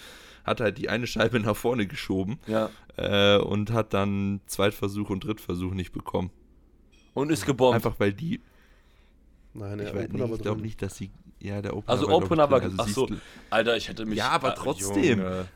Hat 0.44 0.60
halt 0.60 0.78
die 0.78 0.88
eine 0.88 1.06
Scheibe 1.06 1.38
nach 1.40 1.56
vorne 1.56 1.86
geschoben 1.86 2.38
ja. 2.46 2.70
äh, 2.96 3.38
und 3.38 3.70
hat 3.70 3.92
dann 3.92 4.40
Zweitversuch 4.46 5.10
und 5.10 5.24
Drittversuch 5.24 5.74
nicht 5.74 5.92
bekommen. 5.92 6.30
Und 7.14 7.30
ist 7.30 7.44
gebombt. 7.44 7.74
Einfach 7.74 7.98
weil 7.98 8.12
die. 8.12 8.40
Nein, 9.54 9.80
ich 9.80 9.94
weiß 9.94 10.08
nicht, 10.10 10.32
ich 10.32 10.42
glaube 10.42 10.60
nicht, 10.62 10.80
dass 10.82 10.96
sie. 10.96 11.10
Ja, 11.40 11.62
der 11.62 11.76
Opener 11.76 11.90
Also 11.92 12.08
war, 12.08 12.14
Opener 12.16 12.50
war. 12.50 12.60
drin. 12.60 12.74
Ach 12.78 12.84
siehst 12.84 12.94
so. 12.96 13.06
du, 13.06 13.16
Alter, 13.50 13.76
ich 13.76 13.88
hätte 13.88 14.06
mich. 14.06 14.18
Ja, 14.18 14.30
aber 14.30 14.54
trotzdem. 14.54 15.18
Junge. 15.20 15.46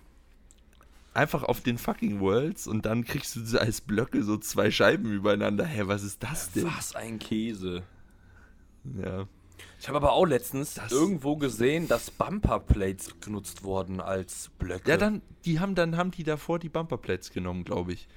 Einfach 1.14 1.42
auf 1.42 1.60
den 1.60 1.76
fucking 1.76 2.20
Worlds 2.20 2.66
und 2.66 2.86
dann 2.86 3.04
kriegst 3.04 3.36
du 3.36 3.60
als 3.60 3.82
Blöcke 3.82 4.22
so 4.22 4.38
zwei 4.38 4.70
Scheiben 4.70 5.12
übereinander. 5.12 5.64
Hä, 5.66 5.82
was 5.86 6.02
ist 6.02 6.22
das 6.22 6.52
denn? 6.52 6.64
Was 6.64 6.94
ein 6.96 7.18
Käse. 7.18 7.82
Ja. 9.02 9.26
Ich 9.78 9.88
habe 9.88 9.98
aber 9.98 10.12
auch 10.12 10.24
letztens 10.24 10.74
Das- 10.74 10.90
irgendwo 10.90 11.36
gesehen, 11.36 11.86
dass 11.86 12.10
Bumperplates 12.10 13.20
genutzt 13.20 13.62
wurden 13.62 14.00
als 14.00 14.50
Blöcke. 14.58 14.88
Ja, 14.88 14.96
dann, 14.96 15.20
die 15.44 15.60
haben 15.60 15.74
dann 15.74 15.96
haben 15.96 16.12
die 16.12 16.24
davor 16.24 16.58
die 16.58 16.68
Bumperplates 16.70 17.30
genommen, 17.30 17.64
glaube 17.64 17.92
ich. 17.92 18.08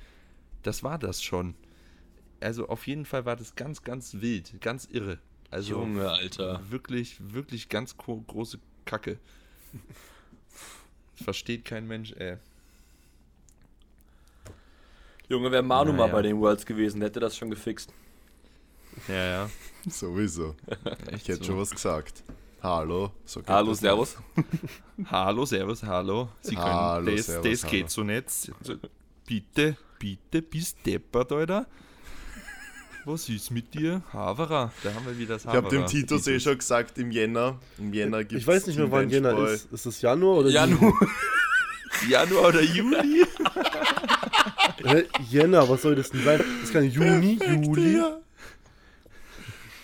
Das 0.64 0.82
war 0.84 0.98
das 0.98 1.22
schon. 1.22 1.56
Also 2.40 2.68
auf 2.70 2.88
jeden 2.88 3.06
Fall 3.06 3.26
war 3.26 3.36
das 3.36 3.56
ganz, 3.56 3.84
ganz 3.84 4.16
wild, 4.22 4.60
ganz 4.62 4.86
irre. 4.92 5.20
Also 5.52 5.72
Junge, 5.74 6.10
Alter. 6.10 6.62
wirklich, 6.70 7.18
wirklich 7.34 7.68
ganz 7.70 7.98
gro 7.98 8.22
große 8.22 8.60
Kacke. 8.86 9.20
Versteht 11.16 11.66
kein 11.66 11.88
Mensch, 11.88 12.12
ey. 12.14 12.38
Junge, 15.30 15.52
wäre 15.52 15.64
Manu 15.64 15.92
mal 15.92 16.04
Naja. 16.04 16.14
bei 16.14 16.22
den 16.22 16.40
Worlds 16.40 16.66
gewesen, 16.66 17.02
hätte 17.02 17.20
das 17.20 17.36
schon 17.38 17.50
gefixt. 17.50 17.92
Ja, 19.08 19.26
ja. 19.26 19.50
Sowieso. 19.90 20.56
Ich 21.16 21.28
hätte 21.28 21.40
so. 21.40 21.44
schon 21.46 21.58
was 21.60 21.72
gesagt. 21.72 22.24
Hallo. 22.62 23.12
So 23.26 23.40
geht 23.42 23.50
Hallo, 23.50 23.70
das 23.72 23.80
Servus. 23.80 24.16
Hallo, 25.12 25.46
Servus, 25.46 25.84
hallo. 25.84 26.30
Sie 26.42 26.56
können 26.56 26.66
Hallo, 26.68 27.12
das, 27.16 27.26
servus, 27.28 27.52
das 27.52 27.64
hallo. 27.64 27.72
geht 27.72 27.90
so 27.92 28.04
nicht. 28.04 28.30
So, 28.32 28.54
Bitte, 29.28 29.78
bitte, 30.00 30.42
bist 30.42 30.78
deppert, 30.86 31.32
Alter. 31.32 31.68
Was 33.06 33.30
ist 33.30 33.52
mit 33.52 33.72
dir? 33.74 34.02
Havara, 34.12 34.72
da 34.84 34.94
haben 34.94 35.06
wir 35.06 35.16
wieder 35.18 35.36
das 35.36 35.44
Ich 35.44 35.48
habe 35.50 35.58
Havara. 35.68 35.70
dem 35.70 35.86
Titus 35.88 36.26
eh 36.28 36.40
schon 36.40 36.58
gesagt, 36.58 36.98
im 36.98 37.12
Jänner. 37.12 37.60
Im 37.78 37.94
Jänner 37.94 38.24
gibt 38.24 38.42
Ich 38.42 38.48
weiß 38.48 38.66
nicht 38.68 38.78
mehr, 38.78 38.90
wann 38.92 39.10
Jänner 39.10 39.38
ist. 39.50 39.72
Ist 39.72 39.86
es 39.86 40.02
Januar 40.02 40.38
oder 40.38 40.50
Janu. 40.50 40.76
Juli? 40.80 40.94
Januar 42.10 42.48
oder 42.50 42.62
Juli? 42.64 43.26
Hä? 44.84 45.06
Jänner, 45.30 45.68
was 45.70 45.82
soll 45.82 45.96
das 45.96 46.10
denn 46.10 46.24
sein? 46.24 46.42
Das 46.62 46.72
kann 46.72 46.84
Juni, 46.90 47.40
Juli. 47.42 48.02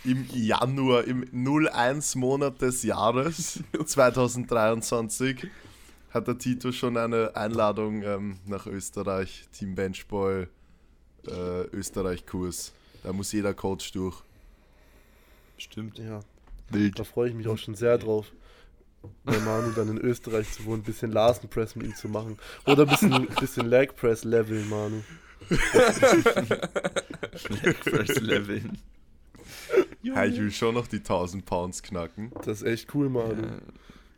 Im 0.04 0.26
Januar, 0.34 1.04
im 1.04 1.24
01-Monat 1.26 2.62
des 2.62 2.84
Jahres 2.84 3.60
2023 3.86 5.48
hat 6.10 6.28
der 6.28 6.38
Tito 6.38 6.72
schon 6.72 6.98
eine 6.98 7.36
Einladung 7.36 8.02
ähm, 8.04 8.40
nach 8.46 8.66
Österreich, 8.66 9.48
Team 9.54 9.76
Benchball, 9.76 10.50
äh, 11.28 11.62
Österreich-Kurs. 11.72 12.74
Da 13.04 13.14
muss 13.14 13.32
jeder 13.32 13.54
Coach 13.54 13.92
durch. 13.92 14.18
Stimmt. 15.58 16.00
Ja, 16.00 16.22
Wild. 16.70 16.98
da 17.00 17.04
freue 17.04 17.30
ich 17.30 17.36
mich 17.36 17.48
auch 17.48 17.58
schon 17.58 17.76
sehr 17.76 17.98
drauf. 17.98 18.32
Bei 19.24 19.38
Manu 19.40 19.72
dann 19.72 19.90
in 19.90 19.98
Österreich 19.98 20.52
zu 20.52 20.66
wohnen, 20.66 20.82
ein 20.82 20.84
bisschen 20.84 21.12
Larsen 21.12 21.50
Press 21.50 21.76
mit 21.76 21.88
ihm 21.88 21.96
zu 21.96 22.08
machen. 22.08 22.38
Oder 22.66 22.84
ein 22.84 22.90
bisschen, 22.90 23.28
bisschen 23.40 23.68
Leg 23.68 23.96
Press 23.96 24.24
leveln, 24.24 24.70
Manu. 24.70 25.02
First 27.84 28.22
Level. 28.22 28.62
Hey, 30.04 30.30
ich 30.30 30.40
will 30.40 30.52
schon 30.52 30.76
noch 30.76 30.88
die 30.88 30.98
1000 30.98 31.46
Pounds 31.46 31.84
knacken. 31.84 32.32
Das 32.46 32.62
ist 32.62 32.68
echt 32.68 32.94
cool, 32.94 33.10
Manu. 33.10 33.42
Ja, 33.42 33.58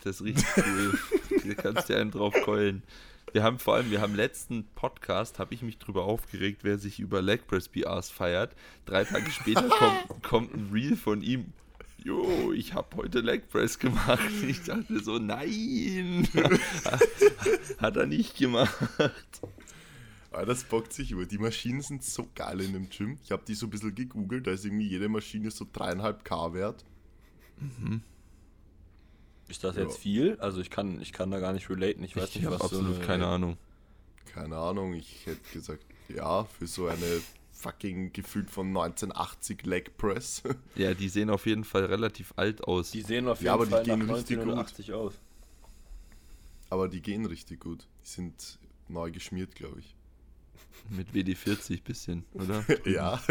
das 0.04 0.22
ist 0.22 0.26
richtig 0.26 0.48
cool. 0.58 1.00
da 1.48 1.54
kannst 1.62 1.90
du 1.90 1.98
einen 1.98 2.12
drauf 2.12 2.34
keulen. 2.44 2.84
Wir 3.32 3.44
haben 3.44 3.58
vor 3.58 3.76
allem, 3.76 3.90
wir 3.90 4.02
haben 4.02 4.16
letzten 4.16 4.66
Podcast, 4.76 5.40
habe 5.40 5.54
ich 5.54 5.64
mich 5.64 5.80
drüber 5.80 6.04
aufgeregt, 6.04 6.64
wer 6.64 6.78
sich 6.78 7.00
über 7.00 7.22
Leg 7.22 7.48
Press 7.48 7.68
BRs 7.68 8.12
feiert. 8.12 8.56
Drei 8.86 9.04
Tage 9.06 9.32
später 9.32 9.68
kommt, 9.70 10.24
kommt 10.24 10.54
ein 10.54 10.70
Reel 10.72 10.96
von 10.96 11.22
ihm. 11.22 11.54
Jo, 11.98 12.52
ich 12.52 12.74
habe 12.74 12.98
heute 12.98 13.20
Leg 13.22 13.50
Press 13.50 13.80
gemacht. 13.80 14.20
Ich 14.48 14.64
dachte 14.64 15.02
so, 15.04 15.20
nein, 15.20 16.28
hat 17.78 17.96
er 17.96 18.06
nicht 18.06 18.38
gemacht. 18.38 18.76
Aber 20.32 20.46
das 20.46 20.64
bockt 20.66 20.92
sich 20.94 21.12
über. 21.12 21.26
Die 21.26 21.38
Maschinen 21.38 21.82
sind 21.82 22.04
so 22.04 22.28
geil 22.36 22.60
in 22.62 22.74
dem 22.74 22.90
Gym. 22.90 23.18
Ich 23.24 23.32
habe 23.32 23.44
die 23.48 23.54
so 23.54 23.68
ein 23.68 23.70
bisschen 23.70 23.96
gegoogelt. 23.96 24.48
Da 24.48 24.52
ist 24.52 24.66
irgendwie 24.66 24.88
jede 24.88 25.08
Maschine 25.08 25.52
so 25.52 25.64
3,5k 25.66 26.54
wert. 26.54 26.84
Ist 29.48 29.64
das 29.64 29.76
Ja. 29.76 29.84
jetzt 29.84 29.98
viel? 30.00 30.38
Also 30.40 30.60
ich 30.60 30.70
kann, 30.70 31.00
ich 31.02 31.14
kann 31.14 31.32
da 31.32 31.40
gar 31.40 31.54
nicht 31.54 31.70
relaten. 31.70 32.04
Ich 32.04 32.16
weiß 32.16 32.30
Ich 32.30 32.36
nicht, 32.38 32.46
habe 32.46 32.56
was 32.60 32.72
so 32.72 32.78
absolut 32.78 32.98
eine- 32.98 33.06
keine 33.06 33.28
Ahnung. 33.28 33.58
Keine 34.34 34.58
Ahnung, 34.58 34.94
ich 34.96 35.26
hätte 35.28 35.42
gesagt, 35.54 35.86
ja, 36.10 36.44
für 36.46 36.66
so 36.66 36.88
eine 36.88 37.22
fucking 37.64 38.12
gefühlt 38.14 38.50
von 38.52 38.68
1980 38.68 39.66
Leg 39.66 39.98
Press. 39.98 40.44
Ja, 40.76 40.94
die 40.94 41.10
sehen 41.10 41.30
auf 41.30 41.46
jeden 41.46 41.64
Fall 41.64 41.86
relativ 41.86 42.34
alt 42.36 42.64
aus. 42.64 42.92
Die 42.92 43.02
sehen 43.02 43.28
auf 43.28 43.40
jeden 43.40 43.48
Ja, 43.48 43.54
aber 43.54 43.66
die 43.66 43.72
Fall 43.72 43.84
gehen 43.84 44.00
nach 44.06 44.16
richtig 44.18 44.38
gut. 44.38 44.50
1980 44.50 44.94
aus. 44.94 45.14
Aber 46.70 46.88
die 46.90 47.02
gehen 47.02 47.26
richtig 47.26 47.60
gut. 47.60 47.88
Die 48.04 48.08
sind 48.10 48.60
neu 48.90 49.12
geschmiert, 49.12 49.56
glaube 49.56 49.80
ich. 49.80 49.96
Mit 50.90 51.10
WD40 51.14 51.84
bisschen, 51.84 52.26
oder? 52.34 52.66
Ja. 52.86 53.22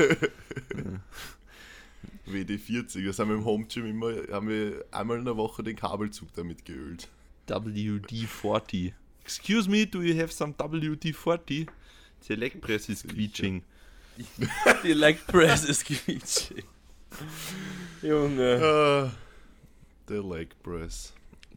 WD40, 2.26 3.04
das 3.06 3.18
haben 3.18 3.30
wir 3.30 3.36
im 3.36 3.44
Home 3.44 3.66
Gym 3.66 3.86
immer, 3.86 4.12
haben 4.30 4.48
wir 4.48 4.84
einmal 4.90 5.18
in 5.18 5.24
der 5.24 5.36
Woche 5.36 5.62
den 5.62 5.76
Kabelzug 5.76 6.32
damit 6.34 6.64
geölt. 6.64 7.08
WD-40. 7.48 8.92
Excuse 9.24 9.68
me, 9.68 9.86
do 9.86 10.02
you 10.02 10.16
have 10.20 10.32
some 10.32 10.54
WD-40? 10.54 11.68
The 12.26 12.34
leg 12.34 12.60
press 12.60 12.88
is 12.88 13.02
quietsching. 13.02 13.62
Die 14.84 14.92
Leg 14.92 15.26
Press 15.26 15.64
ist 15.64 15.84
quietschig. 15.84 16.64
Junge. 18.02 18.60
Ah, 18.62 19.12
der 20.08 20.22
Leg 20.22 20.50
Press. 20.62 21.12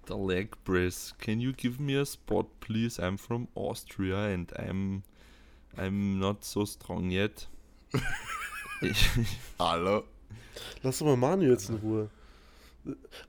The 0.08 0.14
leg 0.14 0.56
press. 0.64 1.16
Can 1.20 1.40
you 1.40 1.52
give 1.52 1.80
me 1.80 1.96
a 1.96 2.06
spot, 2.06 2.46
please? 2.60 3.00
I'm 3.00 3.18
from 3.18 3.48
Austria 3.56 4.28
and 4.32 4.52
I'm 4.56 5.02
I'm 5.78 6.20
not 6.20 6.44
so 6.46 6.64
strong 6.66 7.10
yet. 7.10 7.48
Hallo. 9.60 10.04
Lass 10.84 11.00
doch 11.00 11.08
mal 11.08 11.18
Manu 11.18 11.50
jetzt 11.50 11.70
in 11.70 11.80
Ruhe. 11.82 12.10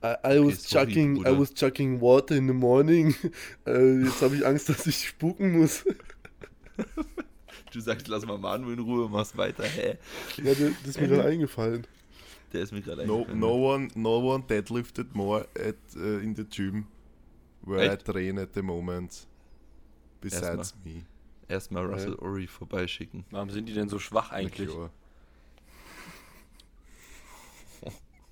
I, 0.03 0.17
I 0.23 0.39
was 0.39 0.61
sorry, 0.65 0.87
chucking, 0.87 1.19
I 1.21 1.23
Bruder. 1.23 1.39
was 1.39 1.55
chucking 1.55 1.99
water 1.99 2.35
in 2.37 2.47
the 2.47 2.53
morning. 2.53 3.15
Äh, 3.67 4.05
jetzt 4.05 4.21
habe 4.21 4.37
ich 4.37 4.45
Angst, 4.45 4.69
dass 4.69 4.87
ich 4.87 5.09
spuken 5.09 5.59
muss. 5.59 5.83
du 7.77 7.83
sagst, 7.83 8.09
lass 8.09 8.25
mal 8.27 8.39
Manu 8.39 8.71
in 8.73 8.79
Ruhe, 8.79 9.09
machst 9.09 9.37
weiter. 9.37 9.65
Hä? 9.65 9.99
Ja, 10.39 10.45
das, 10.45 10.59
das 10.59 10.69
ist 10.89 11.01
mir 11.01 11.09
gerade 11.09 11.29
eingefallen. 11.29 11.87
Der 12.53 12.63
ist 12.63 12.73
mir 12.73 12.81
gerade 12.83 13.07
No, 13.07 13.19
eingefallen. 13.19 13.41
no, 13.41 13.75
one, 13.75 13.89
no 13.95 14.35
one 14.35 14.45
deadlifted 14.49 15.15
more 15.15 15.47
at, 15.57 15.77
uh, 15.97 16.19
in 16.19 16.35
the 16.35 16.45
gym 16.45 16.87
where 17.63 17.85
I 17.85 17.89
Echt? 17.95 18.05
train 18.07 18.39
at 18.39 18.51
the 18.55 18.63
moment. 18.63 19.27
Besides 20.21 20.75
me. 20.85 21.05
Erstmal 21.49 21.85
Russell 21.87 22.15
Ori 22.17 22.47
vorbeischicken. 22.47 23.25
Warum 23.31 23.51
sind 23.51 23.69
die 23.69 23.75
denn 23.75 23.89
so 23.89 23.99
schwach 23.99 24.31
eigentlich? 24.33 24.71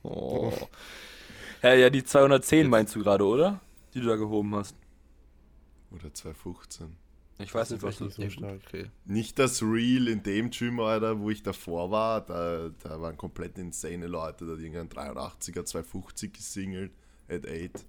Oh. 0.06 0.52
Ja, 1.62 1.72
ja, 1.72 1.88
die 1.88 2.04
210 2.04 2.68
meinst 2.68 2.94
du 2.94 3.02
gerade, 3.02 3.24
oder? 3.24 3.60
Die 3.94 4.00
du 4.00 4.06
da 4.08 4.16
gehoben 4.16 4.54
hast. 4.54 4.76
Oder 5.92 6.12
215. 6.12 6.94
Ich 7.38 7.52
weiß 7.52 7.70
nicht, 7.70 7.82
was 7.82 7.98
du. 7.98 8.04
nicht 8.04 8.14
so 8.16 8.30
stark. 8.30 8.60
okay. 8.66 8.90
Nicht 9.06 9.38
das 9.38 9.60
Real 9.62 10.06
in 10.08 10.22
dem 10.22 10.50
Gym, 10.50 10.78
Alter, 10.78 11.18
wo 11.18 11.30
ich 11.30 11.42
davor 11.42 11.90
war. 11.90 12.20
Da, 12.20 12.70
da 12.82 13.00
waren 13.00 13.16
komplett 13.16 13.58
insane 13.58 14.06
Leute. 14.06 14.46
Da 14.46 14.52
hat 14.52 14.60
irgendein 14.60 14.88
83er, 14.88 15.64
250 15.64 16.32
gesingelt 16.32 16.92
at 17.28 17.44
8. 17.46 17.84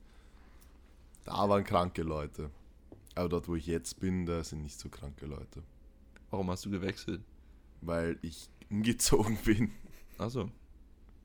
Da 1.25 1.47
waren 1.49 1.63
kranke 1.63 2.01
Leute. 2.01 2.49
Aber 3.13 3.29
dort, 3.29 3.47
wo 3.47 3.55
ich 3.55 3.67
jetzt 3.67 3.99
bin, 3.99 4.25
da 4.25 4.43
sind 4.43 4.63
nicht 4.63 4.79
so 4.79 4.89
kranke 4.89 5.25
Leute. 5.27 5.61
Warum 6.31 6.49
hast 6.49 6.65
du 6.65 6.71
gewechselt? 6.71 7.21
Weil 7.81 8.17
ich 8.23 8.49
umgezogen 8.71 9.37
bin. 9.45 9.71
Achso. 10.17 10.49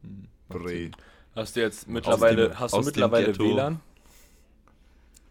Hm, 0.03 0.29
Bre. 0.49 0.91
Hast 1.35 1.57
du 1.57 1.61
jetzt 1.61 1.89
mittlerweile, 1.89 2.49
dem- 2.51 2.59
hast 2.61 2.75
du 2.75 2.81
mittlerweile. 2.83 3.37
WLAN? 3.39 3.81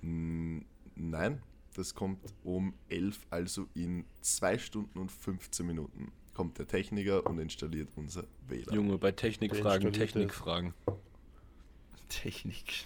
Nein, 0.02 1.41
das 1.79 1.95
kommt 1.95 2.19
um 2.43 2.73
11, 2.89 3.25
also 3.29 3.67
in 3.73 4.05
2 4.21 4.57
Stunden 4.57 4.99
und 4.99 5.11
15 5.11 5.65
Minuten 5.65 6.11
kommt 6.33 6.59
der 6.59 6.67
Techniker 6.67 7.25
und 7.25 7.39
installiert 7.39 7.89
unser 7.95 8.25
WLAN. 8.47 8.75
Junge, 8.75 8.97
bei 8.97 9.11
Technikfragen? 9.11 9.91
Technikfragen. 9.91 10.73
Technik. 12.09 12.85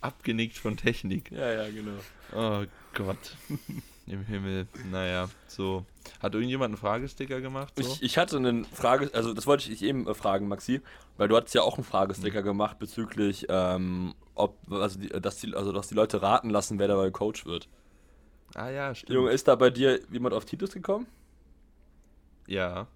Abgenickt 0.00 0.58
von 0.58 0.76
Technik. 0.76 1.30
Ja, 1.30 1.52
ja, 1.52 1.70
genau. 1.70 1.98
Oh 2.34 2.66
Gott. 2.94 3.36
Im 4.06 4.24
Himmel. 4.24 4.68
Naja, 4.90 5.28
so. 5.48 5.84
Hat 6.20 6.34
irgendjemand 6.34 6.70
einen 6.70 6.76
Fragesticker 6.76 7.40
gemacht? 7.40 7.72
So? 7.76 7.82
Ich, 7.82 8.02
ich 8.02 8.18
hatte 8.18 8.36
eine 8.36 8.64
Frage, 8.64 9.10
also 9.12 9.34
das 9.34 9.46
wollte 9.46 9.64
ich 9.64 9.78
dich 9.78 9.88
eben 9.88 10.06
äh, 10.06 10.14
fragen, 10.14 10.46
Maxi, 10.46 10.80
weil 11.16 11.26
du 11.26 11.36
hattest 11.36 11.54
ja 11.54 11.62
auch 11.62 11.76
einen 11.76 11.84
Fragesticker 11.84 12.42
gemacht 12.42 12.78
bezüglich, 12.78 13.46
ähm, 13.48 14.14
ob, 14.34 14.56
also, 14.70 15.00
die, 15.00 15.08
dass 15.08 15.38
die, 15.38 15.54
also 15.54 15.72
dass 15.72 15.88
die 15.88 15.94
Leute 15.94 16.22
raten 16.22 16.50
lassen, 16.50 16.78
wer 16.78 16.86
dabei 16.86 17.10
Coach 17.10 17.46
wird. 17.46 17.68
Ah 18.56 18.70
ja, 18.70 18.94
stimmt. 18.94 19.10
Junge, 19.14 19.30
ist 19.30 19.46
da 19.48 19.54
bei 19.54 19.70
dir 19.70 20.00
jemand 20.10 20.34
auf 20.34 20.44
Titus 20.44 20.72
gekommen? 20.72 21.06
ja, 22.46 22.86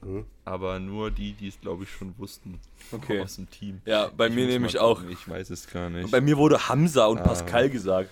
Hm? 0.00 0.24
aber 0.44 0.78
nur 0.78 1.10
die, 1.10 1.32
die 1.32 1.48
es 1.48 1.60
glaube 1.60 1.82
ich 1.84 1.90
schon 1.90 2.16
wussten. 2.18 2.60
Okay. 2.92 3.20
Aus 3.20 3.34
dem 3.36 3.50
Team. 3.50 3.80
Ja, 3.84 4.08
bei 4.16 4.28
Ich 4.28 4.34
mir 4.34 4.46
nämlich 4.46 4.78
auch. 4.78 5.02
Ich 5.04 5.28
weiß 5.28 5.50
es 5.50 5.68
gar 5.68 5.90
nicht. 5.90 6.10
Bei 6.12 6.20
mir 6.20 6.36
wurde 6.36 6.68
Hamza 6.68 7.06
und 7.06 7.18
Ah. 7.18 7.22
Pascal 7.24 7.68
gesagt. 7.68 8.10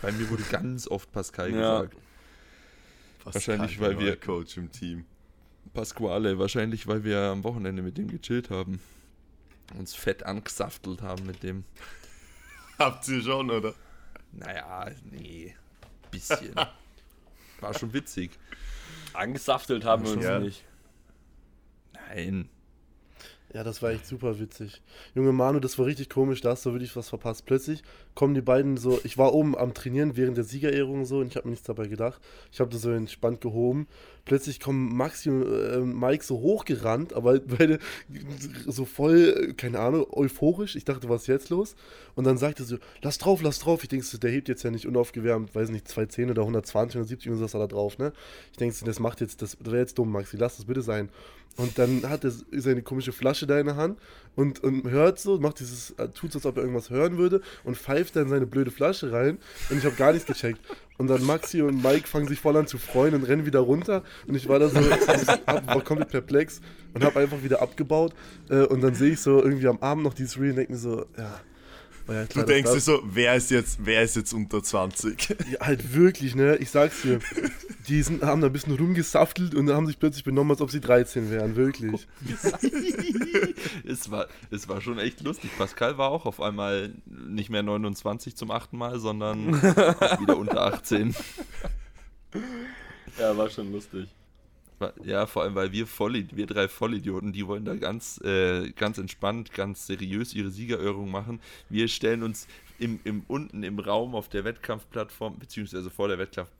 Bei 0.00 0.10
mir 0.10 0.28
wurde 0.30 0.42
ganz 0.50 0.88
oft 0.88 1.10
Pascal 1.12 1.50
Ja. 1.54 1.82
gesagt. 1.82 1.96
Fast 3.20 3.34
wahrscheinlich, 3.36 3.80
weil 3.80 3.98
wir- 4.00 4.16
Coach 4.16 4.56
im 4.56 4.70
Team. 4.72 5.04
Pasquale, 5.74 6.38
wahrscheinlich 6.40 6.86
weil 6.88 7.04
wir 7.04 7.18
am 7.20 7.44
Wochenende 7.44 7.80
mit 7.82 7.96
dem 7.96 8.08
gechillt 8.08 8.50
haben. 8.50 8.80
uns 9.78 9.94
fett 9.94 10.24
angesaftelt 10.24 11.00
haben 11.02 11.24
mit 11.24 11.42
dem. 11.44 11.64
Habt 12.78 13.06
ihr 13.08 13.22
schon, 13.22 13.48
oder? 13.50 13.74
Naja, 14.32 14.90
nee. 15.10 15.54
Bisschen. 16.10 16.54
War 17.60 17.74
schon 17.78 17.92
witzig. 17.92 18.30
Angesaftelt 19.12 19.84
haben 19.84 20.04
wir 20.04 20.12
uns 20.12 20.24
Ja. 20.24 20.38
nicht. 20.38 20.64
Nein. 21.92 22.48
Ja, 23.54 23.62
das 23.62 23.82
war 23.82 23.90
echt 23.90 24.06
super 24.06 24.40
witzig. 24.40 24.80
Junge 25.14 25.32
Manu, 25.32 25.60
das 25.60 25.78
war 25.78 25.84
richtig 25.84 26.08
komisch, 26.08 26.40
da 26.40 26.50
hast 26.52 26.64
du 26.64 26.72
wirklich 26.72 26.96
was 26.96 27.10
verpasst. 27.10 27.44
Plötzlich 27.44 27.82
kommen 28.14 28.34
die 28.34 28.40
beiden 28.40 28.78
so, 28.78 28.98
ich 29.04 29.18
war 29.18 29.34
oben 29.34 29.56
am 29.58 29.74
Trainieren 29.74 30.16
während 30.16 30.38
der 30.38 30.44
Siegerehrung 30.44 31.04
so 31.04 31.18
und 31.18 31.26
ich 31.26 31.36
habe 31.36 31.46
mir 31.46 31.50
nichts 31.50 31.66
dabei 31.66 31.86
gedacht. 31.86 32.18
Ich 32.50 32.60
habe 32.60 32.70
das 32.70 32.80
so 32.80 32.90
entspannt 32.90 33.42
gehoben. 33.42 33.88
Plötzlich 34.24 34.60
kommen 34.60 34.96
Maxi 34.96 35.30
und 35.30 35.42
äh, 35.42 35.78
Mike 35.80 36.24
so 36.24 36.40
hochgerannt, 36.40 37.12
aber 37.12 37.40
beide 37.40 37.78
so 38.66 38.84
voll, 38.84 39.54
keine 39.56 39.80
Ahnung, 39.80 40.06
euphorisch. 40.10 40.76
Ich 40.76 40.84
dachte, 40.84 41.08
was 41.08 41.22
ist 41.22 41.28
jetzt 41.28 41.50
los? 41.50 41.74
Und 42.14 42.24
dann 42.24 42.38
sagte 42.38 42.62
sie, 42.62 42.78
lass 43.00 43.18
drauf, 43.18 43.42
lass 43.42 43.58
drauf. 43.58 43.82
Ich 43.82 43.88
denke, 43.88 44.04
so, 44.06 44.18
der 44.18 44.30
hebt 44.30 44.48
jetzt 44.48 44.62
ja 44.62 44.70
nicht 44.70 44.86
unaufgewärmt, 44.86 45.54
weiß 45.54 45.70
nicht, 45.70 45.88
210 45.88 46.30
oder 46.30 46.42
120, 46.42 46.96
170 46.96 47.32
und 47.32 47.38
so 47.38 47.58
er 47.58 47.66
da 47.66 47.66
drauf, 47.66 47.98
ne? 47.98 48.12
Ich 48.52 48.58
denke, 48.58 48.74
so, 48.74 48.86
das 48.86 49.00
macht 49.00 49.20
jetzt, 49.20 49.42
das 49.42 49.56
wäre 49.60 49.78
jetzt 49.78 49.98
dumm, 49.98 50.12
Maxi, 50.12 50.36
lass 50.36 50.56
das 50.56 50.66
bitte 50.66 50.82
sein. 50.82 51.08
Und 51.56 51.78
dann 51.78 52.08
hat 52.08 52.24
er 52.24 52.32
seine 52.52 52.82
komische 52.82 53.12
Flasche 53.12 53.46
da 53.46 53.58
in 53.58 53.66
der 53.66 53.76
Hand 53.76 53.98
und, 54.34 54.62
und 54.62 54.88
hört 54.90 55.18
so, 55.18 55.38
macht 55.38 55.60
dieses, 55.60 55.90
äh, 55.92 56.08
tut 56.08 56.32
so, 56.32 56.38
als 56.38 56.46
ob 56.46 56.56
er 56.56 56.62
irgendwas 56.62 56.90
hören 56.90 57.18
würde 57.18 57.40
und 57.64 57.76
pfeift 57.76 58.16
dann 58.16 58.28
seine 58.28 58.46
blöde 58.46 58.70
Flasche 58.70 59.12
rein 59.12 59.38
und 59.70 59.78
ich 59.78 59.84
habe 59.84 59.94
gar 59.96 60.12
nichts 60.12 60.26
gecheckt. 60.26 60.60
Und 60.98 61.08
dann 61.08 61.24
Maxi 61.24 61.62
und 61.62 61.82
Mike 61.82 62.06
fangen 62.06 62.28
sich 62.28 62.40
voll 62.40 62.56
an 62.56 62.66
zu 62.66 62.78
freuen 62.78 63.14
und 63.14 63.24
rennen 63.24 63.46
wieder 63.46 63.60
runter 63.60 64.02
und 64.26 64.34
ich 64.34 64.48
war 64.48 64.58
da 64.58 64.68
so, 64.68 64.76
war 64.76 65.82
komplett 65.82 66.10
perplex 66.10 66.60
und 66.94 67.04
habe 67.04 67.20
einfach 67.20 67.42
wieder 67.42 67.60
abgebaut 67.60 68.14
äh, 68.48 68.64
und 68.64 68.82
dann 68.82 68.94
sehe 68.94 69.12
ich 69.12 69.20
so 69.20 69.42
irgendwie 69.42 69.68
am 69.68 69.78
Abend 69.78 70.04
noch 70.04 70.14
dieses 70.14 70.38
Reel 70.38 70.50
und 70.50 70.56
denke 70.56 70.72
mir 70.72 70.78
so, 70.78 71.06
ja. 71.16 71.40
War 72.06 72.14
ja 72.16 72.24
Du 72.24 72.42
denkst 72.42 72.72
dir 72.72 72.80
so, 72.80 73.02
wer 73.04 73.36
ist 73.36 73.50
jetzt, 73.50 73.78
wer 73.82 74.02
ist 74.02 74.16
jetzt 74.16 74.32
unter 74.32 74.62
20? 74.62 75.28
ja, 75.52 75.60
halt 75.60 75.94
wirklich, 75.94 76.34
ne? 76.34 76.56
Ich 76.56 76.70
sag's 76.70 77.02
dir. 77.02 77.20
Die 77.88 78.02
sind, 78.02 78.22
haben 78.22 78.40
da 78.40 78.46
ein 78.48 78.52
bisschen 78.52 78.76
rumgesaftelt 78.76 79.54
und 79.54 79.70
haben 79.70 79.86
sich 79.86 79.98
plötzlich 79.98 80.24
benommen, 80.24 80.52
als 80.52 80.60
ob 80.60 80.70
sie 80.70 80.80
13 80.80 81.30
wären, 81.30 81.56
wirklich. 81.56 82.06
es, 83.84 84.10
war, 84.10 84.28
es 84.50 84.68
war 84.68 84.80
schon 84.80 84.98
echt 84.98 85.20
lustig. 85.22 85.50
Pascal 85.58 85.98
war 85.98 86.10
auch 86.10 86.26
auf 86.26 86.40
einmal 86.40 86.94
nicht 87.06 87.50
mehr 87.50 87.62
29 87.62 88.36
zum 88.36 88.50
achten 88.50 88.78
Mal, 88.78 89.00
sondern 89.00 89.60
wieder 90.20 90.36
unter 90.36 90.62
18. 90.62 91.14
Ja, 93.18 93.36
war 93.36 93.50
schon 93.50 93.72
lustig. 93.72 94.08
Ja, 95.04 95.26
vor 95.26 95.42
allem, 95.42 95.54
weil 95.54 95.72
wir 95.72 95.86
Vollid 95.86 96.36
wir 96.36 96.46
drei 96.46 96.68
Vollidioten, 96.68 97.32
die 97.32 97.46
wollen 97.46 97.64
da 97.64 97.74
ganz, 97.74 98.20
äh, 98.24 98.70
ganz 98.72 98.98
entspannt, 98.98 99.52
ganz 99.52 99.86
seriös 99.86 100.34
ihre 100.34 100.50
Siegerehrung 100.50 101.10
machen. 101.10 101.40
Wir 101.68 101.88
stellen 101.88 102.22
uns 102.22 102.46
im, 102.78 103.00
im, 103.04 103.24
unten 103.28 103.62
im 103.62 103.78
Raum 103.78 104.14
auf 104.14 104.28
der 104.28 104.44
Wettkampfplattform, 104.44 105.38
beziehungsweise 105.38 105.90
vor 105.90 106.08
der 106.08 106.18
Wettkampf, 106.18 106.50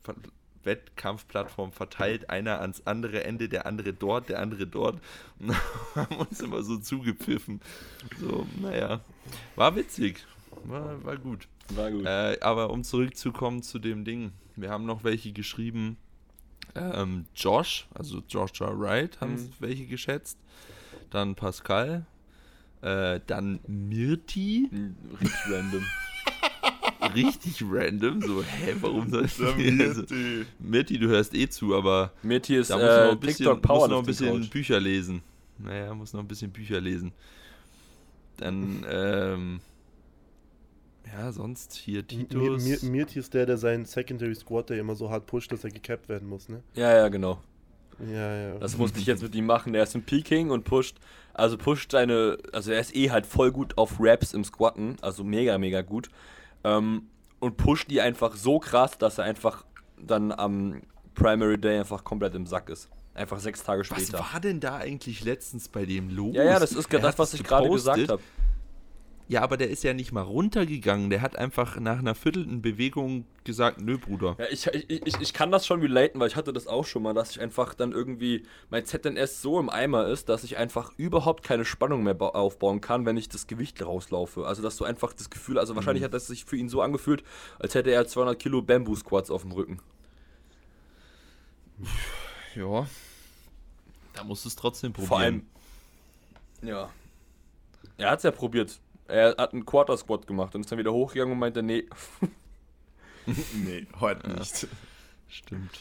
Wettkampfplattform 0.63 1.71
verteilt, 1.71 2.29
einer 2.29 2.61
ans 2.61 2.83
andere 2.85 3.23
Ende, 3.23 3.49
der 3.49 3.65
andere 3.65 3.93
dort, 3.93 4.29
der 4.29 4.39
andere 4.39 4.65
dort 4.65 5.01
und 5.39 5.53
haben 5.95 6.15
uns 6.17 6.39
immer 6.39 6.63
so 6.63 6.77
zugepfiffen. 6.77 7.59
So, 8.19 8.47
naja, 8.61 9.01
war 9.55 9.75
witzig, 9.75 10.25
war, 10.63 11.03
war 11.03 11.17
gut. 11.17 11.47
War 11.69 11.91
gut. 11.91 12.05
Äh, 12.05 12.37
aber 12.41 12.69
um 12.69 12.83
zurückzukommen 12.83 13.63
zu 13.63 13.79
dem 13.79 14.05
Ding, 14.05 14.31
wir 14.55 14.69
haben 14.69 14.85
noch 14.85 15.03
welche 15.03 15.31
geschrieben. 15.31 15.97
Ähm, 16.75 17.25
Josh, 17.35 17.87
also 17.93 18.23
Joshua 18.27 18.71
Wright, 18.77 19.19
haben 19.21 19.33
Mhm. 19.33 19.49
welche 19.59 19.85
geschätzt. 19.85 20.37
Dann 21.11 21.35
Pascal. 21.35 22.05
Äh, 22.81 23.19
dann 23.27 23.59
Mirti. 23.67 24.67
Hm, 24.71 24.95
Richtig 25.21 25.39
random. 25.49 25.85
Richtig 27.13 27.63
random. 27.63 28.21
So, 28.21 28.43
hä, 28.43 28.75
warum 28.81 29.09
soll 29.09 29.25
ich 29.25 29.35
Der 29.37 29.53
Mirti. 29.55 30.45
Mirti, 30.59 30.97
du 30.99 31.07
hörst 31.07 31.33
eh 31.33 31.47
zu, 31.49 31.75
aber 31.75 32.11
Mirti 32.23 32.55
ist 32.55 32.69
da 32.71 32.75
muss 32.77 32.83
noch 32.83 32.89
äh, 32.89 33.11
ein 33.11 33.19
bisschen, 33.19 33.61
muss 33.61 33.89
noch 33.89 33.99
ein 33.99 34.05
bisschen 34.05 34.49
Bücher 34.49 34.79
lesen. 34.79 35.21
Naja, 35.59 35.93
muss 35.93 36.13
noch 36.13 36.21
ein 36.21 36.27
bisschen 36.27 36.51
Bücher 36.51 36.81
lesen. 36.81 37.11
Dann, 38.37 38.85
ähm, 38.89 39.59
ja, 41.17 41.31
sonst 41.31 41.73
hier 41.73 42.01
Mir, 42.01 42.07
Titus. 42.07 42.63
mir, 42.63 42.89
Mirti 42.89 43.19
ist 43.19 43.33
der, 43.33 43.45
der 43.45 43.57
seinen 43.57 43.85
Secondary 43.85 44.35
Squad, 44.35 44.69
der 44.69 44.79
immer 44.79 44.95
so 44.95 45.09
hart 45.09 45.25
pusht, 45.25 45.51
dass 45.51 45.63
er 45.63 45.69
gecapped 45.69 46.09
werden 46.09 46.27
muss, 46.27 46.49
ne? 46.49 46.63
Ja, 46.75 46.91
ja, 46.95 47.07
genau. 47.09 47.39
Ja, 47.99 48.35
ja. 48.35 48.57
Das 48.57 48.77
musste 48.77 48.99
ich 48.99 49.05
jetzt 49.05 49.21
mit 49.21 49.35
ihm 49.35 49.45
machen. 49.45 49.73
Der 49.73 49.83
ist 49.83 49.95
im 49.95 50.03
Peking 50.03 50.49
und 50.49 50.63
pusht, 50.63 50.97
also 51.33 51.57
pusht 51.57 51.91
seine, 51.91 52.37
also 52.51 52.71
er 52.71 52.79
ist 52.79 52.95
eh 52.95 53.11
halt 53.11 53.25
voll 53.25 53.51
gut 53.51 53.77
auf 53.77 53.97
Raps 53.99 54.33
im 54.33 54.43
Squatten, 54.43 54.97
also 55.01 55.23
mega, 55.23 55.57
mega 55.57 55.81
gut. 55.81 56.09
Ähm, 56.63 57.03
und 57.39 57.57
pusht 57.57 57.89
die 57.91 58.01
einfach 58.01 58.35
so 58.35 58.59
krass, 58.59 58.97
dass 58.97 59.17
er 59.17 59.25
einfach 59.25 59.65
dann 60.01 60.31
am 60.31 60.81
Primary 61.13 61.57
Day 61.57 61.79
einfach 61.79 62.03
komplett 62.03 62.35
im 62.35 62.45
Sack 62.47 62.69
ist. 62.69 62.89
Einfach 63.13 63.39
sechs 63.39 63.63
Tage 63.63 63.81
Was 63.81 63.87
später. 63.87 64.19
war 64.19 64.39
denn 64.39 64.59
da 64.59 64.77
eigentlich 64.77 65.23
letztens 65.23 65.69
bei 65.69 65.85
dem 65.85 66.09
los? 66.09 66.35
Ja, 66.35 66.43
ja, 66.43 66.59
das 66.59 66.71
ist 66.71 66.91
Er 66.91 66.99
das, 66.99 67.19
was 67.19 67.33
ich 67.35 67.43
gerade 67.43 67.69
gesagt 67.69 68.09
habe. 68.09 68.21
Ja, 69.33 69.41
aber 69.41 69.57
der 69.57 69.71
ist 69.71 69.83
ja 69.83 69.95
nicht 69.95 70.11
mal 70.11 70.21
runtergegangen. 70.21 71.09
Der 71.09 71.21
hat 71.21 71.35
einfach 71.37 71.79
nach 71.79 71.97
einer 71.97 72.13
viertelten 72.13 72.61
Bewegung 72.61 73.25
gesagt, 73.45 73.81
nö, 73.81 73.97
Bruder. 73.97 74.35
Ja, 74.37 74.45
ich, 74.51 74.67
ich, 74.67 74.89
ich, 75.07 75.19
ich 75.19 75.33
kann 75.33 75.49
das 75.49 75.65
schon 75.65 75.81
relaten, 75.81 76.19
weil 76.19 76.27
ich 76.27 76.35
hatte 76.35 76.53
das 76.53 76.67
auch 76.67 76.85
schon 76.85 77.01
mal, 77.01 77.15
dass 77.15 77.31
ich 77.31 77.41
einfach 77.41 77.73
dann 77.73 77.93
irgendwie 77.93 78.43
mein 78.69 78.85
ZNS 78.85 79.41
so 79.41 79.59
im 79.59 79.71
Eimer 79.71 80.05
ist, 80.07 80.29
dass 80.29 80.43
ich 80.43 80.57
einfach 80.57 80.91
überhaupt 80.97 81.41
keine 81.43 81.65
Spannung 81.65 82.03
mehr 82.03 82.13
ba- 82.13 82.27
aufbauen 82.29 82.79
kann, 82.79 83.07
wenn 83.07 83.17
ich 83.17 83.27
das 83.27 83.47
Gewicht 83.47 83.83
rauslaufe. 83.83 84.45
Also, 84.45 84.61
dass 84.61 84.77
du 84.77 84.85
einfach 84.85 85.13
das 85.13 85.31
Gefühl, 85.31 85.57
also 85.57 85.75
wahrscheinlich 85.75 86.03
hat 86.03 86.13
das 86.13 86.27
sich 86.27 86.45
für 86.45 86.55
ihn 86.55 86.69
so 86.69 86.83
angefühlt, 86.83 87.23
als 87.57 87.73
hätte 87.73 87.89
er 87.89 88.07
200 88.07 88.37
Kilo 88.37 88.61
Bamboo-Squats 88.61 89.31
auf 89.31 89.41
dem 89.41 89.53
Rücken. 89.53 89.79
Ja. 92.55 92.85
Da 94.13 94.23
musst 94.23 94.45
du 94.45 94.49
es 94.49 94.55
trotzdem 94.55 94.93
probieren. 94.93 95.07
Vor 95.07 95.19
allem, 95.19 95.45
ja. 96.61 96.91
Er 97.97 98.11
hat 98.11 98.19
es 98.19 98.23
ja 98.23 98.31
probiert. 98.31 98.79
Er 99.07 99.35
hat 99.37 99.53
einen 99.53 99.65
Quarter-Squat 99.65 100.27
gemacht 100.27 100.55
und 100.55 100.61
ist 100.61 100.71
dann 100.71 100.79
wieder 100.79 100.93
hochgegangen 100.93 101.33
und 101.33 101.39
meinte, 101.39 101.61
nee. 101.63 101.85
Nee, 103.53 103.87
heute 104.01 104.29
nicht. 104.31 104.67
Stimmt. 105.29 105.79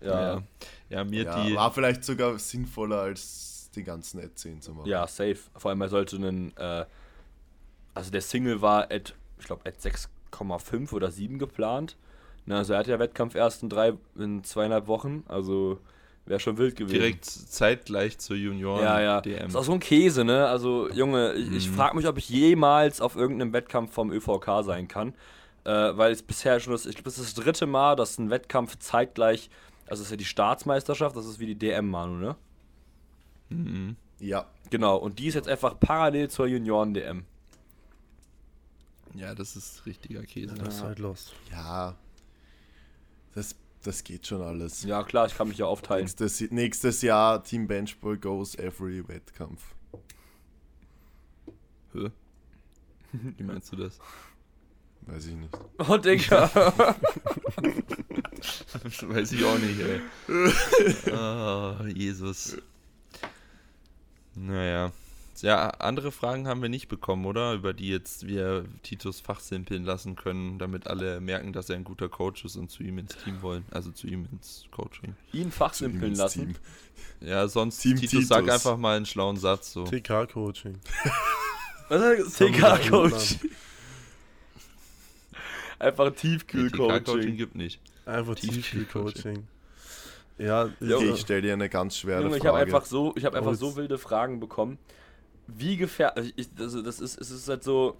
Ja, 0.00 0.34
Ja, 0.36 0.42
ja 0.88 1.04
mir 1.04 1.24
Ja, 1.24 1.44
die. 1.44 1.54
war 1.54 1.70
vielleicht 1.72 2.02
sogar 2.04 2.38
sinnvoller, 2.38 3.00
als 3.02 3.70
die 3.74 3.84
ganzen 3.84 4.20
Ad 4.20 4.30
10 4.34 4.62
zu 4.62 4.72
machen. 4.72 4.88
Ja, 4.88 5.06
safe. 5.06 5.38
Vor 5.56 5.70
allem, 5.70 5.80
er 5.82 5.88
sollte 5.88 6.16
einen, 6.16 6.56
äh, 6.56 6.84
also 7.94 8.10
der 8.10 8.22
Single 8.22 8.62
war 8.62 8.90
at, 8.90 9.14
ich 9.38 9.46
glaube, 9.46 9.68
at 9.68 9.78
6,5 9.80 10.92
oder 10.92 11.10
7 11.10 11.38
geplant. 11.38 11.96
Na, 12.46 12.58
also 12.58 12.72
er 12.72 12.80
hat 12.80 12.86
ja 12.86 12.98
Wettkampf 12.98 13.34
erst 13.34 13.62
in 13.62 13.68
drei, 13.68 13.92
in 14.16 14.42
zweieinhalb 14.42 14.86
Wochen, 14.88 15.24
also 15.28 15.78
wäre 16.26 16.38
schon 16.40 16.56
wild 16.58 16.76
gewesen. 16.76 16.92
direkt 16.94 17.24
zeitgleich 17.24 18.18
zur 18.18 18.36
Junioren 18.36 18.82
Ja, 18.84 19.00
ja. 19.00 19.20
DM. 19.20 19.48
Ist 19.48 19.56
auch 19.56 19.64
so 19.64 19.72
ein 19.72 19.80
Käse, 19.80 20.24
ne? 20.24 20.46
Also, 20.46 20.88
Junge, 20.90 21.32
ich, 21.34 21.50
ich 21.52 21.68
Mhm. 21.70 21.74
frage 21.74 21.96
mich, 21.96 22.06
ob 22.06 22.16
ich 22.18 22.28
jemals 22.28 23.00
auf 23.00 23.16
irgendeinem 23.16 23.52
Wettkampf 23.52 23.92
vom 23.92 24.10
ÖVK 24.12 24.62
sein 24.62 24.86
kann. 24.88 25.14
Äh, 25.64 25.96
weil 25.96 26.10
es 26.12 26.22
bisher 26.22 26.58
schon 26.58 26.72
das, 26.72 26.86
ich 26.86 26.94
glaube, 26.96 27.04
das 27.04 27.18
ist 27.18 27.36
das 27.36 27.44
dritte 27.44 27.66
Mal, 27.66 27.94
dass 27.96 28.18
ein 28.18 28.30
Wettkampf 28.30 28.78
zeitgleich, 28.78 29.48
also 29.86 30.00
das 30.00 30.08
ist 30.08 30.10
ja 30.10 30.16
die 30.16 30.24
Staatsmeisterschaft, 30.24 31.14
das 31.16 31.24
ist 31.26 31.38
wie 31.38 31.46
die 31.46 31.54
DM, 31.54 31.88
Manu, 31.88 32.14
ne? 32.16 32.36
Mhm. 33.48 33.96
Ja, 34.18 34.46
Genau, 34.70 34.96
und 34.96 35.18
die 35.18 35.26
ist 35.26 35.34
jetzt 35.34 35.48
einfach 35.48 35.78
parallel 35.78 36.30
zur 36.30 36.46
Junioren-DM. 36.46 37.24
Ja, 39.14 39.34
das 39.34 39.54
ist 39.56 39.84
richtiger 39.84 40.22
Käse. 40.22 40.54
das 40.54 40.76
ist 40.76 40.82
halt 40.82 40.98
lost. 40.98 41.32
ja. 41.50 41.94
Das, 43.34 43.54
das 43.82 44.04
geht 44.04 44.26
schon 44.26 44.42
alles. 44.42 44.84
Ja, 44.84 45.02
klar, 45.02 45.26
ich 45.26 45.36
kann 45.36 45.48
mich 45.48 45.58
ja 45.58 45.66
aufteilen. 45.66 46.04
Nächstes, 46.04 46.40
nächstes 46.50 47.02
Jahr 47.02 47.42
Team 47.44 47.66
Benchball 47.66 48.16
goes 48.16 48.54
every 48.54 49.06
Wettkampf. 49.06 49.62
Hä? 51.92 52.10
Wie 53.12 53.42
meinst 53.42 53.70
du 53.72 53.76
das? 53.76 53.98
Weiß 55.02 55.26
ich 55.26 55.34
nicht. 55.34 55.52
Oh, 55.88 55.96
Digga. 55.96 56.50
Weiß 59.02 59.32
ich 59.32 59.44
auch 59.44 59.58
nicht, 59.58 59.80
ey. 59.80 60.00
oh, 61.12 61.76
Jesus. 61.94 62.56
Naja. 64.34 64.92
Ja, 65.42 65.68
andere 65.70 66.12
Fragen 66.12 66.46
haben 66.46 66.62
wir 66.62 66.68
nicht 66.68 66.88
bekommen, 66.88 67.26
oder? 67.26 67.52
Über 67.54 67.72
die 67.74 67.88
jetzt 67.88 68.26
wir 68.28 68.64
Titus 68.84 69.20
fachsimpeln 69.20 69.84
lassen 69.84 70.14
können, 70.16 70.58
damit 70.58 70.86
alle 70.86 71.20
merken, 71.20 71.52
dass 71.52 71.68
er 71.68 71.76
ein 71.76 71.84
guter 71.84 72.08
Coach 72.08 72.44
ist 72.44 72.56
und 72.56 72.70
zu 72.70 72.82
ihm 72.84 72.98
ins 72.98 73.16
Team 73.16 73.42
wollen. 73.42 73.64
Also 73.72 73.90
zu 73.90 74.06
ihm 74.06 74.26
ins 74.30 74.66
Coaching. 74.70 75.14
Ihn 75.32 75.50
fachsimpeln 75.50 76.14
lassen. 76.14 76.54
Team. 77.20 77.28
Ja, 77.28 77.48
sonst, 77.48 77.78
Team 77.80 77.96
Titus, 77.96 78.28
sag 78.28 78.40
Titus. 78.42 78.54
einfach 78.54 78.76
mal 78.76 78.96
einen 78.96 79.06
schlauen 79.06 79.36
Satz 79.36 79.72
so. 79.72 79.84
TK-Coaching. 79.84 80.78
Was 81.88 82.18
ist 82.18 82.40
das? 82.40 82.48
TK-Coach. 82.48 83.36
Einfach 85.78 86.10
TK-Coaching 86.12 86.38
Tiefkühl-Coaching. 86.38 87.36
gibt 87.36 87.54
nicht. 87.56 87.80
Einfach 88.06 88.36
Tiefkühl-Coaching. 88.36 89.46
Ja, 90.38 90.70
Okay, 90.80 91.10
ich 91.10 91.20
stelle 91.20 91.42
dir 91.42 91.52
eine 91.52 91.68
ganz 91.68 91.96
schwere 91.96 92.22
Junge, 92.22 92.36
ich 92.36 92.42
Frage. 92.42 92.56
habe 92.56 92.64
einfach 92.66 92.86
so, 92.86 93.12
ich 93.16 93.24
habe 93.24 93.36
einfach 93.38 93.50
Oh, 93.52 93.54
so 93.54 93.76
wilde 93.76 93.98
Fragen 93.98 94.40
bekommen. 94.40 94.78
Wie 95.56 95.76
gefährlich. 95.76 96.34
Also, 96.58 96.82
das 96.82 97.00
ist, 97.00 97.20
es 97.20 97.30
ist 97.30 97.48
halt 97.48 97.62
so. 97.64 97.96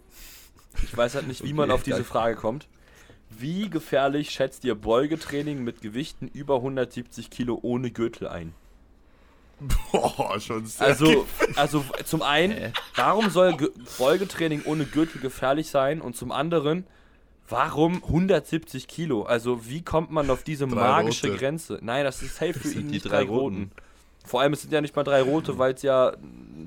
Ich 0.82 0.96
weiß 0.96 1.14
halt 1.14 1.28
nicht, 1.28 1.44
wie 1.44 1.52
man 1.52 1.70
Okay, 1.70 1.74
auf 1.74 1.82
diese. 1.82 2.04
Frage 2.04 2.36
kommt. 2.36 2.68
Wie 3.30 3.70
gefährlich 3.70 4.30
schätzt 4.30 4.64
ihr 4.64 4.74
Beugetraining 4.74 5.64
mit 5.64 5.80
Gewichten 5.80 6.28
über 6.28 6.56
170 6.56 7.30
Kilo 7.30 7.58
ohne 7.62 7.90
Gürtel 7.90 8.28
ein? 8.28 8.52
Boah, 9.92 10.38
schon 10.40 10.66
sehr. 10.66 10.86
Also, 10.88 11.26
also 11.54 11.84
zum 12.04 12.22
einen, 12.22 12.52
Hä? 12.52 12.72
warum 12.96 13.30
soll 13.30 13.56
Ge 13.56 13.70
Beugetraining 13.98 14.62
ohne 14.64 14.84
Gürtel 14.84 15.20
gefährlich 15.20 15.68
sein? 15.68 16.00
Und 16.00 16.16
zum 16.16 16.32
anderen, 16.32 16.84
warum 17.48 18.02
170 18.02 18.88
Kilo? 18.88 19.22
Also, 19.22 19.66
wie 19.68 19.82
kommt 19.82 20.10
man 20.10 20.28
auf 20.30 20.42
diese 20.42 20.66
Drei 20.66 20.74
magische 20.74 21.28
rote. 21.28 21.38
Grenze? 21.38 21.78
Nein, 21.80 22.04
das 22.04 22.22
ist 22.22 22.36
safe 22.36 22.54
für 22.54 22.68
sind 22.68 22.80
ihn 22.80 22.86
die 22.88 22.94
nicht 22.94 23.04
drei 23.04 23.24
drei 23.24 23.30
roten. 23.30 23.56
roten. 23.56 23.70
Vor 24.24 24.40
allem, 24.40 24.52
es 24.52 24.62
sind 24.62 24.72
ja 24.72 24.80
nicht 24.80 24.94
mal 24.96 25.04
drei 25.04 25.22
rote, 25.22 25.58
weil 25.58 25.74
es 25.74 25.82
ja 25.82 26.12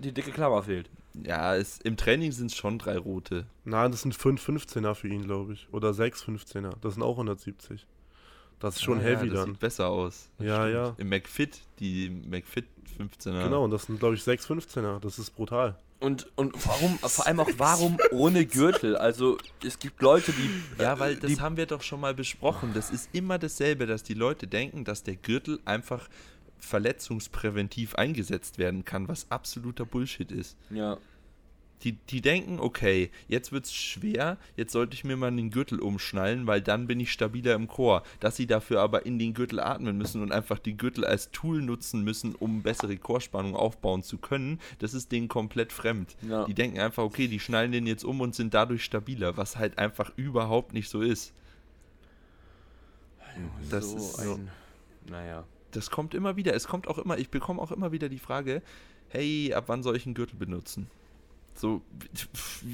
die 0.05 0.13
dicke 0.13 0.31
Klammer 0.31 0.63
fehlt. 0.63 0.89
Ja, 1.23 1.55
es, 1.55 1.79
im 1.79 1.97
Training 1.97 2.31
sind 2.31 2.51
es 2.51 2.57
schon 2.57 2.77
drei 2.77 2.97
rote. 2.97 3.45
Nein, 3.63 3.91
das 3.91 4.01
sind 4.01 4.13
5 4.15 4.47
15er 4.47 4.93
für 4.95 5.07
ihn, 5.07 5.23
glaube 5.23 5.53
ich. 5.53 5.67
Oder 5.71 5.93
6 5.93 6.23
15er. 6.23 6.73
Das 6.81 6.93
sind 6.95 7.03
auch 7.03 7.13
170. 7.13 7.85
Das 8.59 8.75
ist 8.75 8.83
schon 8.83 8.99
Ah, 8.99 9.03
heavy 9.03 9.27
ja, 9.27 9.33
das 9.33 9.41
dann. 9.43 9.51
sieht 9.51 9.59
besser 9.59 9.87
aus. 9.87 10.29
Das 10.37 10.47
Ja, 10.47 10.61
stimmt. 10.63 10.73
ja. 10.73 10.93
Im 10.97 11.09
McFit, 11.09 11.59
die 11.79 12.09
McFit 12.09 12.65
15er. 12.99 13.43
Genau, 13.43 13.63
und 13.65 13.71
das 13.71 13.83
sind, 13.85 13.99
glaube 13.99 14.15
ich, 14.15 14.23
6 14.23 14.47
15er. 14.49 14.99
Das 14.99 15.19
ist 15.19 15.31
brutal. 15.35 15.77
Und, 15.99 16.27
und 16.35 16.53
warum, 16.67 16.97
vor 16.99 17.25
allem 17.25 17.39
auch 17.39 17.49
warum 17.57 17.97
ohne 18.11 18.45
Gürtel? 18.45 18.97
Also, 18.97 19.37
es 19.63 19.79
gibt 19.79 20.01
Leute, 20.01 20.33
die. 20.33 20.83
Ja, 20.83 20.99
weil 20.99 21.15
das 21.15 21.31
die, 21.31 21.39
haben 21.39 21.55
wir 21.57 21.65
doch 21.65 21.81
schon 21.81 22.01
mal 22.01 22.13
besprochen. 22.13 22.71
Das 22.73 22.91
ist 22.91 23.09
immer 23.13 23.39
dasselbe, 23.39 23.85
dass 23.87 24.03
die 24.03 24.13
Leute 24.13 24.45
denken, 24.47 24.83
dass 24.83 25.03
der 25.03 25.15
Gürtel 25.15 25.59
einfach 25.65 26.07
verletzungspräventiv 26.59 27.95
eingesetzt 27.95 28.57
werden 28.57 28.85
kann, 28.85 29.07
was 29.07 29.29
absoluter 29.31 29.85
Bullshit 29.85 30.31
ist. 30.31 30.57
Ja. 30.69 30.97
Die, 31.83 31.91
die 31.91 32.21
denken, 32.21 32.59
okay, 32.59 33.11
jetzt 33.27 33.51
wird's 33.51 33.73
schwer, 33.73 34.37
jetzt 34.55 34.71
sollte 34.71 34.95
ich 34.95 35.03
mir 35.03 35.17
mal 35.17 35.29
den 35.31 35.51
Gürtel 35.51 35.79
umschnallen, 35.79 36.47
weil 36.47 36.61
dann 36.61 36.87
bin 36.87 36.99
ich 36.99 37.11
stabiler 37.11 37.53
im 37.53 37.67
Chor. 37.67 38.01
Dass 38.19 38.37
sie 38.37 38.47
dafür 38.47 38.81
aber 38.81 39.05
in 39.05 39.19
den 39.19 39.33
Gürtel 39.33 39.59
atmen 39.59 39.97
müssen 39.97 40.21
und 40.23 40.31
einfach 40.31 40.57
die 40.57 40.77
Gürtel 40.77 41.05
als 41.05 41.31
Tool 41.31 41.61
nutzen 41.61 42.03
müssen, 42.03 42.33
um 42.33 42.63
bessere 42.63 42.97
Chorspannung 42.97 43.55
aufbauen 43.55 44.01
zu 44.01 44.17
können, 44.17 44.59
das 44.79 44.93
ist 44.93 45.11
denen 45.11 45.27
komplett 45.27 45.71
fremd. 45.73 46.15
Ja. 46.27 46.45
Die 46.45 46.53
denken 46.53 46.79
einfach, 46.79 47.03
okay, 47.03 47.27
die 47.27 47.39
schnallen 47.39 47.71
den 47.71 47.85
jetzt 47.85 48.05
um 48.05 48.21
und 48.21 48.33
sind 48.33 48.53
dadurch 48.53 48.83
stabiler, 48.83 49.37
was 49.37 49.57
halt 49.57 49.77
einfach 49.77 50.11
überhaupt 50.15 50.73
nicht 50.73 50.89
so 50.89 51.01
ist. 51.01 51.33
Das 53.69 53.91
so 53.91 53.97
ist 53.97 54.19
ein. 54.19 54.49
Naja. 55.07 55.43
Das 55.75 55.89
kommt 55.91 56.13
immer 56.13 56.35
wieder. 56.35 56.53
Es 56.53 56.67
kommt 56.67 56.87
auch 56.87 56.97
immer, 56.97 57.17
ich 57.17 57.29
bekomme 57.29 57.61
auch 57.61 57.71
immer 57.71 57.91
wieder 57.91 58.09
die 58.09 58.19
Frage, 58.19 58.61
hey, 59.09 59.53
ab 59.53 59.65
wann 59.67 59.83
soll 59.83 59.95
ich 59.95 60.05
einen 60.05 60.15
Gürtel 60.15 60.37
benutzen? 60.37 60.87
So, 61.57 61.81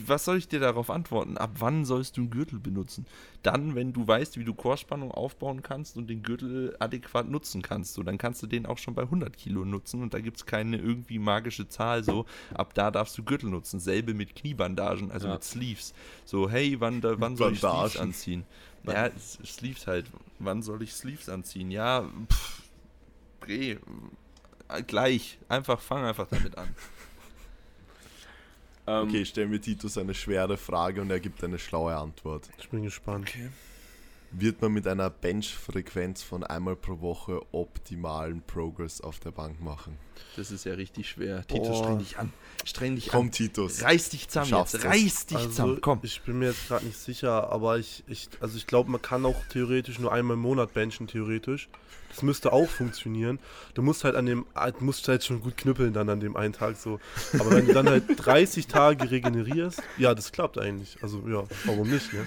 was 0.08 0.26
soll 0.26 0.38
ich 0.38 0.48
dir 0.48 0.60
darauf 0.60 0.90
antworten? 0.90 1.38
Ab 1.38 1.52
wann 1.60 1.86
sollst 1.86 2.18
du 2.18 2.22
einen 2.22 2.32
Gürtel 2.32 2.58
benutzen? 2.60 3.06
Dann, 3.44 3.76
wenn 3.76 3.94
du 3.94 4.08
weißt, 4.08 4.40
wie 4.40 4.44
du 4.44 4.56
Chorspannung 4.56 5.12
aufbauen 5.12 5.62
kannst 5.62 5.98
und 5.98 6.10
den 6.10 6.24
Gürtel 6.24 6.76
adäquat 6.80 7.30
nutzen 7.30 7.62
kannst. 7.62 7.94
So, 7.94 8.02
dann 8.02 8.18
kannst 8.18 8.42
du 8.42 8.48
den 8.48 8.66
auch 8.66 8.80
schon 8.80 8.96
bei 8.96 9.04
100 9.04 9.38
Kilo 9.38 9.66
nutzen 9.66 10.02
und 10.02 10.16
da 10.16 10.20
gibt 10.20 10.38
es 10.38 10.48
keine 10.48 10.78
irgendwie 10.78 11.20
magische 11.20 11.68
Zahl. 11.68 12.04
So, 12.04 12.26
ab 12.56 12.74
da 12.74 12.90
darfst 12.90 13.16
du 13.20 13.24
Gürtel 13.24 13.52
nutzen. 13.52 13.80
Selbe 13.80 14.16
mit 14.16 14.36
Kniebandagen, 14.36 15.12
also 15.12 15.28
Ja. 15.28 15.34
mit 15.36 15.44
Sleeves. 15.44 15.94
So, 16.26 16.50
hey, 16.50 16.80
wann, 16.80 17.02
da, 17.02 17.20
wann 17.20 17.38
soll 17.38 17.54
ich 17.54 17.60
Sleeves 17.60 17.98
anziehen? 17.98 18.46
Ja, 18.84 19.12
Sleeves 19.46 19.86
halt. 19.86 20.08
Wann 20.40 20.64
soll 20.64 20.82
ich 20.82 20.94
Sleeves 20.94 21.30
anziehen? 21.30 21.70
Ja, 21.70 22.10
pff, 22.32 22.61
Bre, 23.42 23.78
äh, 24.70 24.84
gleich. 24.88 25.38
Einfach, 25.50 25.82
fang 25.82 26.06
einfach 26.06 26.28
damit 26.28 26.58
an. 26.58 26.74
Ähm, 28.88 29.08
Okay, 29.08 29.24
stellen 29.26 29.52
wir 29.52 29.62
Titus 29.62 29.96
eine 30.00 30.16
schwere 30.16 30.58
Frage 30.58 31.02
und 31.02 31.12
er 31.12 31.20
gibt 31.20 31.44
eine 31.44 31.60
schlaue 31.60 31.96
Antwort. 31.96 32.50
Ich 32.58 32.68
bin 32.70 32.82
gespannt. 32.82 33.32
Wird 34.34 34.62
man 34.62 34.72
mit 34.72 34.88
einer 34.88 35.10
Bench-Frequenz 35.10 36.24
von 36.24 36.44
einmal 36.46 36.78
pro 36.78 37.02
Woche 37.02 37.42
optimalen 37.52 38.42
Progress 38.42 39.02
auf 39.02 39.20
der 39.20 39.32
Bank 39.32 39.62
machen? 39.62 39.98
Das 40.38 40.52
ist 40.52 40.64
ja 40.64 40.74
richtig 40.74 41.10
schwer. 41.10 41.46
Tito, 41.46 41.64
Boah. 41.64 41.76
streng 41.84 42.00
dich 42.00 42.18
an. 42.18 42.32
Streng 42.64 42.96
dich 42.96 43.08
Komm, 43.10 43.26
an. 43.28 43.32
Titus. 43.32 43.84
Reiß 43.84 44.10
dich 44.10 44.30
zusammen 44.30 44.48
Schaffst 44.48 44.76
jetzt. 44.76 44.86
Reiß 44.86 45.26
dich 45.26 45.38
Also, 45.38 45.50
zusammen. 45.50 45.80
Komm. 45.82 46.00
ich 46.04 46.22
bin 46.22 46.40
mir 46.40 46.48
jetzt 46.50 46.68
gerade 46.70 46.86
nicht 46.86 46.98
sicher, 46.98 47.52
aber 47.52 47.78
ich, 47.78 48.04
ich 48.08 48.30
also 48.40 48.56
ich 48.56 48.68
glaube, 48.68 48.90
man 48.90 49.02
kann 49.02 49.26
auch 49.26 49.36
theoretisch 49.50 50.00
nur 50.00 50.14
einmal 50.14 50.36
im 50.36 50.42
Monat 50.42 50.74
benchen, 50.74 51.08
theoretisch. 51.08 51.68
Das 52.10 52.24
müsste 52.24 52.54
auch 52.54 52.70
funktionieren. 52.70 53.40
Du 53.74 53.82
musst 53.82 54.04
halt 54.06 54.16
an 54.16 54.26
dem, 54.26 54.46
ah, 54.54 54.72
du 54.72 54.84
musst 54.84 55.08
halt 55.10 55.24
schon 55.26 55.42
gut 55.42 55.58
knüppeln 55.58 55.92
dann 55.94 56.08
an 56.10 56.20
dem 56.22 56.38
einen 56.38 56.54
Tag 56.54 56.78
so. 56.78 57.00
Aber 57.34 57.52
wenn 57.52 57.68
du 57.68 57.74
dann 57.74 57.90
halt 57.90 58.04
30 58.18 58.68
Tage 58.68 59.12
regenerierst, 59.12 59.82
ja, 59.98 60.14
das 60.16 60.32
klappt 60.32 60.58
eigentlich. 60.58 60.98
Also 61.02 61.22
ja, 61.28 61.44
warum 61.66 61.90
nicht, 61.90 62.14
ne? 62.14 62.26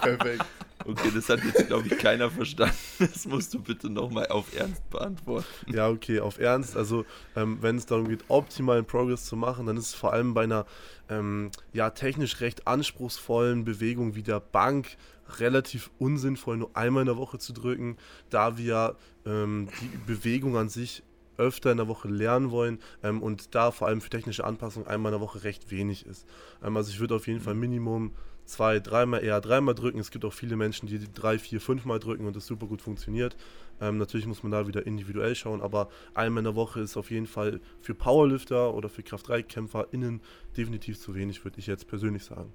Perfekt. 0.00 0.44
Okay, 0.86 1.10
das 1.14 1.28
hat 1.28 1.42
jetzt, 1.44 1.66
glaube 1.66 1.86
ich, 1.86 1.98
keiner 1.98 2.30
verstanden. 2.30 2.76
Das 2.98 3.24
musst 3.26 3.54
du 3.54 3.60
bitte 3.60 3.88
nochmal 3.88 4.26
auf 4.26 4.54
Ernst 4.54 4.88
beantworten. 4.90 5.46
Ja, 5.66 5.88
okay, 5.88 6.20
auf 6.20 6.38
Ernst. 6.38 6.76
Also, 6.76 7.06
ähm, 7.36 7.58
wenn 7.62 7.76
es 7.76 7.86
darum 7.86 8.08
geht, 8.08 8.24
optimalen 8.28 8.84
Progress 8.84 9.24
zu 9.24 9.36
machen, 9.36 9.66
dann 9.66 9.76
ist 9.76 9.88
es 9.88 9.94
vor 9.94 10.12
allem 10.12 10.34
bei 10.34 10.44
einer 10.44 10.66
ähm, 11.08 11.50
ja, 11.72 11.90
technisch 11.90 12.40
recht 12.40 12.66
anspruchsvollen 12.66 13.64
Bewegung 13.64 14.14
wie 14.14 14.22
der 14.22 14.40
Bank 14.40 14.96
relativ 15.38 15.90
unsinnvoll, 15.98 16.58
nur 16.58 16.76
einmal 16.76 17.02
in 17.02 17.06
der 17.06 17.16
Woche 17.16 17.38
zu 17.38 17.52
drücken, 17.52 17.96
da 18.28 18.58
wir 18.58 18.96
ähm, 19.24 19.68
die 19.80 19.90
Bewegung 20.06 20.56
an 20.56 20.68
sich 20.68 21.02
öfter 21.36 21.72
in 21.72 21.78
der 21.78 21.88
Woche 21.88 22.08
lernen 22.08 22.50
wollen 22.50 22.78
ähm, 23.02 23.22
und 23.22 23.54
da 23.54 23.70
vor 23.70 23.88
allem 23.88 24.00
für 24.00 24.10
technische 24.10 24.44
Anpassungen 24.44 24.88
einmal 24.88 25.12
in 25.12 25.18
der 25.18 25.26
Woche 25.26 25.44
recht 25.44 25.70
wenig 25.70 26.06
ist. 26.06 26.26
Ähm, 26.62 26.76
also 26.76 26.90
ich 26.90 27.00
würde 27.00 27.16
auf 27.16 27.26
jeden 27.26 27.40
Fall 27.40 27.54
Minimum 27.54 28.12
zwei, 28.44 28.78
dreimal, 28.80 29.22
eher 29.24 29.40
dreimal 29.40 29.74
drücken. 29.74 29.98
Es 29.98 30.10
gibt 30.10 30.24
auch 30.24 30.32
viele 30.32 30.56
Menschen, 30.56 30.86
die 30.86 30.98
drei, 31.12 31.38
vier, 31.38 31.60
fünfmal 31.60 31.98
drücken 31.98 32.26
und 32.26 32.36
das 32.36 32.46
super 32.46 32.66
gut 32.66 32.82
funktioniert. 32.82 33.36
Ähm, 33.80 33.98
natürlich 33.98 34.26
muss 34.26 34.42
man 34.42 34.52
da 34.52 34.66
wieder 34.68 34.86
individuell 34.86 35.34
schauen, 35.34 35.60
aber 35.60 35.88
einmal 36.14 36.40
in 36.40 36.44
der 36.44 36.54
Woche 36.54 36.80
ist 36.80 36.96
auf 36.96 37.10
jeden 37.10 37.26
Fall 37.26 37.60
für 37.80 37.94
Powerlifter 37.94 38.72
oder 38.74 38.88
für 38.88 39.02
Kraft-3-KämpferInnen 39.02 40.20
definitiv 40.56 41.00
zu 41.00 41.14
wenig, 41.14 41.44
würde 41.44 41.58
ich 41.58 41.66
jetzt 41.66 41.88
persönlich 41.88 42.22
sagen. 42.24 42.52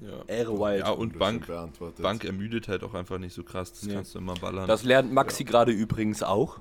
Ja, 0.00 0.22
Ehre 0.26 0.58
Wild. 0.58 0.80
ja 0.80 0.90
und 0.90 1.18
Bank, 1.18 1.46
beantwortet. 1.46 2.02
Bank 2.02 2.24
ermüdet 2.24 2.68
halt 2.68 2.82
auch 2.84 2.92
einfach 2.92 3.18
nicht 3.18 3.34
so 3.34 3.42
krass. 3.44 3.72
Das 3.72 3.86
Ja. 3.86 3.94
kannst 3.94 4.14
du 4.14 4.18
immer 4.18 4.34
ballern. 4.34 4.66
Das 4.68 4.82
lernt 4.82 5.12
Maxi 5.12 5.44
gerade 5.44 5.72
übrigens 5.72 6.22
auch. 6.22 6.58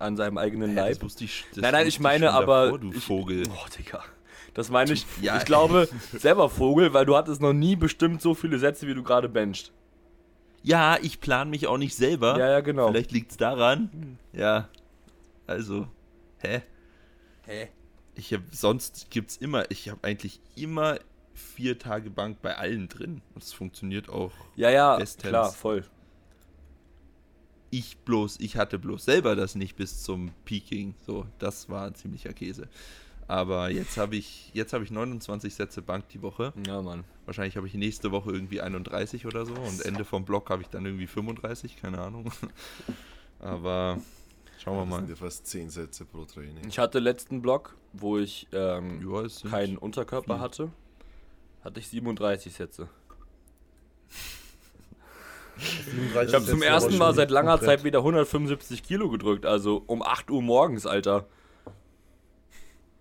An 0.00 0.16
seinem 0.16 0.38
eigenen 0.38 0.70
Hä, 0.70 0.74
Leib. 0.76 0.94
das 0.94 1.02
wusste 1.02 1.24
ich, 1.24 1.44
das 1.50 1.62
Nein, 1.62 1.72
nein, 1.72 1.86
ich 1.86 2.00
meine 2.00 2.32
aber. 2.32 2.64
davor, 2.64 2.78
du 2.80 2.92
ich, 2.92 3.04
Vogel. 3.04 3.44
Boah, 3.44 3.66
Digga. 3.78 4.02
Das 4.52 4.70
meine 4.70 4.92
ich. 4.92 5.06
Ja. 5.20 5.38
Ich 5.38 5.44
glaube, 5.44 5.88
selber 6.12 6.48
Vogel, 6.48 6.92
weil 6.92 7.06
du 7.06 7.16
hattest 7.16 7.40
noch 7.40 7.52
nie 7.52 7.76
bestimmt 7.76 8.20
so 8.20 8.34
viele 8.34 8.58
Sätze, 8.58 8.86
wie 8.86 8.94
du 8.94 9.02
gerade 9.02 9.28
bencht. 9.28 9.72
Ja, 10.62 10.98
ich 11.00 11.20
plane 11.20 11.50
mich 11.50 11.66
auch 11.66 11.78
nicht 11.78 11.94
selber. 11.94 12.38
Ja, 12.38 12.50
ja, 12.50 12.60
genau. 12.60 12.88
Vielleicht 12.90 13.12
liegt 13.12 13.32
es 13.32 13.36
daran. 13.36 14.18
Ja. 14.32 14.68
Also, 15.46 15.88
hä? 16.38 16.62
Hä? 17.46 17.68
Ich 18.14 18.32
habe 18.32 18.44
sonst 18.50 19.08
gibt's 19.10 19.36
immer, 19.36 19.70
ich 19.70 19.88
habe 19.88 20.00
eigentlich 20.02 20.40
immer 20.56 20.98
vier 21.34 21.78
Tage 21.78 22.10
Bank 22.10 22.40
bei 22.40 22.56
allen 22.56 22.88
drin. 22.88 23.20
Und 23.34 23.42
es 23.42 23.52
funktioniert 23.52 24.08
auch. 24.08 24.32
Ja, 24.56 24.70
ja, 24.70 24.96
Bestens. 24.96 25.28
klar, 25.28 25.52
voll. 25.52 25.84
Ich 27.70 27.98
bloß, 27.98 28.38
ich 28.38 28.56
hatte 28.56 28.78
bloß 28.78 29.04
selber 29.04 29.34
das 29.34 29.56
nicht 29.56 29.76
bis 29.76 30.02
zum 30.02 30.30
Peaking. 30.44 30.94
So, 31.04 31.26
das 31.38 31.68
war 31.68 31.88
ein 31.88 31.94
ziemlicher 31.94 32.32
Käse. 32.32 32.68
Aber 33.26 33.70
jetzt 33.70 33.96
habe 33.96 34.16
ich, 34.16 34.50
jetzt 34.52 34.72
habe 34.72 34.84
ich 34.84 34.90
29 34.90 35.54
Sätze 35.54 35.80
Bank 35.82 36.08
die 36.10 36.20
Woche. 36.22 36.52
Ja, 36.66 36.82
Mann. 36.82 37.04
Wahrscheinlich 37.24 37.56
habe 37.56 37.66
ich 37.66 37.74
nächste 37.74 38.12
Woche 38.12 38.30
irgendwie 38.32 38.60
31 38.60 39.24
oder 39.26 39.46
so 39.46 39.54
und 39.54 39.84
Ende 39.84 40.04
vom 40.04 40.24
Block 40.24 40.50
habe 40.50 40.62
ich 40.62 40.68
dann 40.68 40.84
irgendwie 40.84 41.06
35, 41.06 41.76
keine 41.76 41.98
Ahnung. 41.98 42.30
Aber 43.40 43.98
schauen 44.62 44.76
wir 44.76 44.80
Das 44.82 44.90
mal. 44.90 44.96
sind 44.98 45.10
ja 45.10 45.16
fast 45.16 45.46
10 45.46 45.70
Sätze 45.70 46.04
pro 46.04 46.24
Training. 46.26 46.68
Ich 46.68 46.78
hatte 46.78 46.98
letzten 46.98 47.40
Block, 47.40 47.74
wo 47.94 48.18
ich 48.18 48.46
ähm, 48.52 49.00
Ja, 49.10 49.50
keinen 49.50 49.78
Unterkörper 49.78 50.34
viel. 50.34 50.42
hatte, 50.42 50.70
hatte 51.62 51.80
ich 51.80 51.88
37 51.88 52.52
Sätze. 52.52 52.88
Ich 55.56 56.34
habe 56.34 56.44
zum 56.44 56.62
ersten 56.62 56.98
Mal 56.98 57.14
seit 57.14 57.30
langer 57.30 57.60
Zeit 57.60 57.84
wieder 57.84 58.00
175 58.00 58.82
Kilo 58.82 59.08
gedrückt, 59.08 59.46
also 59.46 59.82
um 59.86 60.02
8 60.02 60.30
Uhr 60.30 60.42
morgens, 60.42 60.84
Alter. 60.86 61.26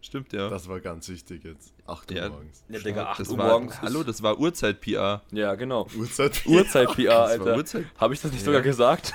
Stimmt, 0.05 0.33
ja. 0.33 0.49
Das 0.49 0.67
war 0.67 0.81
ganz 0.81 1.07
wichtig 1.07 1.45
jetzt. 1.45 1.73
8 1.87 2.11
Uhr 2.11 2.17
Ja. 2.17 2.29
morgens. 2.29 2.63
Ja, 2.67 2.79
Digga, 2.79 3.05
8 3.05 3.19
das 3.21 3.29
Uhr 3.29 3.37
war, 3.37 3.47
morgens. 3.51 3.81
hallo, 3.81 4.03
das 4.03 4.21
war 4.21 4.37
Uhrzeit-PR. 4.37 5.21
Ja, 5.31 5.55
genau. 5.55 5.87
Uhrzeit. 5.97 6.45
Uhrzeit-PR, 6.45 7.09
war 7.15 7.27
Alter. 7.27 7.55
Uhrzeit. 7.55 7.85
Habe 7.97 8.13
ich 8.13 8.19
das 8.21 8.31
nicht 8.33 8.41
Ja. 8.41 8.45
sogar 8.47 8.61
gesagt? 8.61 9.13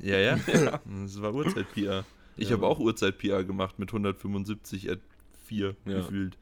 Ja, 0.00 0.16
ja. 0.18 0.38
Das 1.02 1.20
war 1.20 1.34
Uhrzeit-PR. 1.34 2.04
Ich 2.36 2.50
Ja, 2.50 2.56
habe 2.56 2.66
auch 2.68 2.78
Uhrzeit-PR 2.78 3.42
gemacht 3.42 3.80
mit 3.80 3.88
175 3.92 4.88
at 4.88 5.00
4 5.46 5.74
Ja. 5.84 5.96
gefühlt. 5.96 6.38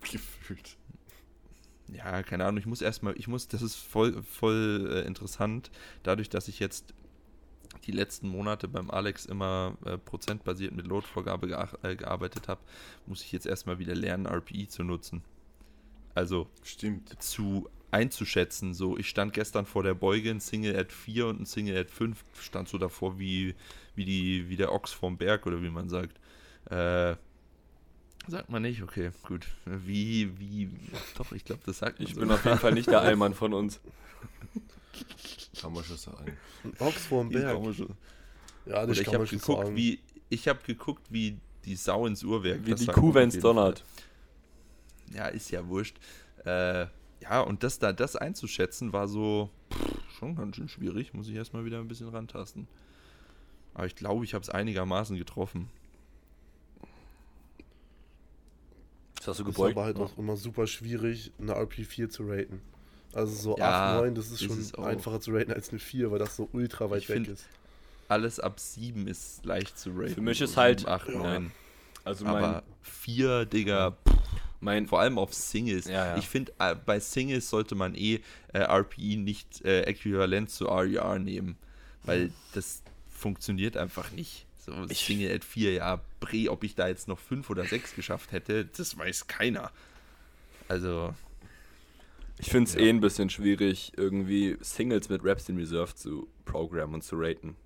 Gefühlt. 0.00 0.76
Ja, 1.92 2.22
keine 2.22 2.46
Ahnung, 2.46 2.58
ich 2.58 2.66
muss 2.66 2.80
erstmal, 2.80 3.14
ich 3.18 3.28
muss, 3.28 3.46
das 3.46 3.60
ist 3.60 3.74
voll, 3.76 4.22
voll 4.22 4.88
äh, 4.90 5.06
interessant, 5.06 5.70
dadurch, 6.02 6.30
dass 6.30 6.48
ich 6.48 6.58
jetzt 6.60 6.94
die 7.86 7.92
letzten 7.92 8.28
Monate 8.28 8.68
beim 8.68 8.90
Alex 8.90 9.26
immer 9.26 9.76
äh, 9.84 9.98
prozentbasiert 9.98 10.74
mit 10.74 10.86
Loadvorgabe 10.86 11.68
äh, 11.82 11.96
gearbeitet 11.96 12.48
habe, 12.48 12.60
muss 13.06 13.22
ich 13.22 13.32
jetzt 13.32 13.46
erstmal 13.46 13.78
wieder 13.78 13.94
lernen, 13.94 14.26
RPI 14.26 14.68
zu 14.68 14.82
nutzen. 14.82 15.22
Also 16.14 16.48
Stimmt. 16.62 17.22
zu 17.22 17.68
einzuschätzen. 17.94 18.74
So, 18.74 18.98
ich 18.98 19.08
stand 19.08 19.32
gestern 19.32 19.66
vor 19.66 19.82
der 19.82 19.94
Beuge, 19.94 20.30
ein 20.30 20.40
Single 20.40 20.76
at 20.76 20.92
4 20.92 21.26
und 21.28 21.40
ein 21.40 21.46
Single 21.46 21.78
at 21.78 21.90
5 21.90 22.22
stand 22.40 22.68
so 22.68 22.76
davor 22.76 23.18
wie, 23.18 23.54
wie, 23.94 24.04
die, 24.04 24.48
wie 24.48 24.56
der 24.56 24.72
Ochs 24.72 24.92
vom 24.92 25.16
Berg 25.16 25.46
oder 25.46 25.62
wie 25.62 25.70
man 25.70 25.88
sagt. 25.88 26.18
Äh, 26.70 27.16
sagt 28.26 28.50
man 28.50 28.62
nicht, 28.62 28.82
okay, 28.82 29.10
gut. 29.22 29.46
Wie, 29.64 30.38
wie, 30.38 30.70
doch, 31.16 31.32
ich 31.32 31.44
glaube, 31.44 31.62
das 31.66 31.78
sagt 31.78 32.00
man 32.00 32.08
Ich 32.08 32.14
so. 32.14 32.20
bin 32.20 32.30
auf 32.30 32.44
jeden 32.44 32.58
Fall 32.58 32.72
nicht 32.72 32.88
der 32.88 33.00
Allmann 33.02 33.34
von 33.34 33.54
uns. 33.54 33.80
Kann 35.60 35.72
man 35.72 35.84
schon 35.84 35.96
sagen. 35.96 36.36
Ein 36.64 36.74
Ochs 36.78 37.06
vorm 37.06 37.28
Hier 37.30 37.40
Berg. 37.40 37.54
kann 37.54 37.62
man 37.64 37.74
schon- 37.74 37.96
Ja, 38.66 38.78
Oder 38.78 38.86
das 38.88 38.98
ich 38.98 39.04
kann 39.04 39.14
habe 39.14 39.18
man 39.18 39.26
schon 39.28 39.38
geguckt, 39.38 39.62
sagen. 39.64 39.76
wie 39.76 40.00
ich 40.30 40.48
habe 40.48 40.60
geguckt, 40.66 41.06
wie 41.10 41.38
die 41.64 41.76
Sau 41.76 42.06
ins 42.06 42.22
Uhrwerk. 42.24 42.64
Wie 42.66 42.70
das 42.72 42.80
die 42.80 42.86
Kuh, 42.86 43.14
wenn's 43.14 43.34
jeden 43.34 43.42
donnert. 43.42 43.84
Ja, 45.12 45.26
ist 45.28 45.50
ja 45.50 45.66
wurscht. 45.68 45.96
Äh, 46.44 46.86
ja, 47.22 47.40
und 47.40 47.62
das 47.62 47.78
da, 47.78 47.92
das 47.92 48.16
einzuschätzen, 48.16 48.92
war 48.92 49.06
so 49.08 49.50
pff, 49.72 50.18
schon 50.18 50.34
ganz 50.36 50.56
schön 50.56 50.68
schwierig. 50.68 51.14
Muss 51.14 51.28
ich 51.28 51.34
erstmal 51.34 51.64
wieder 51.64 51.78
ein 51.78 51.88
bisschen 51.88 52.08
rantasten. 52.08 52.66
Aber 53.74 53.86
ich 53.86 53.94
glaube, 53.96 54.24
ich 54.24 54.34
habe 54.34 54.42
es 54.42 54.50
einigermaßen 54.50 55.16
getroffen. 55.16 55.68
Das 59.16 59.28
hast 59.28 59.38
du 59.40 59.44
Das 59.44 59.50
ist 59.50 59.56
gebeugt. 59.56 59.76
aber 59.76 59.84
halt 59.86 59.96
auch 59.98 60.18
immer 60.18 60.36
super 60.36 60.66
schwierig, 60.66 61.32
eine 61.40 61.54
RP4 61.54 62.08
zu 62.10 62.24
raten. 62.26 62.60
Also 63.14 63.34
so 63.34 63.56
Ja, 63.58 63.96
8, 63.96 64.02
9, 64.02 64.14
das 64.14 64.26
ist 64.30 64.42
ist 64.42 64.74
schon 64.74 64.84
einfacher 64.84 65.20
zu 65.20 65.32
raten 65.32 65.52
als 65.52 65.70
eine 65.70 65.78
4, 65.78 66.10
weil 66.10 66.18
das 66.18 66.36
so 66.36 66.48
ultra 66.52 66.90
weit 66.90 67.02
Ich 67.02 67.08
weg 67.08 67.16
find- 67.16 67.28
ist. 67.28 67.46
Alles 68.08 68.38
ab 68.40 68.60
7 68.60 69.06
ist 69.06 69.44
leicht 69.46 69.78
zu 69.78 69.90
raten. 69.90 70.14
Für 70.14 70.20
mich 70.20 70.40
ist 70.40 70.56
halt- 70.56 70.80
7, 70.80 70.90
8, 70.92 71.08
ja. 71.08 71.14
9. 71.18 71.52
Also 72.04 72.24
mein, 72.26 72.34
Aber 72.44 72.62
4, 72.82 73.46
Digga, 73.46 73.96
mein 74.60 74.86
vor 74.86 75.00
allem 75.00 75.18
auf 75.18 75.32
Singles. 75.32 75.86
Ja, 75.86 76.06
ja. 76.08 76.16
Ich 76.18 76.28
finde, 76.28 76.52
äh, 76.58 76.74
bei 76.74 77.00
Singles 77.00 77.48
sollte 77.48 77.74
man 77.74 77.94
eh 77.94 78.20
äh, 78.52 78.58
RPI 78.58 79.16
nicht 79.16 79.64
äh, 79.64 79.82
äquivalent 79.82 80.50
zu 80.50 80.66
RER 80.66 81.18
nehmen, 81.18 81.56
weil 82.02 82.30
das 82.52 82.82
funktioniert 83.10 83.76
einfach 83.78 84.10
nicht. 84.10 84.44
So 84.58 84.72
Ich- 84.90 84.98
Single 85.04 85.34
at 85.34 85.44
4, 85.44 85.72
ja, 85.72 86.00
Bre, 86.20 86.50
ob 86.50 86.62
ich 86.64 86.74
da 86.74 86.88
jetzt 86.88 87.08
noch 87.08 87.18
5 87.18 87.48
oder 87.48 87.64
6 87.64 87.94
geschafft 87.94 88.32
hätte, 88.32 88.64
das 88.66 88.98
weiß 88.98 89.26
keiner. 89.28 89.70
Also, 90.68 91.14
Ich 92.38 92.50
finde 92.50 92.68
es 92.68 92.74
Ja. 92.74 92.80
eh 92.80 92.90
ein 92.90 93.00
bisschen 93.00 93.30
schwierig, 93.30 93.92
irgendwie 93.96 94.56
Singles 94.60 95.08
mit 95.08 95.24
Raps 95.24 95.48
in 95.48 95.56
Reserve 95.56 95.94
zu 95.94 96.28
programmen 96.44 96.94
und 96.94 97.02
zu 97.04 97.16
raten. 97.16 97.56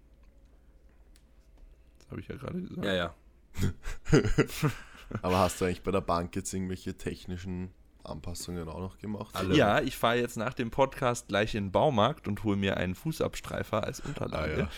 das 1.99 2.11
habe 2.11 2.21
ich 2.21 2.29
ja 2.29 2.37
gerade 2.37 2.61
gesagt. 2.61 2.85
Ja, 2.85 2.95
ja. 2.95 3.15
Aber 5.23 5.39
hast 5.39 5.61
du 5.61 5.65
eigentlich 5.65 5.83
bei 5.83 5.91
der 5.91 6.01
Bank 6.03 6.37
jetzt 6.37 6.53
irgendwelche 6.53 6.95
technischen 6.97 7.71
Anpassungen 8.05 8.69
auch 8.69 8.79
noch 8.81 8.99
gemacht? 8.99 9.35
Alle. 9.35 9.55
Ja, 9.57 9.81
ich 9.81 9.97
fahre 9.97 10.19
jetzt 10.19 10.37
nach 10.37 10.55
dem 10.55 10.71
Podcast 10.71 11.29
gleich 11.29 11.55
in 11.55 11.65
den 11.67 11.73
Baumarkt 11.73 12.29
und 12.29 12.45
hole 12.45 12.57
mir 12.57 12.77
einen 12.77 12.95
Fußabstreifer 12.95 13.85
als 13.85 14.01
Unterlage. 14.01 14.69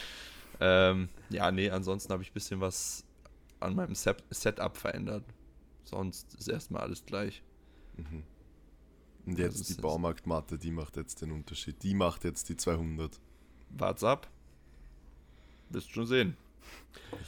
Ah, 0.61 0.91
ähm, 0.91 1.09
ja, 1.31 1.51
nee, 1.51 1.71
ansonsten 1.71 2.13
habe 2.13 2.23
ich 2.23 2.31
ein 2.31 2.35
bisschen 2.35 2.61
was 2.61 3.05
an 3.59 3.75
meinem 3.75 3.95
Set 3.95 4.23
Setup 4.31 4.77
verändert. 4.77 5.25
Sonst 5.85 6.35
ist 6.35 6.49
erstmal 6.49 6.83
alles 6.83 7.05
gleich. 7.05 7.43
Mhm. 7.97 8.23
Und 9.27 9.39
jetzt 9.39 9.69
die 9.69 9.75
Baumarktmatte, 9.75 10.59
die 10.59 10.71
macht 10.71 10.97
jetzt 10.97 11.23
den 11.23 11.31
Unterschied. 11.33 11.83
Die 11.83 11.95
macht 11.95 12.25
jetzt 12.25 12.49
die 12.49 12.57
200. 12.57 13.21
Wart's 13.71 14.03
ab. 14.03 14.29
Wirst 15.69 15.93
schon 15.93 16.07
sehen. 16.07 16.37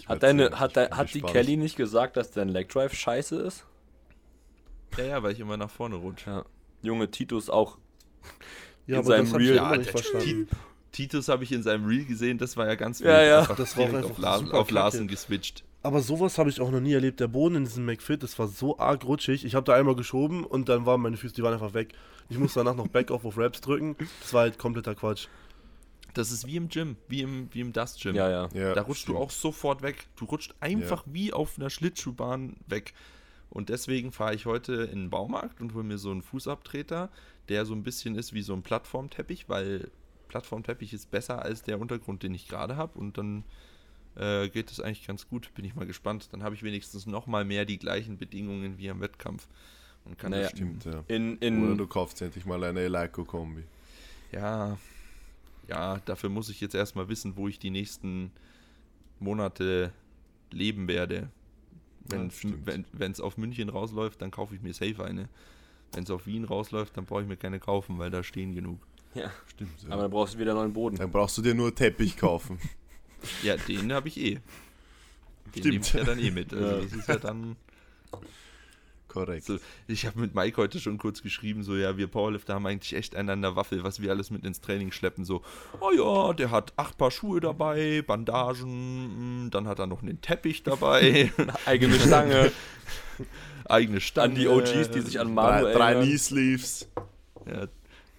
Hat, 0.06 0.22
deine, 0.22 0.44
sehen. 0.48 0.58
hat, 0.60 0.76
de, 0.76 0.90
hat 0.90 1.14
die. 1.14 1.20
Kelly 1.22 1.56
nicht 1.56 1.76
gesagt, 1.76 2.16
dass 2.16 2.30
dein 2.30 2.48
Leg 2.48 2.68
Drive 2.68 2.94
scheiße 2.94 3.36
ist? 3.36 3.64
Ja, 4.96 5.04
ja, 5.04 5.22
weil 5.22 5.32
ich 5.32 5.40
immer 5.40 5.56
nach 5.56 5.70
vorne 5.70 5.96
rutsche. 5.96 6.30
Ja. 6.30 6.44
Junge, 6.82 7.10
Titus 7.10 7.48
auch. 7.50 7.78
Ja, 8.84 8.94
in 8.96 8.98
aber 8.98 9.06
seinem 9.06 9.24
das 9.26 9.32
habe 9.34 9.42
ich 9.44 9.50
Reel- 9.50 9.56
immer 9.58 9.76
nicht 9.76 9.90
verstanden. 9.90 10.48
Titus 10.90 11.28
habe 11.28 11.44
ich 11.44 11.52
in 11.52 11.62
seinem 11.62 11.86
Reel 11.86 12.04
gesehen, 12.04 12.38
das 12.38 12.56
war 12.56 12.66
ja 12.66 12.74
ganz 12.74 12.98
Ja, 12.98 13.22
ja. 13.22 13.46
Das 13.46 13.76
war 13.76 13.84
auf, 14.04 14.18
Lar 14.18 14.38
super 14.40 14.58
auf. 14.58 14.70
Larsen 14.72 15.06
geswitcht. 15.06 15.62
Aber 15.82 16.00
sowas 16.00 16.38
habe 16.38 16.48
ich 16.48 16.60
auch 16.60 16.70
noch 16.70 16.80
nie 16.80 16.92
erlebt. 16.92 17.18
Der 17.18 17.28
Boden 17.28 17.56
in 17.56 17.64
diesem 17.64 17.84
McFit, 17.84 18.22
das 18.22 18.38
war 18.38 18.46
so 18.46 18.78
arg 18.78 19.04
rutschig. 19.04 19.44
Ich 19.44 19.54
habe 19.54 19.64
da 19.64 19.74
einmal 19.74 19.96
geschoben 19.96 20.44
und 20.44 20.68
dann 20.68 20.86
waren 20.86 21.00
meine 21.00 21.16
Füße, 21.16 21.34
die 21.34 21.42
waren 21.42 21.54
einfach 21.54 21.74
weg. 21.74 21.94
Ich 22.28 22.38
musste 22.38 22.60
danach 22.60 22.76
noch 22.76 22.86
Back-Off 22.88 23.24
auf 23.24 23.36
Raps 23.36 23.60
drücken. 23.60 23.96
Das 24.20 24.32
war 24.32 24.42
halt 24.42 24.58
kompletter 24.58 24.94
Quatsch. 24.94 25.26
Das 26.14 26.30
ist 26.30 26.46
wie 26.46 26.56
im 26.56 26.68
Gym, 26.68 26.96
wie 27.08 27.22
im, 27.22 27.48
wie 27.52 27.60
im 27.60 27.72
Dust 27.72 28.00
Gym. 28.00 28.14
Ja, 28.14 28.30
ja. 28.30 28.48
Ja, 28.54 28.74
da 28.74 28.82
rutscht 28.82 29.02
stimmt. 29.02 29.18
du 29.18 29.22
auch 29.22 29.30
sofort 29.30 29.82
weg. 29.82 30.06
Du 30.16 30.26
rutscht 30.26 30.54
einfach 30.60 31.04
wie 31.06 31.32
auf 31.32 31.58
einer 31.58 31.70
Schlittschuhbahn 31.70 32.56
weg. 32.66 32.92
Und 33.50 33.68
deswegen 33.68 34.12
fahre 34.12 34.34
ich 34.34 34.46
heute 34.46 34.74
in 34.74 35.00
den 35.00 35.10
Baumarkt 35.10 35.60
und 35.60 35.74
hole 35.74 35.84
mir 35.84 35.98
so 35.98 36.10
einen 36.10 36.22
Fußabtreter, 36.22 37.10
der 37.48 37.66
so 37.66 37.74
ein 37.74 37.82
bisschen 37.82 38.14
ist 38.14 38.32
wie 38.32 38.42
so 38.42 38.54
ein 38.54 38.62
Plattformteppich, 38.62 39.48
weil 39.48 39.90
Plattformteppich 40.28 40.92
ist 40.92 41.10
besser 41.10 41.42
als 41.42 41.62
der 41.62 41.80
Untergrund, 41.80 42.22
den 42.22 42.34
ich 42.34 42.48
gerade 42.48 42.76
habe. 42.76 42.98
Und 42.98 43.18
dann 43.18 43.44
äh, 44.16 44.48
geht 44.48 44.70
es 44.70 44.80
eigentlich 44.80 45.06
ganz 45.06 45.28
gut. 45.28 45.52
Bin 45.54 45.64
ich 45.64 45.74
mal 45.74 45.86
gespannt. 45.86 46.28
Dann 46.32 46.42
habe 46.42 46.54
ich 46.54 46.62
wenigstens 46.62 47.06
noch 47.06 47.26
mal 47.26 47.44
mehr 47.44 47.64
die 47.64 47.78
gleichen 47.78 48.18
Bedingungen 48.18 48.78
wie 48.78 48.90
am 48.90 49.00
Wettkampf. 49.00 49.46
Und 50.04 50.18
kann 50.18 50.32
Naja, 50.32 50.44
das 50.44 50.52
Stimmt, 50.52 50.84
ja. 50.84 51.04
In, 51.08 51.36
Oder 51.36 51.46
in, 51.46 51.78
du 51.78 51.86
kaufst 51.86 52.20
endlich 52.22 52.44
mal 52.44 52.62
eine 52.64 52.80
Eleiko-Kombi. 52.80 53.64
Ja, 54.32 54.76
ja, 55.68 56.00
dafür 56.04 56.28
muss 56.28 56.48
ich 56.48 56.60
jetzt 56.60 56.74
erstmal 56.74 57.08
wissen, 57.08 57.36
wo 57.36 57.48
ich 57.48 57.58
die 57.58 57.70
nächsten 57.70 58.32
Monate 59.20 59.92
leben 60.50 60.88
werde. 60.88 61.30
Wenn 62.04 62.30
Ja, 62.98 63.06
es 63.10 63.20
auf 63.20 63.38
München 63.38 63.68
rausläuft, 63.68 64.20
dann 64.20 64.32
kaufe 64.32 64.54
ich 64.56 64.60
mir 64.60 64.74
safe 64.74 65.04
eine. 65.04 65.28
Wenn 65.92 66.02
es 66.04 66.10
auf 66.10 66.26
Wien 66.26 66.44
rausläuft, 66.44 66.96
dann 66.96 67.04
brauche 67.04 67.22
ich 67.22 67.28
mir 67.28 67.36
keine 67.36 67.60
kaufen, 67.60 67.98
weil 67.98 68.10
da 68.10 68.22
stehen 68.24 68.54
genug. 68.54 68.80
ja. 69.14 69.30
Stimmt, 69.46 69.82
ja. 69.82 69.90
Aber 69.90 70.02
dann 70.02 70.10
brauchst 70.10 70.34
du 70.34 70.38
wieder 70.38 70.54
neuen 70.54 70.72
Boden. 70.72 70.96
Dann 70.96 71.12
brauchst 71.12 71.38
du 71.38 71.42
dir 71.42 71.54
nur 71.54 71.74
Teppich 71.74 72.16
kaufen. 72.16 72.58
Ja, 73.42 73.56
den 73.56 73.92
habe 73.92 74.08
ich 74.08 74.16
eh. 74.18 74.40
Den 75.54 75.60
Stimmt. 75.60 75.64
nehme 75.66 75.80
ich 75.84 75.92
ja 75.92 76.04
dann 76.04 76.18
eh 76.18 76.30
mit. 76.30 76.52
Also 76.52 76.64
Ja. 76.66 76.82
das 76.82 76.92
ist 76.92 77.08
ja 77.08 77.16
dann. 77.16 77.56
Korrekt. 79.08 79.44
So, 79.44 79.58
ich 79.88 80.06
habe 80.06 80.20
mit 80.20 80.34
Mike 80.34 80.56
heute 80.56 80.80
schon 80.80 80.96
kurz 80.96 81.22
geschrieben, 81.22 81.62
so 81.64 81.76
ja, 81.76 81.98
wir 81.98 82.06
Powerlifter 82.06 82.54
haben 82.54 82.64
eigentlich 82.64 82.94
echt 82.94 83.14
einen 83.14 83.28
an 83.28 83.42
der 83.42 83.56
Waffel, 83.56 83.84
was 83.84 84.00
wir 84.00 84.10
alles 84.10 84.30
mit 84.30 84.42
ins 84.46 84.62
Training 84.62 84.90
schleppen. 84.90 85.26
So, 85.26 85.42
oh 85.80 85.90
ja, 85.94 86.32
der 86.32 86.50
hat 86.50 86.72
acht 86.78 86.96
Paar 86.96 87.10
Schuhe 87.10 87.38
dabei, 87.40 88.02
Bandagen, 88.06 89.44
mm, 89.46 89.50
dann 89.50 89.68
hat 89.68 89.80
er 89.80 89.86
noch 89.86 90.00
einen 90.00 90.22
Teppich 90.22 90.62
dabei, 90.62 91.30
Eigene 91.66 92.00
Stange. 92.00 92.52
eigene 93.66 94.00
Stange. 94.00 94.30
an 94.30 94.34
die 94.34 94.48
OGs, 94.48 94.90
die 94.92 95.00
sich 95.02 95.20
an 95.20 95.34
Manu 95.34 95.64
Drei, 95.64 95.72
drei 95.74 95.84
erinnern. 95.92 96.04
Knee-Sleeves. 96.08 96.88
Ja, 97.46 97.66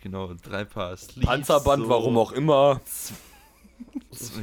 genau, 0.04 0.32
drei 0.44 0.64
Paar 0.64 0.96
Sleeves. 0.96 1.26
Panzerband, 1.28 1.86
so. 1.86 1.90
warum 1.90 2.20
auch 2.20 2.34
immer. 2.34 2.82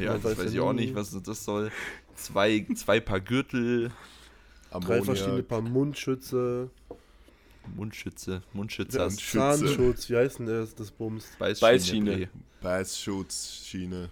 Ja, 0.00 0.18
das 0.18 0.38
weiß 0.38 0.38
ja 0.38 0.50
ich 0.52 0.60
auch 0.60 0.72
nicht, 0.72 0.94
was 0.94 1.10
das 1.22 1.44
soll. 1.44 1.70
Zwei, 2.16 2.66
zwei 2.74 3.00
Paar 3.00 3.20
Gürtel, 3.20 3.90
Drei 4.70 5.02
verschiedene 5.02 5.28
Ammoniak. 5.28 5.48
Paar 5.48 5.62
Mundschütze, 5.62 6.70
Mundschütze, 7.74 8.42
Mundschützer, 8.52 8.98
Ja, 8.98 9.04
ja, 9.04 9.10
und 9.10 9.20
Schütze. 9.20 9.38
Zahnschutz, 9.38 10.10
wie 10.10 10.16
heißt 10.16 10.38
denn 10.38 10.46
das, 10.46 10.74
das 10.74 10.90
Bums? 10.90 11.26
Beißschiene. 11.38 12.28
Beißschutzschiene. 12.62 14.08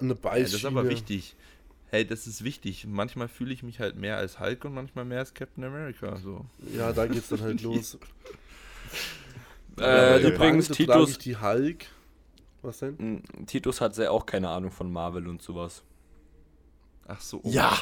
Eine 0.00 0.08
Ja, 0.08 0.14
Beißschiene. 0.14 0.44
das 0.44 0.54
ist 0.54 0.64
aber 0.64 0.88
wichtig. 0.88 1.36
Hey, 1.90 2.06
das 2.06 2.26
ist 2.26 2.44
wichtig. 2.44 2.86
Manchmal 2.86 3.28
fühle 3.28 3.52
ich 3.52 3.62
mich 3.64 3.80
halt 3.80 3.96
mehr 3.96 4.16
als 4.16 4.38
Hulk 4.38 4.64
und 4.64 4.74
manchmal 4.74 5.04
mehr 5.04 5.18
als 5.18 5.34
Captain 5.34 5.64
America. 5.64 6.16
So. 6.18 6.46
Ja, 6.76 6.92
da 6.92 7.06
geht's 7.06 7.28
dann 7.28 7.40
halt 7.40 7.60
los. 7.62 7.98
Äh, 9.76 10.20
der 10.20 10.34
übrigens, 10.34 10.68
Titus, 10.68 11.16
die 11.18 11.36
Hulk. 11.36 11.86
Was 12.62 12.78
denn? 12.78 12.98
m, 12.98 13.46
Titus 13.46 13.80
hat 13.80 13.94
sehr 13.94 14.12
auch 14.12 14.26
keine 14.26 14.48
Ahnung 14.48 14.70
von 14.70 14.92
Marvel 14.92 15.26
und 15.28 15.40
sowas. 15.42 15.82
Ach 17.06 17.20
so. 17.20 17.38
Oh, 17.42 17.48
Ja. 17.48 17.72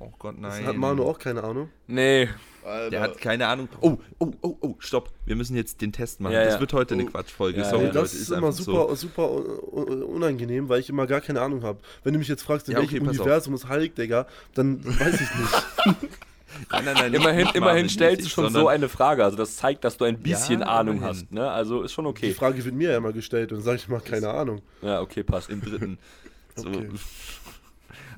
Oh 0.00 0.12
Gott, 0.16 0.36
Das 0.40 0.54
nein. 0.58 0.66
hat 0.66 0.76
Manu 0.76 1.02
auch 1.02 1.18
keine 1.18 1.42
Ahnung. 1.42 1.70
Nee. 1.88 2.28
Alter. 2.64 2.90
Der 2.90 3.00
hat 3.00 3.18
keine 3.18 3.48
Ahnung. 3.48 3.68
Oh, 3.80 3.98
oh, 4.20 4.30
oh, 4.42 4.56
oh, 4.60 4.74
stopp. 4.78 5.10
Wir 5.26 5.34
müssen 5.34 5.56
jetzt 5.56 5.80
den 5.80 5.90
Test 5.90 6.20
machen. 6.20 6.34
Ja, 6.34 6.44
das 6.44 6.54
ja. 6.54 6.60
wird 6.60 6.72
heute 6.72 6.94
eine 6.94 7.02
Oh. 7.02 7.06
Quatschfolge. 7.08 7.58
Ja, 7.58 7.64
Sorry, 7.68 7.86
ja. 7.86 7.90
das 7.90 8.12
Leute, 8.12 8.22
ist, 8.22 8.30
immer 8.30 8.52
super, 8.52 8.94
super 8.94 9.28
un- 9.32 9.58
un- 9.72 10.02
unangenehm, 10.04 10.68
weil 10.68 10.78
ich 10.78 10.88
immer 10.88 11.08
gar 11.08 11.20
keine 11.20 11.40
Ahnung 11.40 11.64
habe. 11.64 11.80
Wenn 12.04 12.12
du 12.12 12.20
mich 12.20 12.28
jetzt 12.28 12.42
fragst, 12.44 12.68
in 12.68 12.74
Ja, 12.74 12.78
okay, 12.78 12.92
welchem 12.92 13.08
auf. 13.08 13.16
Universum 13.18 13.54
ist 13.54 13.68
Hulk, 13.68 13.96
Digga, 13.96 14.28
dann 14.54 14.84
weiß 14.84 15.14
ich 15.20 15.34
nicht. 15.34 15.96
Nein, 16.70 16.84
nein, 16.84 16.94
nein, 16.94 17.14
Immerhin, 17.14 17.48
immerhin 17.54 17.88
stellst 17.88 18.24
du 18.24 18.28
schon 18.30 18.50
so 18.52 18.68
eine 18.68 18.88
Frage. 18.88 19.24
Also 19.24 19.36
das 19.36 19.56
zeigt, 19.56 19.84
dass 19.84 19.96
du 19.96 20.04
ein 20.04 20.18
bisschen 20.18 20.60
Ja, 20.60 20.66
Ahnung 20.66 20.96
immerhin. 20.96 21.16
hast. 21.16 21.32
Ne? 21.32 21.50
Also 21.50 21.82
ist 21.82 21.92
schon 21.92 22.04
Die 22.06 22.10
okay. 22.10 22.32
Frage 22.32 22.64
wird 22.64 22.74
mir 22.74 22.90
ja 22.92 22.96
immer 22.96 23.12
gestellt 23.12 23.52
und 23.52 23.58
dann 23.58 23.64
sage 23.64 23.76
ich 23.76 23.88
mal 23.88 24.00
keine 24.00 24.30
Ahnung. 24.30 24.62
Ja, 24.82 25.00
okay, 25.00 25.22
passt. 25.22 25.50
im 25.50 25.60
dritten. 25.60 25.98
So. 26.56 26.68
Okay. 26.68 26.88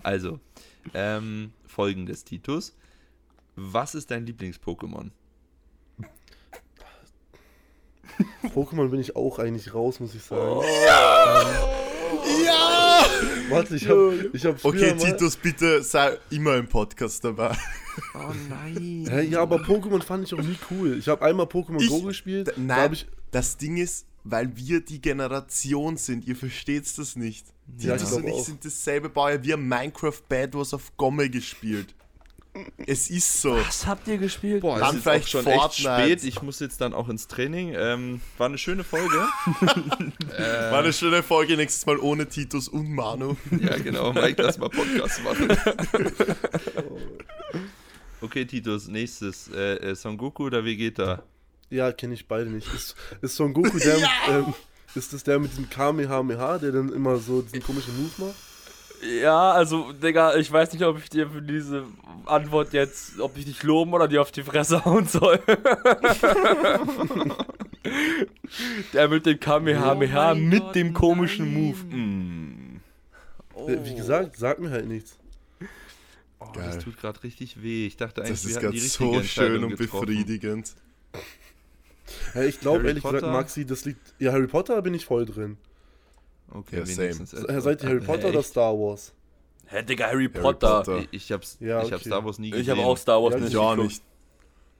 Also, 0.03 0.41
ähm, 0.95 1.53
folgendes, 1.66 2.24
Titus. 2.24 2.74
Was 3.55 3.95
ist 3.95 4.11
dein 4.11 4.24
Lieblings-Pokémon? 4.24 5.11
Pokémon 8.55 8.89
bin 8.89 9.01
ich 9.01 9.14
auch 9.14 9.39
eigentlich 9.39 9.74
raus, 9.74 10.01
muss 10.01 10.14
ich 10.14 10.22
sagen. 10.22 10.41
Oh. 10.43 10.64
Ja! 12.45 13.05
Warte, 13.51 13.76
ich 13.76 13.89
hab, 13.89 14.35
ich 14.35 14.45
hab 14.47 14.64
Okay, 14.64 14.97
Titus, 14.97 15.37
bitte 15.37 15.83
sei 15.83 16.16
immer 16.31 16.57
im 16.57 16.66
Podcast 16.68 17.24
dabei. 17.24 17.57
Oh 18.15 18.33
nein. 18.49 19.29
Ja, 19.31 19.43
aber 19.43 19.57
Pokémon 19.57 20.03
fand 20.03 20.25
ich 20.27 20.35
auch 20.35 20.43
nie 20.43 20.57
cool. 20.71 20.97
Ich 20.99 21.09
habe 21.09 21.25
einmal 21.25 21.47
Pokémon 21.47 21.81
Ich- 21.81 21.89
Go 21.89 22.03
gespielt. 22.03 22.49
Da 22.49 22.53
Nein, 22.57 22.93
ich, 22.93 23.07
das 23.31 23.57
Ding 23.57 23.77
ist, 23.77 24.07
weil 24.25 24.57
wir 24.57 24.81
die 24.81 25.01
Generation 25.01 25.97
sind, 25.97 26.27
ihr 26.27 26.37
versteht 26.37 26.87
das 26.99 27.17
nicht. 27.17 27.47
Ja, 27.79 27.95
ich 27.95 28.03
Titus 28.03 28.11
glaub 28.11 28.23
und 28.23 28.29
ich 28.29 28.35
auch. 28.35 28.45
sind 28.45 28.65
dasselbe 28.65 29.09
Baujahr. 29.09 29.43
Wir 29.45 29.53
haben 29.55 29.69
Minecraft 29.69 30.21
Bad 30.29 30.55
Wars 30.55 30.75
auf 30.75 30.97
Gomme 30.97 31.31
gespielt. 31.31 31.95
Es 32.85 33.11
ist 33.11 33.41
so. 33.41 33.55
Was 33.55 33.87
habt 33.87 34.09
ihr 34.09 34.19
gespielt? 34.19 34.63
Boah, 34.63 34.81
Dann 34.81 34.89
es 34.89 34.95
ist 34.95 34.99
auch 34.99 35.03
vielleicht 35.13 35.29
schon 35.31 35.47
echt 35.47 35.57
Fortnite. 35.61 36.03
spät. 36.03 36.25
Ich 36.25 36.43
muss 36.43 36.59
jetzt 36.59 36.81
dann 36.81 36.93
auch 36.95 37.09
ins 37.09 37.29
Training. 37.29 37.75
Ähm, 37.77 38.21
war 38.39 38.49
eine 38.49 38.59
schöne 38.59 38.83
Folge. 38.83 39.15
äh, 40.37 40.43
War 40.73 40.81
eine 40.81 40.93
schöne 40.93 41.23
Folge, 41.23 41.57
nächstes 41.57 41.87
Mal 41.87 41.97
ohne 41.99 42.29
Titus 42.29 42.67
und 42.67 42.91
Manu. 42.93 43.37
ja, 43.61 43.77
genau. 43.79 44.13
Mike, 44.13 44.43
lass 44.43 44.59
mal 44.59 44.69
Podcast 44.69 45.23
machen. 45.23 45.49
okay, 48.23 48.45
Titus, 48.45 48.89
nächstes. 48.89 49.49
Äh, 49.55 49.77
äh, 49.77 49.95
Son 49.95 50.16
Goku 50.16 50.45
oder 50.47 50.64
Vegeta? 50.64 51.23
ja, 51.71 51.93
kenne 51.93 52.14
ich 52.14 52.27
beide 52.27 52.51
nicht. 52.51 52.66
Ist, 52.75 52.97
ist 53.23 53.37
Son 53.37 53.53
Goku 53.53 53.79
der, 53.79 53.97
ähm, 54.29 54.55
ist 54.95 55.12
das 55.12 55.23
der 55.23 55.39
mit 55.39 55.53
diesem 55.53 55.71
Kamehameha, 55.71 56.59
der 56.59 56.73
dann 56.73 56.93
immer 56.93 57.16
so 57.18 57.43
diesen 57.43 57.62
komischen 57.62 57.97
Move 57.97 58.11
macht? 58.27 58.35
Ja, 59.23 59.53
also, 59.53 59.93
Digga, 59.93 60.35
ich 60.37 60.51
weiß 60.53 60.73
nicht, 60.75 60.85
ob 60.85 60.99
ich 60.99 61.09
dir 61.09 61.31
für 61.31 61.41
diese 61.41 61.85
Antwort 62.27 62.73
jetzt, 62.75 63.18
ob 63.18 63.35
ich 63.39 63.47
dich 63.47 63.62
loben 63.62 63.95
oder 63.95 64.07
dir 64.09 64.21
auf 64.21 64.31
die 64.31 64.43
Fresse 64.43 64.85
hauen 64.85 65.07
soll. 65.07 65.39
Der 68.93 69.09
mit 69.09 69.25
dem 69.25 69.41
Kamehameha 69.41 70.33
Oh 70.33 70.35
mit 70.35 70.61
Gott, 70.61 70.75
dem 70.75 70.93
komischen 70.93 71.47
nein. 71.47 71.62
Move. 71.62 71.79
Mm. 71.97 72.81
Äh, 73.68 73.85
Wie 73.85 73.95
gesagt, 73.95 74.37
sagt 74.37 74.61
mir 74.61 74.71
halt 74.71 74.87
nichts. 74.87 75.16
Oh, 76.41 76.53
Geil. 76.53 76.64
das 76.66 76.82
tut 76.82 76.97
gerade 76.99 77.22
richtig 77.22 77.62
weh. 77.62 77.86
Ich 77.86 77.97
dachte 77.97 78.22
eigentlich, 78.22 78.32
Das 78.32 78.45
wir 78.45 78.51
ist 78.51 78.57
hatten 78.57 78.64
gerade 78.64 78.76
die 78.76 78.82
richtige 78.82 79.11
so 79.11 79.14
Entscheidung 79.18 79.53
schön 79.55 79.64
und 79.64 79.76
getroffen. 79.76 80.07
befriedigend. 80.07 80.72
Ja, 82.34 82.43
ich 82.43 82.61
glaube 82.61 82.78
Harry 82.78 82.88
ehrlich 82.88 83.03
gesagt, 83.05 83.20
Potter? 83.22 83.32
Maxi, 83.32 83.66
das 83.66 83.84
liegt. 83.84 84.14
Ja, 84.18 84.32
Harry 84.32 84.47
Potter 84.47 84.80
bin 84.82 84.95
ich 84.95 85.05
voll 85.05 85.26
drin. 85.26 85.59
Okay, 86.53 86.78
Ja, 86.80 86.86
same. 86.86 86.99
wenigstens. 86.99 87.30
Se- 87.30 87.61
Seid 87.61 87.82
ihr 87.82 87.88
Harry 87.88 87.99
Äh, 87.99 88.05
Potter 88.07 88.24
echt? 88.24 88.34
oder 88.34 88.43
Star 88.43 88.72
Wars? 88.74 89.12
Hä, 89.66 89.82
Digga, 89.84 90.07
Harry 90.07 90.28
Potter. 90.28 90.78
Potter. 90.78 90.99
Ich, 90.99 91.09
ich 91.12 91.32
hab's, 91.32 91.57
Ja, 91.61 91.82
ich 91.82 91.93
hab 91.93 92.01
okay. 92.01 92.09
Star 92.09 92.24
Wars 92.24 92.38
nie 92.38 92.51
gesehen. 92.51 92.62
Ich 92.64 92.70
habe 92.70 92.80
auch 92.80 92.97
Star 92.99 93.22
Wars 93.22 93.34
Ja, 93.34 93.41
nicht 93.41 93.53
geguckt. 93.53 93.78
nicht. 93.78 94.03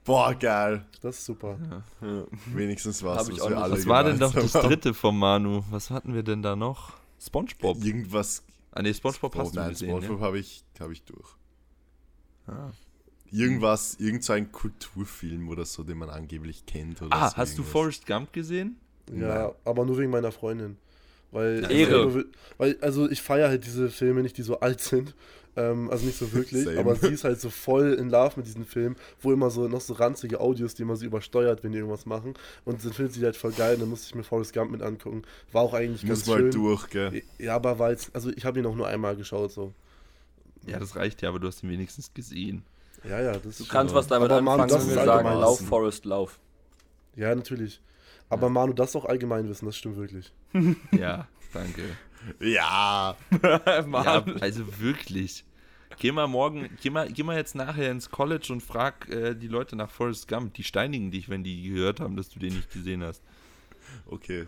Boah, 0.03 0.33
geil. 0.33 0.83
Das 1.01 1.19
ist 1.19 1.25
super. 1.25 1.57
Wenigstens 2.47 3.03
was, 3.03 3.19
Hab 3.19 3.29
ich 3.33 3.39
was 3.39 3.49
wir 3.49 3.57
alle 3.57 3.73
Was 3.75 3.85
war 3.87 4.03
denn 4.03 4.19
doch 4.19 4.33
das 4.33 4.51
dritte 4.51 4.93
vom 4.93 5.17
Manu? 5.19 5.63
Was 5.69 5.91
hatten 5.91 6.13
wir 6.15 6.23
denn 6.23 6.41
da 6.41 6.55
noch? 6.55 6.93
SpongeBob. 7.21 7.83
Irgendwas. 7.83 8.43
Ah 8.71 8.81
ne, 8.81 8.93
SpongeBob 8.93 9.35
hast 9.35 9.51
du 9.55 9.59
Nein, 9.59 9.69
gesehen, 9.69 9.89
Spongebob 9.89 10.19
ne? 10.19 10.25
habe 10.25 10.39
ich, 10.39 10.63
hab 10.79 10.89
ich 10.91 11.03
durch. 11.03 11.27
Ah. 12.47 12.71
Irgendwas, 13.31 13.95
irgend 13.99 14.23
so 14.23 14.33
ein 14.33 14.51
Kulturfilm 14.51 15.47
oder 15.49 15.65
so, 15.65 15.83
den 15.83 15.97
man 15.97 16.09
angeblich 16.09 16.65
kennt. 16.65 17.01
Oder 17.01 17.15
ah, 17.15 17.29
so 17.29 17.37
hast 17.37 17.53
du 17.53 17.61
irgendwas. 17.61 17.71
Forrest 17.71 18.05
Gump 18.05 18.33
gesehen? 18.33 18.75
Ja, 19.13 19.45
Nein. 19.45 19.51
aber 19.63 19.85
nur 19.85 19.97
wegen 19.97 20.11
meiner 20.11 20.31
Freundin. 20.31 20.77
Weil, 21.31 21.71
Ehre. 21.71 22.25
weil 22.57 22.77
also 22.81 23.09
ich 23.09 23.21
feiere 23.21 23.47
halt 23.47 23.65
diese 23.65 23.89
Filme 23.89 24.21
nicht, 24.21 24.37
die 24.37 24.41
so 24.41 24.59
alt 24.59 24.81
sind. 24.81 25.15
Ähm, 25.57 25.89
also 25.89 26.05
nicht 26.05 26.17
so 26.17 26.31
wirklich, 26.31 26.63
Same. 26.63 26.79
aber 26.79 26.95
sie 26.95 27.09
ist 27.09 27.25
halt 27.25 27.41
so 27.41 27.49
voll 27.49 27.93
in 27.93 28.09
Love 28.09 28.33
mit 28.37 28.45
diesen 28.45 28.65
Filmen, 28.65 28.95
wo 29.19 29.33
immer 29.33 29.49
so 29.49 29.67
noch 29.67 29.81
so 29.81 29.93
ranzige 29.93 30.39
Audios, 30.39 30.75
die 30.75 30.83
immer 30.83 30.95
sie 30.95 31.05
übersteuert, 31.05 31.63
wenn 31.63 31.73
die 31.73 31.79
irgendwas 31.79 32.05
machen. 32.05 32.35
Und 32.63 32.83
dann 32.83 32.93
findet 32.93 33.13
sie 33.15 33.23
halt 33.23 33.35
voll 33.35 33.51
geil, 33.51 33.77
dann 33.77 33.89
musste 33.89 34.07
ich 34.07 34.15
mir 34.15 34.23
Forrest 34.23 34.53
Gump 34.53 34.71
mit 34.71 34.81
angucken. 34.81 35.23
War 35.51 35.63
auch 35.63 35.73
eigentlich 35.73 36.03
Muss 36.03 36.19
ganz 36.19 36.27
mal 36.27 36.37
schön. 36.39 36.51
durch, 36.51 36.89
gell? 36.89 37.21
Ja, 37.37 37.55
aber 37.55 37.79
war 37.79 37.91
jetzt, 37.91 38.15
also 38.15 38.29
ich 38.29 38.45
habe 38.45 38.59
ihn 38.59 38.65
auch 38.65 38.75
nur 38.75 38.87
einmal 38.87 39.15
geschaut, 39.17 39.51
so. 39.51 39.73
Ja, 40.65 40.79
das 40.79 40.95
reicht 40.95 41.21
ja, 41.21 41.29
aber 41.29 41.39
du 41.39 41.47
hast 41.47 41.63
ihn 41.63 41.69
wenigstens 41.69 42.13
gesehen. 42.13 42.63
Ja, 43.03 43.19
ja, 43.19 43.33
das 43.33 43.57
Du 43.57 43.63
ist 43.63 43.69
kannst 43.69 43.95
was 43.95 44.07
damit 44.07 44.29
aber 44.31 44.41
Mann, 44.41 44.59
anfangen, 44.61 44.69
das 44.69 44.87
wenn 44.87 44.95
wir 44.95 45.05
sagen, 45.05 45.09
allgemein 45.09 45.39
Lauf, 45.39 45.57
Wissen. 45.59 45.67
Forest, 45.67 46.05
Lauf. 46.05 46.39
Ja, 47.15 47.33
natürlich. 47.33 47.81
Aber 48.29 48.49
Manu, 48.49 48.73
das 48.73 48.89
ist 48.91 48.95
auch 48.95 49.05
Allgemeinwissen, 49.05 49.65
das 49.65 49.75
stimmt 49.75 49.97
wirklich. 49.97 50.31
Ja, 50.91 51.27
danke. 51.53 51.83
Ja. 52.39 53.15
Ja, 53.91 54.23
also 54.39 54.79
wirklich. 54.79 55.43
Geh 55.97 56.11
mal 56.11 56.27
morgen, 56.27 56.69
geh 56.81 56.89
mal, 56.89 57.11
geh 57.11 57.23
mal 57.23 57.35
jetzt 57.35 57.55
nachher 57.55 57.91
ins 57.91 58.09
College 58.09 58.47
und 58.53 58.61
frag 58.61 59.09
äh, 59.09 59.35
die 59.35 59.47
Leute 59.47 59.75
nach 59.75 59.89
Forrest 59.89 60.27
Gump. 60.27 60.53
Die 60.53 60.63
steinigen 60.63 61.11
dich, 61.11 61.29
wenn 61.29 61.43
die 61.43 61.69
gehört 61.69 61.99
haben, 61.99 62.15
dass 62.15 62.29
du 62.29 62.39
den 62.39 62.53
nicht 62.55 62.71
gesehen 62.71 63.03
hast. 63.03 63.21
Okay. 64.05 64.47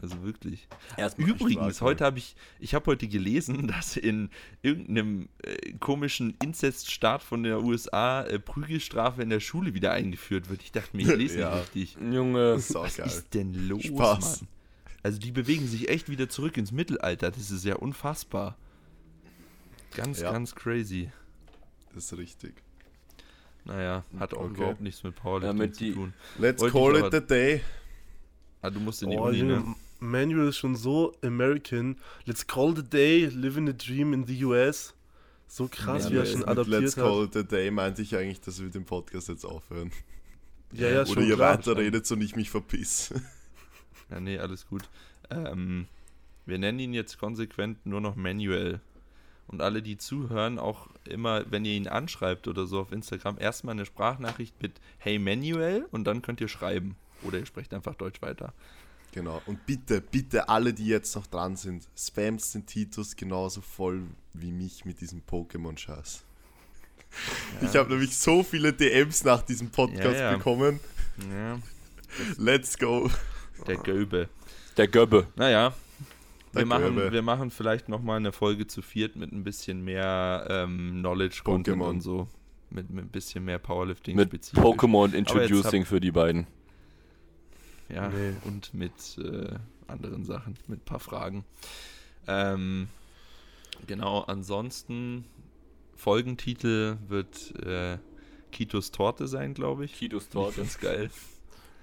Also 0.00 0.22
wirklich. 0.24 0.66
Erstmal 0.96 1.28
Übrigens, 1.28 1.80
mal. 1.80 1.86
heute 1.86 2.04
habe 2.04 2.18
ich, 2.18 2.34
ich 2.58 2.74
habe 2.74 2.86
heute 2.86 3.06
gelesen, 3.06 3.68
dass 3.68 3.96
in 3.96 4.28
irgendeinem 4.62 5.28
äh, 5.42 5.72
komischen 5.74 6.34
Inzeststaat 6.42 7.22
von 7.22 7.42
der 7.44 7.62
USA 7.62 8.22
äh, 8.24 8.38
Prügelstrafe 8.40 9.22
in 9.22 9.30
der 9.30 9.40
Schule 9.40 9.72
wieder 9.74 9.92
eingeführt 9.92 10.50
wird. 10.50 10.62
Ich 10.62 10.72
dachte 10.72 10.96
mir, 10.96 11.02
ich 11.08 11.14
lese 11.16 11.40
Ja. 11.40 11.54
nicht 11.54 11.74
richtig. 11.74 11.96
Junge. 12.12 12.54
Ist 12.54 12.74
Was 12.74 12.96
geil. 12.96 13.06
ist 13.06 13.34
denn 13.34 13.54
los, 13.68 13.84
Spaß. 13.84 14.40
Mann? 14.40 14.48
Also 15.04 15.18
die 15.20 15.30
bewegen 15.30 15.66
sich 15.68 15.88
echt 15.88 16.08
wieder 16.08 16.28
zurück 16.28 16.56
ins 16.56 16.72
Mittelalter. 16.72 17.30
Das 17.30 17.50
ist 17.50 17.64
ja 17.64 17.76
unfassbar. 17.76 18.56
Ganz, 19.94 20.20
Ja. 20.20 20.32
ganz 20.32 20.54
crazy. 20.54 21.10
Das 21.94 22.06
ist 22.10 22.18
richtig. 22.18 22.54
Naja, 23.64 24.04
hat 24.18 24.34
auch 24.34 24.40
Okay. 24.42 24.54
überhaupt 24.56 24.80
nichts 24.80 25.04
mit 25.04 25.14
Powerlifting 25.14 25.56
Damit 25.58 25.76
zu 25.76 25.84
die- 25.84 25.92
tun. 25.92 26.14
Let's 26.38 26.60
Wollte 26.60 26.72
call 27.00 27.06
it 27.06 27.14
a 27.14 27.20
day. 27.20 27.62
Ah, 28.60 28.70
du 28.70 28.80
musst 28.80 29.02
in 29.02 29.10
die 29.10 29.16
Oh, 29.16 29.26
Uni, 29.26 29.38
Junge, 29.38 29.60
ne? 29.60 29.74
Manuel 30.04 30.48
ist 30.48 30.58
schon 30.58 30.76
so 30.76 31.12
American. 31.22 31.96
Let's 32.24 32.46
call 32.46 32.74
the 32.76 32.82
day, 32.82 33.26
living 33.26 33.68
a 33.68 33.72
dream 33.72 34.12
in 34.12 34.26
the 34.26 34.44
US. 34.44 34.94
So 35.46 35.68
krass, 35.68 36.10
wie 36.10 36.16
er 36.16 36.26
schon 36.26 36.40
Mit 36.40 36.48
adaptiert 36.48 36.80
Let's 36.82 36.96
hat. 36.96 37.04
call 37.04 37.24
it 37.24 37.36
a 37.36 37.42
day 37.42 37.70
meinte 37.70 38.02
ich 38.02 38.16
eigentlich, 38.16 38.40
dass 38.40 38.60
wir 38.60 38.70
den 38.70 38.84
Podcast 38.84 39.28
jetzt 39.28 39.44
aufhören. 39.44 39.92
Ja, 40.72 40.88
ja, 40.88 41.06
schon 41.06 41.18
Oder 41.18 41.26
ihr 41.26 41.36
klar. 41.36 41.58
weiterredet 41.58 42.10
und 42.10 42.20
ich 42.20 42.36
mich 42.36 42.50
verpiss. 42.50 43.12
Ja, 44.10 44.20
nee, 44.20 44.38
alles 44.38 44.66
gut. 44.66 44.82
Ähm, 45.30 45.86
wir 46.44 46.58
nennen 46.58 46.78
ihn 46.78 46.92
jetzt 46.92 47.18
konsequent 47.18 47.86
nur 47.86 48.02
noch 48.02 48.16
Manuel. 48.16 48.80
Und 49.46 49.62
alle, 49.62 49.82
die 49.82 49.96
zuhören, 49.96 50.58
auch 50.58 50.88
immer, 51.04 51.50
wenn 51.50 51.64
ihr 51.64 51.72
ihn 51.72 51.88
anschreibt 51.88 52.46
oder 52.46 52.66
so 52.66 52.80
auf 52.80 52.92
Instagram, 52.92 53.38
erstmal 53.38 53.72
eine 53.72 53.86
Sprachnachricht 53.86 54.60
mit 54.60 54.72
Hey 54.98 55.18
Manuel 55.18 55.86
und 55.90 56.04
dann 56.04 56.20
könnt 56.20 56.42
ihr 56.42 56.48
schreiben. 56.48 56.96
Oder 57.22 57.38
ihr 57.38 57.46
sprecht 57.46 57.72
einfach 57.72 57.94
Deutsch 57.94 58.20
weiter. 58.20 58.52
Genau. 59.14 59.40
Und 59.46 59.64
bitte, 59.64 60.00
bitte 60.00 60.48
alle, 60.48 60.74
die 60.74 60.86
jetzt 60.86 61.14
noch 61.14 61.28
dran 61.28 61.54
sind, 61.54 61.86
spammt 61.96 62.42
den 62.52 62.66
Titus 62.66 63.14
genauso 63.14 63.60
voll 63.60 64.02
wie 64.32 64.50
mich 64.50 64.84
mit 64.84 65.00
diesem 65.00 65.22
Pokémon-Scheiß. 65.22 66.24
Ich 67.62 67.76
habe 67.76 67.90
nämlich 67.90 68.16
so 68.16 68.42
viele 68.42 68.72
DMs 68.72 69.22
nach 69.22 69.40
diesem 69.42 69.70
Podcast 69.70 70.16
Ja, 70.16 70.32
ja. 70.32 70.36
bekommen. 70.36 70.80
Ja, 71.32 71.60
Let's 72.38 72.76
go. 72.76 73.08
der 73.68 73.76
Göbe. 73.76 74.28
Der 74.76 74.88
Göbbe. 74.88 75.28
Naja, 75.36 75.74
wir 76.52 76.66
machen, 76.66 76.96
Göbe. 76.96 77.12
wir 77.12 77.22
machen 77.22 77.52
vielleicht 77.52 77.88
nochmal 77.88 78.16
eine 78.16 78.32
Folge 78.32 78.66
zu 78.66 78.82
viert 78.82 79.14
mit 79.14 79.30
ein 79.30 79.44
bisschen 79.44 79.84
mehr 79.84 80.44
ähm, 80.50 80.96
Knowledge-Content 80.98 81.76
Pokémon. 81.80 81.88
und 81.88 82.00
so. 82.00 82.26
Mit, 82.70 82.90
mit 82.90 83.04
ein 83.04 83.10
bisschen 83.10 83.44
mehr 83.44 83.60
Powerlifting 83.60 84.16
Mit 84.16 84.30
spezifisch. 84.30 84.58
Pokémon 84.64 85.12
Introducing 85.14 85.84
für 85.84 86.00
die 86.00 86.10
beiden. 86.10 86.48
Ja, 87.88 88.08
Nee. 88.08 88.34
und 88.44 88.72
mit 88.74 88.92
äh, 89.18 89.54
anderen 89.86 90.24
Sachen, 90.24 90.56
mit 90.68 90.80
ein 90.80 90.84
paar 90.84 91.00
Fragen. 91.00 91.44
Ähm, 92.26 92.88
genau, 93.86 94.20
ansonsten 94.22 95.24
Folgentitel 95.94 96.96
wird 97.08 97.54
äh, 97.64 97.98
Kitos 98.52 98.90
Torte 98.90 99.28
sein, 99.28 99.52
glaube 99.54 99.84
ich. 99.84 99.94
Kitos 99.94 100.28
Torte. 100.28 100.58
Ganz 100.58 100.78
geil. 100.78 101.10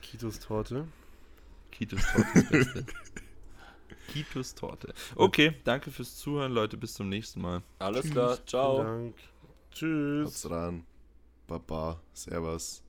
Kitos 0.01 0.39
Torte. 0.39 0.87
Kitos 1.71 2.01
Torte 2.11 2.39
ist 2.39 2.51
das 2.51 2.73
Beste. 2.73 2.85
Kitos 4.11 4.55
Torte. 4.55 4.93
Okay, 5.15 5.53
danke 5.63 5.91
fürs 5.91 6.17
Zuhören, 6.17 6.51
Leute. 6.51 6.75
Bis 6.77 6.93
zum 6.95 7.07
nächsten 7.09 7.41
Mal. 7.41 7.61
Alles 7.79 8.09
klar, 8.09 8.37
ciao. 8.45 8.75
Vielen 8.77 8.87
Dank. 8.87 9.15
Tschüss. 9.71 10.25
Haut's 10.27 10.49
ran. 10.49 10.83
Baba. 11.47 12.01
Servus. 12.13 12.81